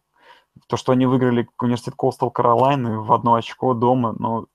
[0.68, 4.46] то, что они выиграли университет Костел Каролайны в одно очко дома, но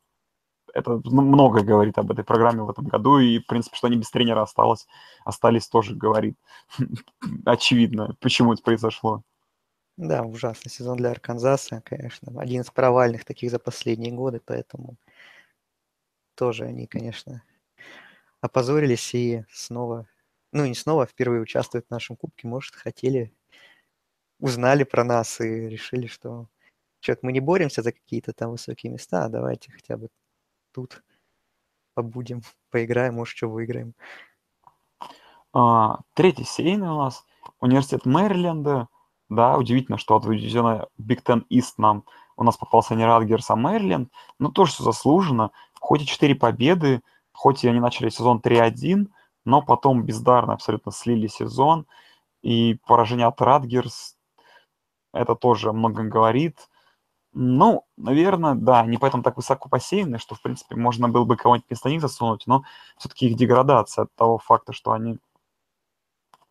[0.72, 4.12] это многое говорит об этой программе в этом году, и, в принципе, что они без
[4.12, 4.86] тренера осталось,
[5.24, 6.38] остались, тоже говорит.
[7.44, 9.22] Очевидно, почему это произошло.
[9.96, 12.40] Да, ужасный сезон для Арканзаса, конечно.
[12.40, 14.98] Один из провальных таких за последние годы, поэтому
[16.36, 17.42] тоже они, конечно,
[18.40, 20.06] опозорились и снова,
[20.56, 23.32] ну не снова, а впервые участвуют в нашем кубке, может, хотели,
[24.40, 26.48] узнали про нас и решили, что
[27.00, 30.08] что мы не боремся за какие-то там высокие места, а давайте хотя бы
[30.72, 31.04] тут
[31.94, 33.94] побудем, поиграем, может, что выиграем.
[35.52, 37.24] А, третий серийный у нас
[37.60, 38.88] университет Мэриленда.
[39.28, 42.04] Да, удивительно, что от дивизиона Big Ten East нам
[42.36, 44.12] у нас попался не Радгерс, а Мэриленд.
[44.38, 45.50] Но тоже все заслуженно.
[45.80, 47.02] Хоть и четыре победы,
[47.32, 49.08] хоть и они начали сезон 3-1,
[49.46, 51.86] но потом бездарно абсолютно слили сезон,
[52.42, 54.16] и поражение от Радгерс,
[55.14, 56.68] это тоже много говорит.
[57.32, 61.68] Ну, наверное, да, не поэтому так высоко посеяны, что, в принципе, можно было бы кого-нибудь
[61.68, 62.64] вместо них засунуть, но
[62.98, 65.18] все-таки их деградация от того факта, что они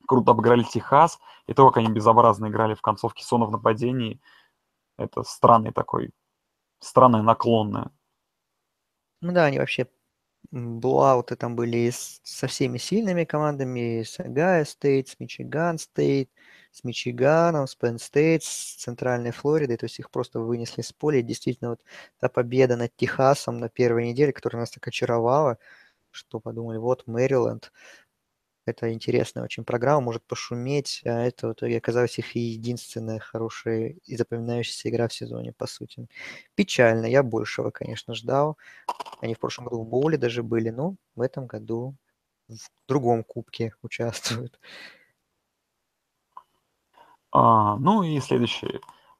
[0.07, 4.21] круто обыграли Техас, и то, как они безобразно играли в концовке сезона в нападении,
[4.97, 6.11] это странный такой,
[6.79, 7.91] странное наклонное.
[9.21, 9.87] Ну да, они вообще
[10.51, 16.29] blowout ы там были с, со всеми сильными командами, с Огайо Стейт, с Мичиган Стейт,
[16.71, 21.21] с Мичиганом, с Пенн Стейт, с Центральной Флоридой, то есть их просто вынесли с поля.
[21.21, 21.81] Действительно, вот
[22.19, 25.57] та победа над Техасом на первой неделе, которая нас так очаровала,
[26.11, 27.71] что подумали, вот Мэриленд,
[28.65, 34.17] это интересная очень программа, может пошуметь, а это в итоге оказалась их единственная хорошая и
[34.17, 36.07] запоминающаяся игра в сезоне, по сути.
[36.55, 38.57] Печально, я большего, конечно, ждал.
[39.21, 41.95] Они в прошлом году в боуле даже были, но в этом году
[42.47, 44.59] в другом кубке участвуют.
[47.31, 48.79] А, ну и следующие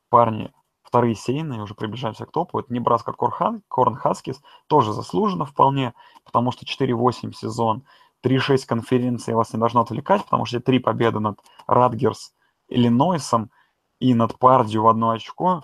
[0.10, 0.52] парни,
[0.82, 2.60] вторые сейные, уже приближаемся к топу.
[2.60, 5.94] Это Небраска Корн Хаскис, тоже заслуженно вполне,
[6.24, 7.86] потому что 4-8 сезон–
[8.26, 12.34] 3-6 конференции вас не должно отвлекать, потому что три победы над Радгерс,
[12.68, 13.52] Иллинойсом
[14.00, 15.64] и над Пардию в одно очко.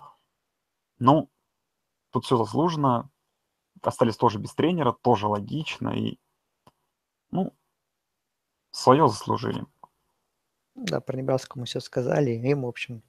[1.00, 1.32] Ну,
[2.12, 3.10] тут все заслуженно.
[3.82, 5.90] Остались тоже без тренера, тоже логично.
[5.90, 6.20] И,
[7.32, 7.52] ну,
[8.70, 9.66] свое заслужили.
[10.76, 12.32] Да, про Небраску мы все сказали.
[12.32, 13.02] Им, в общем,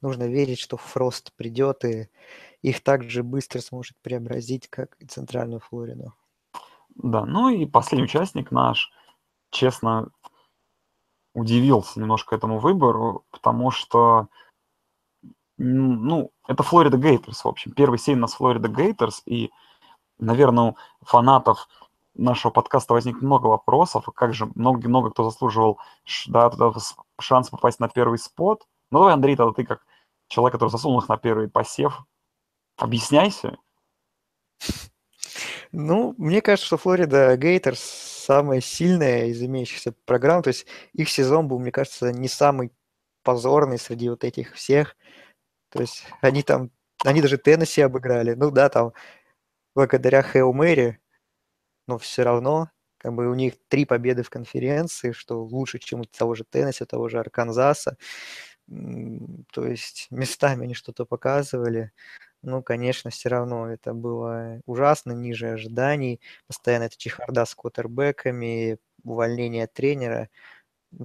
[0.00, 2.10] нужно верить, что Фрост придет и
[2.62, 6.12] их так же быстро сможет преобразить, как и Центральную Флориду.
[6.96, 8.90] Да, ну и последний участник наш,
[9.50, 10.08] честно,
[11.34, 14.28] удивился немножко этому выбору, потому что,
[15.58, 17.72] ну, это Флорида Гейтерс, в общем.
[17.72, 19.50] Первый сейн у нас Флорида Гейтерс, и,
[20.18, 21.68] наверное, у фанатов
[22.14, 25.78] нашего подкаста возник много вопросов, как же много-много кто заслуживал
[26.28, 26.50] да,
[27.20, 28.66] шанс попасть на первый спот.
[28.90, 29.84] Ну давай, Андрей, тогда ты как
[30.28, 32.04] человек, который засунул их на первый посев,
[32.78, 33.58] объясняйся.
[35.72, 40.42] Ну, мне кажется, что Флорида Гейтерс самая сильная из имеющихся программ.
[40.42, 42.72] То есть их сезон был, мне кажется, не самый
[43.22, 44.96] позорный среди вот этих всех.
[45.70, 46.70] То есть они там,
[47.04, 48.34] они даже Теннесси обыграли.
[48.34, 48.92] Ну да, там
[49.74, 51.00] благодаря Хейл Мэри,
[51.86, 56.04] но все равно как бы у них три победы в конференции, что лучше, чем у
[56.04, 57.96] того же Теннесси, того же Арканзаса.
[59.52, 61.92] То есть местами они что-то показывали.
[62.46, 66.20] Ну, конечно, все равно это было ужасно, ниже ожиданий.
[66.46, 70.28] Постоянно это чехарда с квотербеками, увольнение тренера.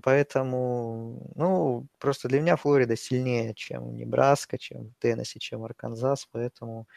[0.03, 6.87] Поэтому, ну, просто для меня Флорида сильнее, чем Небраска, чем Теннесси, чем Арканзас, поэтому,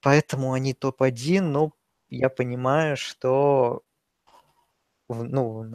[0.00, 1.72] поэтому они топ-1, но
[2.08, 3.82] я понимаю, что
[5.08, 5.74] ну,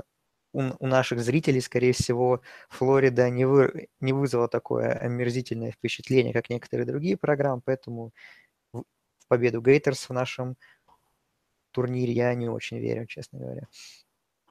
[0.60, 6.50] у, у наших зрителей, скорее всего, Флорида не, вы, не вызвала такое омерзительное впечатление, как
[6.50, 8.12] некоторые другие программы, поэтому
[8.74, 8.84] в,
[9.28, 10.58] победу Гейтерс в нашем
[11.72, 13.68] турнире я не очень верю, честно говоря.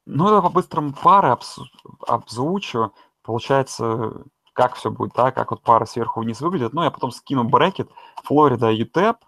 [0.06, 1.62] Ну, я по-быстрому пары обс-
[2.06, 2.94] обзвучу.
[3.22, 4.24] Получается,
[4.54, 6.72] как все будет, да, как вот пара сверху вниз выглядит.
[6.72, 7.90] Ну, я потом скину bracket.
[8.24, 9.18] Флорида, UTEP,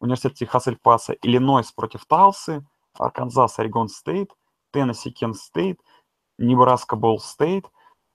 [0.00, 2.64] Университет Техас Эль-Паса, Иллинойс против Талсы,
[2.98, 4.30] Арканзас, Орегон Стейт,
[4.70, 5.80] Теннесси, Кент Стейт,
[6.38, 7.66] Небраска Болл Стейт,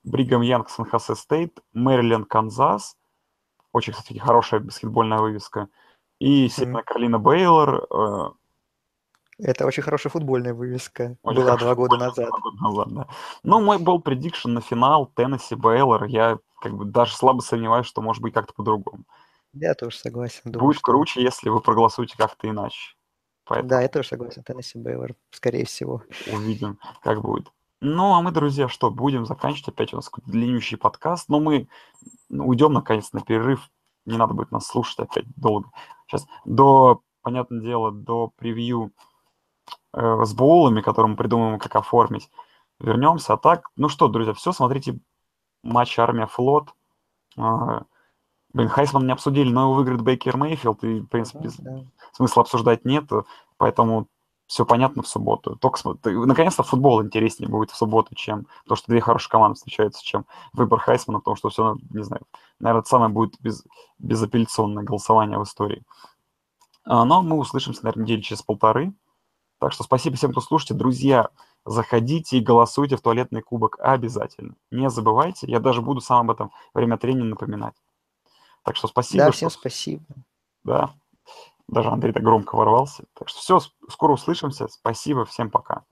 [0.03, 2.97] Бригам Янг Сан Хосе Стейт, Мэриленд Канзас,
[3.71, 5.67] очень, кстати, хорошая баскетбольная вывеска,
[6.19, 7.87] и Северная Каролина Бейлор.
[7.91, 8.31] Э,
[9.39, 11.17] Это очень хорошая футбольная вывеска.
[11.23, 12.29] Очень Была два года назад.
[12.29, 13.07] Два года назад, да.
[13.43, 16.05] Ну, мой был предикшн на финал Теннесси Бейлор.
[16.05, 19.03] Я как бы даже слабо сомневаюсь, что может быть как-то по-другому.
[19.53, 20.41] Я тоже согласен.
[20.45, 20.85] Думаю, Будет что...
[20.85, 22.95] круче, если вы проголосуете как-то иначе.
[23.45, 23.69] Поэтому...
[23.69, 24.43] Да, я тоже согласен.
[24.43, 26.03] Теннесси Бейлор, скорее всего.
[26.31, 27.51] Увидим, как будет.
[27.85, 29.67] Ну, а мы, друзья, что, будем заканчивать.
[29.67, 31.27] Опять у нас какой-то длиннющий подкаст.
[31.27, 31.67] Но мы
[32.29, 33.69] уйдем, наконец, на перерыв.
[34.05, 35.69] Не надо будет нас слушать опять долго.
[36.07, 38.93] Сейчас до, понятное дело, до превью
[39.91, 42.29] э, с боулами, которые мы придумаем, как оформить,
[42.79, 43.33] вернемся.
[43.33, 44.99] А так, ну что, друзья, все, смотрите
[45.61, 46.69] матч Армия-Флот.
[47.37, 47.81] Э,
[48.53, 51.83] блин, Хайсман не обсудили, но его выиграет Бейкер Мейфилд, и, в принципе, да.
[52.13, 53.11] смысла обсуждать нет.
[53.57, 54.07] Поэтому
[54.47, 55.55] все понятно в субботу.
[55.55, 60.25] Только наконец-то футбол интереснее будет в субботу, чем то, что две хорошие команды встречаются, чем
[60.51, 62.23] выбор Хайсмана, потому что все, не знаю,
[62.59, 63.63] наверное, это самое будет без,
[63.99, 65.83] безапелляционное голосование в истории.
[66.85, 68.93] А, но мы услышимся, наверное, недели через полторы.
[69.59, 70.77] Так что спасибо всем, кто слушает.
[70.77, 71.29] Друзья,
[71.65, 74.55] заходите и голосуйте в туалетный кубок обязательно.
[74.71, 77.75] Не забывайте, я даже буду сам об этом время от времени напоминать.
[78.63, 79.25] Так что спасибо.
[79.25, 79.59] Да, всем что...
[79.59, 80.03] спасибо.
[80.63, 80.93] Да.
[81.67, 83.05] Даже Андрей так громко ворвался.
[83.13, 83.59] Так что все,
[83.89, 84.67] скоро услышимся.
[84.67, 85.83] Спасибо, всем пока.